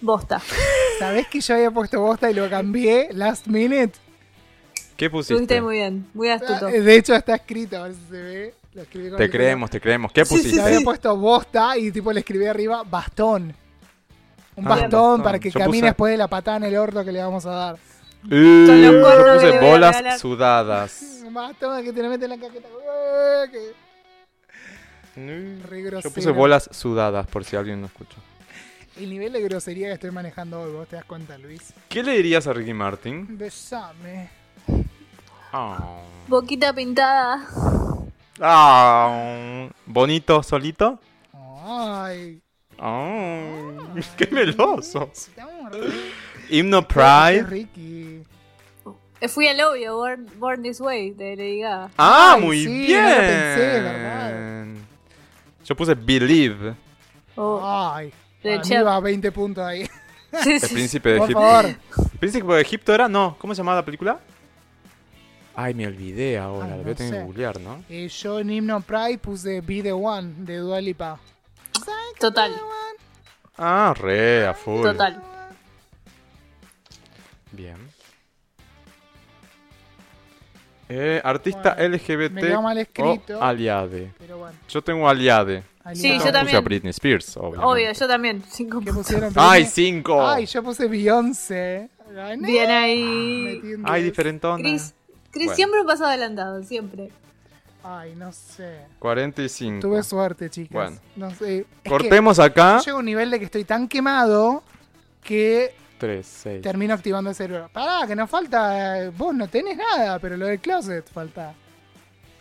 [0.00, 0.40] Bosta.
[0.98, 3.92] ¿sabés que yo había puesto bosta y lo cambié last minute?
[4.96, 5.60] ¿Qué pusiste?
[5.60, 6.66] Muy bien, muy astuto.
[6.66, 8.54] Ah, De hecho está escrito, a ver si se ve.
[8.74, 10.12] Lo escribí con Te creemos, te creemos.
[10.12, 10.56] ¿Qué Sí, sí, pusiste?
[10.60, 13.54] Yo había puesto bosta y tipo le escribí arriba bastón.
[14.56, 15.22] Un Ah, bastón, bastón.
[15.22, 17.46] para que Yo camine puse- después de la patada en el orto que le vamos
[17.46, 17.76] a dar.
[18.22, 20.18] Con los yo que puse le voy a bolas regalar.
[20.18, 21.04] sudadas.
[21.30, 22.68] Bastón que te le mete en la caqueta.
[23.52, 23.72] Que-
[25.16, 26.14] Re Yo grosero.
[26.14, 28.16] puse bolas sudadas por si alguien no escuchó.
[28.96, 31.72] El nivel de grosería que estoy manejando hoy, vos te das cuenta, Luis.
[31.88, 33.26] ¿Qué le dirías a Ricky Martin?
[33.38, 34.28] Besame.
[35.52, 36.00] Ah.
[36.28, 37.46] Boquita pintada.
[38.40, 41.00] Ah, bonito solito.
[41.64, 42.40] Ay.
[42.78, 43.50] Ah,
[44.16, 44.24] qué.
[44.24, 45.88] Estamos re-
[46.50, 47.42] Himno Pride.
[47.44, 48.07] Ricky.
[49.28, 51.90] Fui al obvio, Born, Born This Way, de Lady Gaga.
[51.98, 53.04] Ah, Ay, muy sí, no bien.
[53.04, 54.66] lo pensé, verdad.
[55.64, 56.74] Yo puse Believe.
[57.34, 58.12] Oh, Ay.
[58.42, 58.86] De Para mí Cher.
[58.86, 59.84] va 20 puntos ahí.
[60.42, 60.74] sí, El sí.
[60.74, 61.40] príncipe de Por Egipto.
[61.40, 61.64] favor.
[62.12, 63.08] ¿El príncipe de Egipto era?
[63.08, 63.36] No.
[63.40, 64.20] ¿Cómo se llamaba la película?
[65.56, 66.66] Ay, me olvidé ahora.
[66.66, 67.82] Ah, lo no voy a tener que googlear, ¿no?
[67.88, 71.18] Eh, yo en Himno Pride puse Be the One de Dua Lipa.
[72.20, 72.52] Total,
[73.56, 74.82] Ah, re, a full.
[74.82, 75.20] total.
[77.50, 77.76] Bien.
[80.88, 83.38] Eh, artista Bueno, LGBT me quedó mal escrito.
[83.38, 84.12] o aliade.
[84.18, 84.56] Pero bueno.
[84.68, 85.62] Yo tengo aliade.
[85.94, 86.56] Sí, yo Puse también.
[86.56, 87.64] a Britney Spears, obviamente.
[87.66, 88.42] Obvio, yo también.
[88.48, 89.06] Cinco ¿Qué puntos.
[89.06, 89.32] pusieron?
[89.36, 90.26] ¡Ay, cinco!
[90.26, 91.88] Ay, yo puse Beyoncé.
[92.40, 93.60] Bien ahí.
[93.76, 94.12] Un Ay, 10.
[94.12, 94.56] diferentona.
[94.62, 94.94] Chris,
[95.30, 95.56] Chris Bueno.
[95.56, 97.10] siempre pasa adelantado, siempre.
[97.82, 98.80] Ay, no sé.
[98.98, 99.80] 45.
[99.80, 100.72] Tuve suerte, chicas.
[100.72, 100.96] Bueno.
[101.16, 101.66] No sé.
[101.84, 102.80] Es Cortemos acá.
[102.84, 104.62] llego a un nivel de que estoy tan quemado
[105.22, 106.62] que 3, 6.
[106.62, 107.68] termino activando el cerebro.
[107.72, 109.04] Pará, que nos falta.
[109.04, 111.54] eh, Vos no tenés nada, pero lo del closet falta.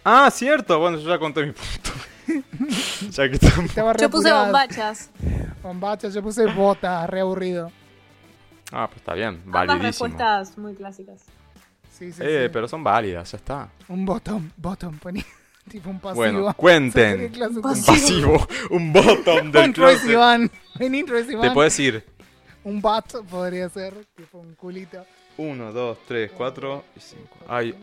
[0.03, 0.79] Ah, cierto.
[0.79, 1.91] Bueno, yo ya conté mi punto.
[3.11, 3.65] ya que estamos.
[3.65, 5.09] Estaba re Yo puse bombachas.
[5.63, 7.71] Bombacha, yo puse botas, re aburrido.
[8.71, 9.41] Ah, pues está bien.
[9.45, 9.83] Ambas Validísimo.
[9.83, 11.23] respuestas muy clásicas.
[11.91, 12.49] Sí, sí, Eh, sí.
[12.53, 13.69] pero son válidas, ya está.
[13.87, 15.23] Un bottom, bottom, poní.
[15.69, 16.15] tipo un pasivo.
[16.15, 17.31] Bueno, cuenten.
[17.53, 18.47] Un Pasivo.
[18.69, 20.51] Un bottom del Un closet.
[20.75, 22.05] Vení, Troy Te puedes ir.
[22.67, 25.05] Un bat podría ser, tipo un culito.
[25.37, 27.37] 1, 2, 3, 4 y 5.
[27.47, 27.73] Ay,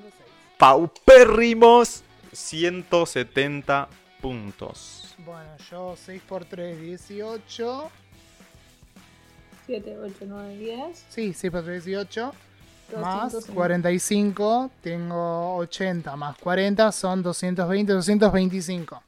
[0.59, 2.03] paupérrimos
[2.33, 3.89] 170
[4.21, 5.17] puntos.
[5.25, 7.91] Bueno, yo 6 por 3, 18.
[9.65, 11.07] 7, 8, 9, 10.
[11.09, 12.33] Sí, 6 por 3, 18.
[13.01, 13.55] Más 205.
[13.55, 16.15] 45, tengo 80.
[16.17, 19.03] Más 40 son 220, 225.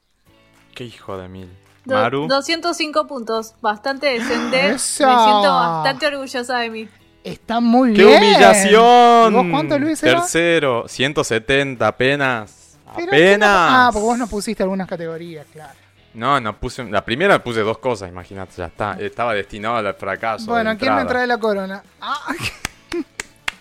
[0.75, 1.66] Qué hijo de mil.
[1.87, 2.27] Do- Maru.
[2.27, 3.55] 205 puntos.
[3.63, 4.71] Bastante decente.
[4.71, 5.07] ¡Eso!
[5.07, 6.89] Me siento bastante orgullosa de mí.
[7.25, 8.23] Está muy ¡Qué bien.
[8.23, 9.33] humillación!
[9.33, 10.03] ¿Y vos cuánto, Luis?
[10.03, 10.21] era?
[10.21, 12.79] Tercero, 170 apenas.
[12.95, 13.31] Pero apenas.
[13.31, 15.73] ¿qué no- Ah, porque vos no pusiste algunas categorías, claro.
[16.15, 16.83] No, no puse.
[16.85, 18.97] La primera puse dos cosas, imagínate, ya está.
[18.99, 20.47] Estaba destinado al fracaso.
[20.51, 21.83] bueno, ¿quién me trae la corona?
[22.01, 22.21] Ah,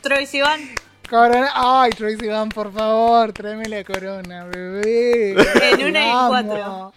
[0.02, 0.62] Troy Sivan.
[1.10, 1.50] corona.
[1.54, 5.32] Ay, Troy Sivan, por favor, tráeme la corona, bebé.
[5.72, 6.94] En una y cuatro.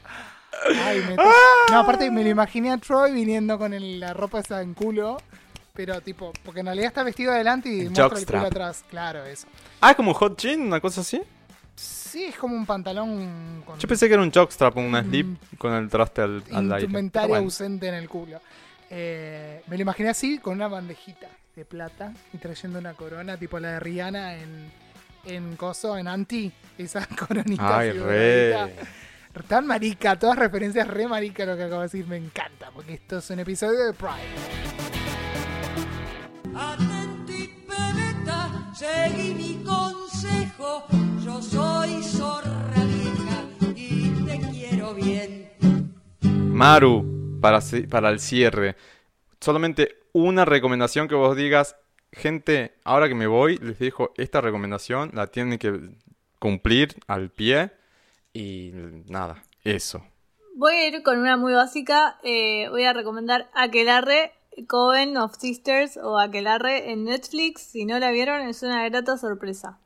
[0.84, 1.16] Ay, me
[1.70, 5.18] No, aparte me lo imaginé a Troy viniendo con el- la ropa esa en culo.
[5.74, 8.84] Pero tipo, porque en realidad está vestido adelante y El muestra el culo atrás.
[8.90, 9.46] Claro, eso.
[9.80, 11.20] Ah, como hot jean, una cosa así.
[11.76, 15.08] Sí, es como un pantalón con Yo pensé que era un jockstrap, una Mm.
[15.08, 16.86] slip con el traste al, al aire.
[16.86, 17.44] indumentaria Bueno.
[17.44, 18.40] ausente en el culo.
[18.90, 23.60] Eh, me lo imaginé así, con una bandejita de plata y trayendo una corona, tipo
[23.60, 24.72] la de Rihanna en,
[25.26, 26.50] en Coso, en Anti.
[26.76, 27.78] Esa coronita.
[27.78, 28.74] Ay, así re.
[29.44, 33.18] Tan marica, todas referencias re marica lo que acabo de decir, me encanta, porque esto
[33.18, 34.12] es un episodio de Pride.
[36.54, 40.86] Atenti, pebeta, seguí mi consejo.
[41.24, 43.44] Yo soy zorra vieja
[43.76, 45.50] y te quiero bien.
[46.20, 48.76] Maru, para, para el cierre,
[49.40, 51.76] solamente una recomendación que vos digas,
[52.12, 55.90] gente, ahora que me voy, les dejo esta recomendación, la tienen que
[56.38, 57.77] cumplir al pie
[58.38, 58.72] y
[59.08, 60.04] nada, eso.
[60.54, 62.18] Voy a ir con una muy básica.
[62.22, 64.32] eh, voy a recomendar Aquelarre,
[64.66, 67.62] Coven of Sisters o Aquelarre en Netflix.
[67.62, 69.78] Si no la vieron, es una grata sorpresa.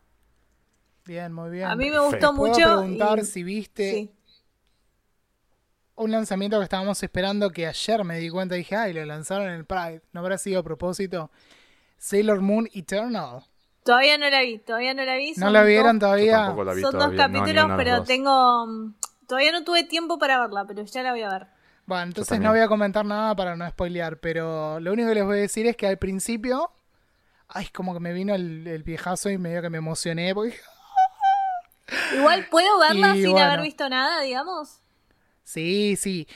[1.05, 1.65] Bien, muy bien.
[1.67, 2.63] A mí me gustó ¿Puedo mucho.
[2.65, 4.11] preguntar y- si viste Sí.
[5.97, 9.49] un lanzamiento que estábamos esperando que ayer me di cuenta y dije, ay, lo lanzaron
[9.49, 10.03] en el Pride.
[10.13, 11.31] ¿No habrá sido a propósito?
[11.99, 13.43] Sailor Moon Eternal.
[13.85, 15.33] Todavía no la vi, todavía no la vi.
[15.37, 16.37] ¿No la vieron dos- todavía?
[16.45, 18.07] tampoco la vi Son dos todavía, capítulos, pero dos.
[18.09, 18.67] tengo.
[18.67, 18.95] mm,
[19.27, 21.47] Todavía no tuve tiempo para verla, pero ya la voy a ver.
[21.87, 25.25] Bueno, entonces no voy a comentar nada para no spoilear, pero lo único que les
[25.25, 26.71] voy a decir es que al principio,
[27.49, 30.63] ay, como que me vino el, el viejazo y medio que me emocioné, porque dije,
[32.17, 33.47] Igual puedo verla Y sin bueno.
[33.47, 34.79] haber visto nada, digamos.
[35.45, 36.27] sí, sí.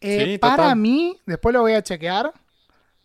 [0.00, 0.76] Eh, Sí, para total.
[0.76, 2.32] mí, después lo voy a chequear,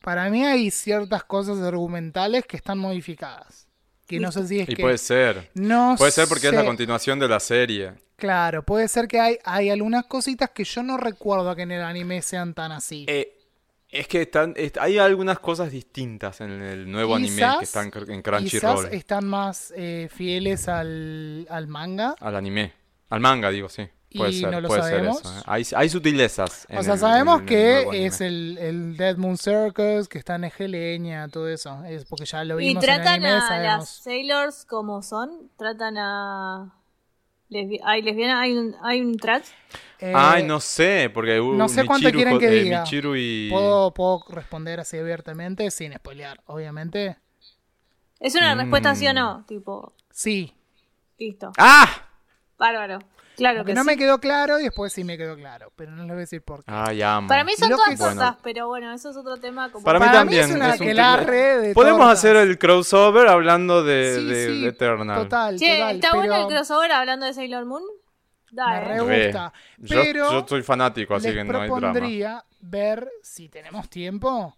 [0.01, 3.68] para mí hay ciertas cosas argumentales que están modificadas.
[4.17, 4.81] Que no sé si es Y que...
[4.81, 5.49] puede ser.
[5.53, 7.93] No Puede ser porque es la continuación de la serie.
[8.15, 11.81] Claro, puede ser que hay, hay algunas cositas que yo no recuerdo que en el
[11.81, 13.05] anime sean tan así.
[13.07, 13.35] Eh,
[13.88, 17.91] es que están, est- hay algunas cosas distintas en el nuevo anime que están en
[17.91, 18.85] Quizás Crunchyroll.
[18.93, 22.15] están más eh, fieles al, al manga.
[22.19, 22.73] Al anime.
[23.09, 23.88] Al manga, digo, sí.
[24.15, 25.17] Puede Y ser, no lo puede sabemos.
[25.19, 25.39] ser eso.
[25.39, 25.43] ¿eh?
[25.45, 26.67] Hay, hay sutilezas.
[26.75, 30.35] O sea, el- sabemos el- el que es el, el Dead Moon Circus, que está
[30.35, 31.83] en Egeleña, todo eso.
[31.85, 33.77] Es porque ya lo Y vimos en el tratan anime, a sabemos.
[33.79, 35.51] las Sailors como son.
[35.57, 36.73] Tratan a.
[37.49, 38.41] Lesbi ¿Hay lesbiana?
[38.41, 39.51] ¿Hay un, hay un trans?
[39.99, 42.83] Eh, Ay, no sé, porque uh, no sé cuánto Michiru quieren que eh, diga.
[43.17, 43.49] Y...
[43.49, 47.17] ¿puedo, puedo responder así abiertamente, sin spoilear, obviamente.
[48.19, 48.59] ¿Es una Mm.
[48.59, 49.43] respuesta sí o no?
[49.47, 50.53] Tipo, Sí,
[51.17, 51.51] listo.
[51.57, 51.88] ¡Ah!
[52.57, 52.99] Bárbaro.
[53.40, 53.88] Claro que no sí.
[53.88, 56.42] me quedó claro y después sí me quedó claro, pero no les voy a decir
[56.43, 56.72] por qué.
[56.72, 57.27] Ay, amo.
[57.27, 58.38] Para mí son Lo todas que- cosas, Bueno.
[58.43, 59.72] pero bueno, eso es otro tema.
[59.72, 60.50] Como Para mí Para también.
[60.50, 62.19] es una es un de Podemos tortas.
[62.19, 65.24] hacer el crossover hablando de, Sí, de, sí, de Eternal.
[65.24, 65.95] Total, Che, total.
[65.95, 67.84] ¿está pero bueno el crossover hablando de Sailor Moon?
[68.51, 68.85] Me Dale.
[68.85, 69.26] re Re.
[69.26, 69.53] gusta.
[69.77, 71.80] Yo, Pero yo soy fanático, así les que no hay drama.
[71.93, 74.56] propondría ver, si tenemos tiempo,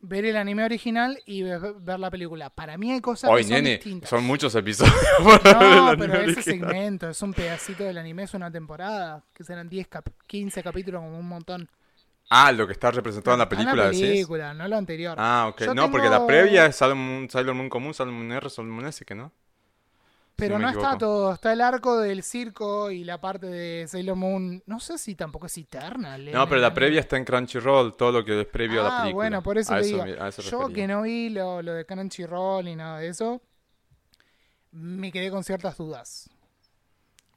[0.00, 2.50] ver el anime original y ve- ver, la película.
[2.50, 4.10] Para mí hay cosas Hoy, que son nene, distintas.
[4.10, 4.94] son muchos episodios.
[5.20, 6.42] No, pero ese original.
[6.44, 11.00] segmento es un pedacito del anime, es una temporada, que serán 10, cap- 15 capítulos
[11.02, 11.68] como un montón.
[12.30, 14.00] Ah, lo que está representado en la Ah, película, decís.
[14.02, 15.16] película, no lo anterior.
[15.18, 15.62] Ah, ok.
[15.64, 18.72] Yo no, porque la previa es Sailor Moon, Sailor Moon común, Sailor Moon R, Sailor
[18.72, 19.32] Moon S, que no.
[20.40, 24.62] Pero no está todo, está el arco del circo y la parte de Sailor Moon,
[24.66, 26.32] no sé si tampoco es Eternal.
[26.32, 28.88] No, en pero la previa está en Crunchyroll, todo lo que es previo a la
[28.90, 29.14] Ah, película.
[29.14, 30.04] bueno, por eso A te digo.
[30.04, 30.74] me- a eso Yo refería.
[30.74, 33.40] que no vi lo, lo de Crunchyroll ni nada de eso,
[34.72, 36.30] me quedé con ciertas dudas.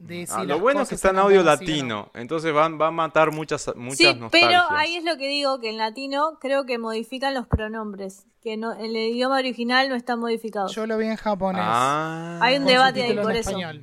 [0.06, 1.44] De si Ah, lo bueno es que está en audio no.
[1.46, 4.30] latino, entonces van, va a matar muchas, muchas Sí, nostalgias.
[4.68, 8.58] pero ahí es lo que digo, que en latino creo que modifican los pronombres, que
[8.58, 10.76] no, en el idioma original no están modificados.
[10.76, 11.62] Yo lo vi en japonés.
[11.64, 13.52] Ah, Hay un debate ahí por eso.
[13.52, 13.82] español.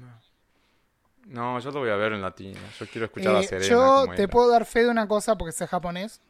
[1.26, 2.58] No, yo lo voy a ver en latino.
[2.78, 3.68] Yo quiero escuchar a Eh, Serena.
[3.68, 4.30] yo te era.
[4.30, 6.20] puedo dar fe de una cosa porque sé japonés.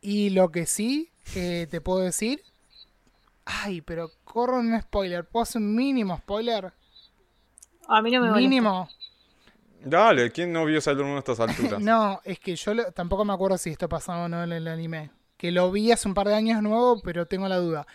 [0.00, 2.42] Y lo que sí eh, te puedo decir.
[3.44, 5.26] Ay, pero corro un spoiler.
[5.28, 6.72] ¿Puedo hacer un mínimo spoiler?
[7.90, 8.40] A mí no me molesta.
[8.48, 8.88] Mínimo.
[9.82, 11.80] Dale, ¿quién no vio Sailor Moon a estas alturas?
[11.80, 14.68] No, es que yo lo- tampoco me acuerdo si esto pasaba o no en el
[14.68, 15.10] anime.
[15.36, 17.86] Que lo vi hace un par de años nuevo, pero tengo la duda.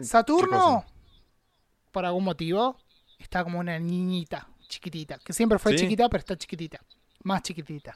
[0.00, 0.84] Saturno,
[1.90, 2.76] por algún motivo,
[3.18, 5.18] está como una niñita chiquitita.
[5.18, 5.78] Que siempre fue Sí.
[5.78, 6.80] chiquita, pero está chiquitita.
[7.24, 7.92] Más chiquitita.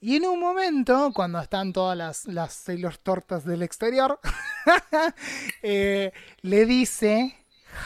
[0.00, 4.18] Y en un momento, cuando están todas las, las Sailor Tortas del exterior,
[5.62, 7.36] eh, le dice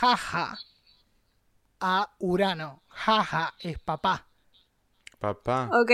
[0.00, 0.58] jaja
[1.80, 2.82] a Urano.
[2.88, 4.26] Jaja es papá.
[5.18, 5.70] Papá.
[5.72, 5.90] Ok.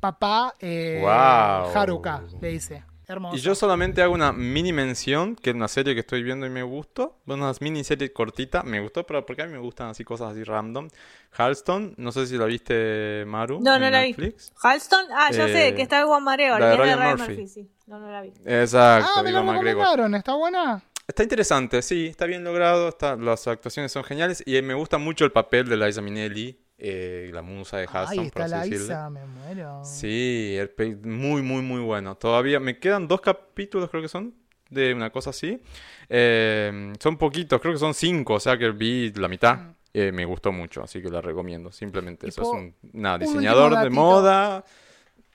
[0.00, 1.72] Papá eh, Guau.
[1.76, 2.84] Haruka, le dice.
[3.06, 3.36] Hermoso.
[3.36, 6.50] Y yo solamente hago una mini mención, que es una serie que estoy viendo y
[6.50, 7.18] me gustó.
[7.26, 10.88] Una miniserie cortita, me gustó, pero porque a mí me gustan así cosas así random.
[11.36, 13.60] Halston, no sé si la viste, Maru.
[13.60, 14.08] No, en no la vi.
[14.08, 14.54] Netflix.
[14.62, 17.32] Halston, ah, ya Eh, sé, que está el Juan Mareo, la de Ryan Ryan Murphy.
[17.32, 17.48] Murphy.
[17.48, 17.70] sí.
[17.86, 18.32] No, no la vi.
[18.46, 19.64] Exacto, ah, me McGregor.
[19.64, 20.82] recomendaron, ¿está buena?
[21.14, 25.24] Está interesante, sí, está bien logrado, está, las actuaciones son geniales y me gusta mucho
[25.24, 28.84] el papel de Liza Minnelli, eh, la musa de Ay, por así decirlo.
[28.86, 29.84] Isa, me muero.
[29.84, 32.16] Sí, el muy, muy, muy bueno.
[32.16, 34.34] Todavía me quedan dos capítulos, creo que son,
[34.70, 35.62] de una cosa así.
[36.08, 39.56] Eh, son poquitos, creo que son cinco, o sea que vi la mitad.
[39.56, 39.74] Mm.
[39.94, 41.70] Eh, me gustó mucho, así que la recomiendo.
[41.70, 44.64] Simplemente eso es un nada, diseñador de moda.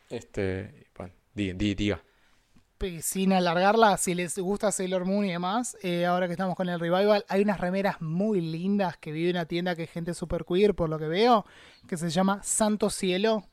[0.09, 2.03] Este, bueno, diga, di- diga.
[3.01, 6.79] Sin alargarla, si les gusta Sailor Moon y demás, eh, ahora que estamos con el
[6.79, 10.45] revival, hay unas remeras muy lindas que vi en una tienda que es gente super
[10.45, 11.45] queer, por lo que veo,
[11.87, 13.43] que se llama Santo Cielo.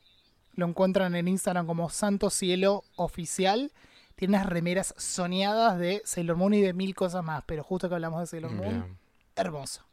[0.55, 3.71] Lo encuentran en Instagram como Santo Cielo Oficial.
[4.15, 7.95] Tiene unas remeras soñadas de Sailor Moon y de mil cosas más, pero justo que
[7.95, 8.97] hablamos de Sailor Moon, Bien.
[9.35, 9.83] hermoso.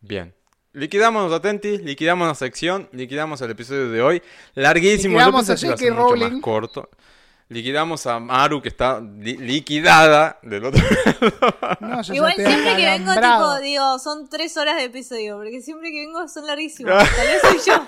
[0.00, 0.32] Bien.
[0.72, 4.22] Liquidamos Atentis, liquidamos la sección, liquidamos el episodio de hoy.
[4.54, 6.16] Larguísimo, Liquidamos yo pensé a que iba a J.K.
[6.16, 6.90] ser mucho más corto.
[7.50, 10.80] Liquidamos a Maru que está li- liquidada del otro
[11.80, 15.60] No, yo ya Igual siempre que vengo, tipo, digo, son tres horas de episodio, porque
[15.60, 17.10] siempre que vengo son larguísimas.
[17.16, 17.86] Tal vez soy yo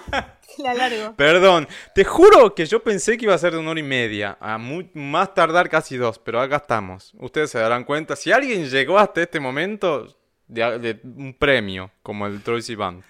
[0.56, 1.14] que la largo.
[1.16, 4.36] Perdón, te juro que yo pensé que iba a ser de una hora y media,
[4.40, 7.12] a más tardar casi dos, pero acá estamos.
[7.20, 10.08] Ustedes se darán cuenta, si alguien llegó hasta este momento,
[10.48, 13.04] de, de un premio, como el Troy Band.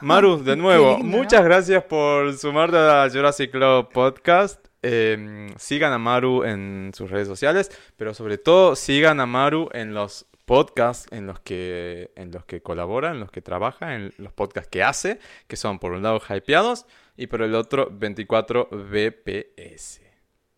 [0.00, 1.18] Maru, de nuevo, lindo, ¿no?
[1.22, 4.64] muchas gracias por sumarte a Jurassic Club Podcast.
[4.82, 9.94] Eh, sigan a Maru en sus redes sociales, pero sobre todo sigan a Maru en
[9.94, 14.32] los podcasts en los que en los que colabora, en los que trabaja, en los
[14.32, 16.86] podcasts que hace, que son por un lado Hypeados
[17.16, 20.00] y por el otro 24 BPS.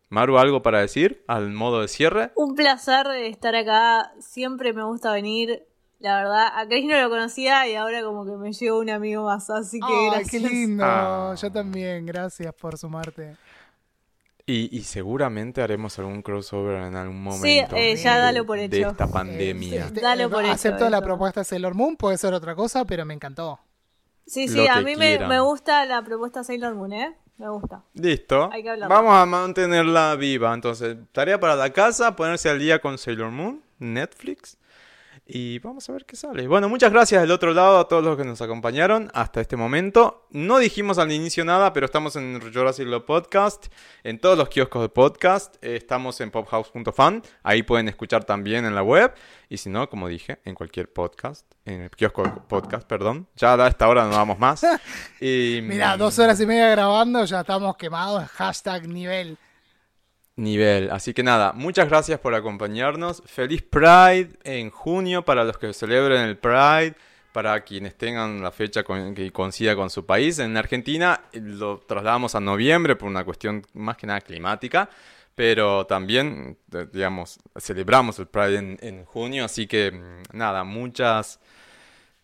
[0.08, 2.30] Maru, ¿algo para decir al modo de cierre?
[2.36, 5.66] Un placer estar acá, siempre me gusta venir.
[5.98, 9.24] La verdad, a Chris no lo conocía y ahora como que me llegó un amigo
[9.24, 10.30] más, así que gracias.
[10.30, 10.84] qué lindo.
[10.84, 11.34] Ah.
[11.40, 13.36] Yo también, gracias por sumarte.
[14.46, 17.76] Y, y seguramente haremos algún crossover en algún momento.
[17.76, 18.90] eh, ya de- dalo por De hecho.
[18.90, 19.90] esta pandemia.
[19.90, 21.06] Dalo por hecho, acepto la eso.
[21.06, 23.58] propuesta de Sailor Moon, puede ser otra cosa, pero me encantó.
[24.26, 27.16] Sí, sí, a mí me, me gusta la propuesta Sailor Moon, ¿eh?
[27.38, 27.82] Me gusta.
[27.94, 28.48] Listo.
[28.52, 28.76] Hay que.
[28.76, 30.52] Vamos a mantenerla viva.
[30.54, 34.56] Entonces, tarea para la casa, ponerse al día con Sailor Moon, Netflix.
[35.26, 36.46] Y vamos a ver qué sale.
[36.46, 40.26] Bueno, muchas gracias del otro lado a todos los que nos acompañaron hasta este momento.
[40.30, 43.66] No dijimos al inicio nada, pero estamos en Jurassic Love Podcast,
[44.02, 45.56] en todos los kioscos de podcast.
[45.62, 47.22] eh, estamos en pophouse.fan.
[47.42, 49.14] Ahí pueden escuchar también en la web.
[49.48, 53.26] Y si no, como dije, en cualquier podcast, en el kiosco de podcast, perdón.
[53.34, 54.66] Ya a esta hora no vamos más.
[55.20, 58.28] Y, Mira, dos horas y media grabando, ya estamos quemados.
[58.32, 59.38] Hashtag nivel.
[60.36, 60.90] Nivel.
[60.90, 63.22] Así que nada, muchas gracias por acompañarnos.
[63.26, 66.94] Feliz Pride en junio para los que celebren el Pride,
[67.32, 70.38] para quienes tengan la fecha que coincida con su país.
[70.38, 74.88] En Argentina eh, lo trasladamos a noviembre por una cuestión más que nada climática.
[75.34, 81.40] Pero también, eh, digamos, celebramos el Pride en, junio, así que mm, nada, muchas...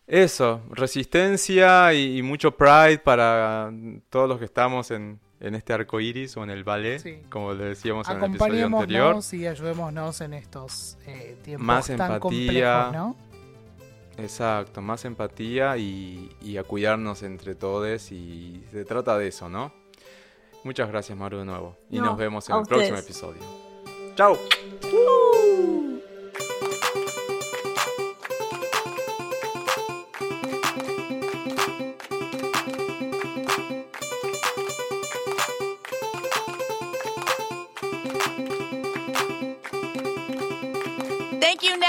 [0.07, 3.71] Eso, resistencia y mucho pride para
[4.09, 7.19] todos los que estamos en, en este arco iris o en el ballet, Sí.
[7.29, 8.67] como le decíamos en el episodio anterior.
[9.01, 12.19] Acompañémonos y ayudémonos en estos eh, tiempos Más tan empatía.
[12.19, 13.15] complejos, ¿no?
[14.17, 19.73] Exacto, más empatía y, y a cuidarnos entre todos y se trata de eso, ¿no?
[20.63, 23.41] Muchas gracias Maru de nuevo y No, nos vemos en el próximo episodio.
[24.15, 24.37] Chao.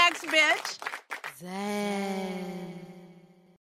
[0.03, 0.79] next bitch.
[1.39, 2.32] Zay.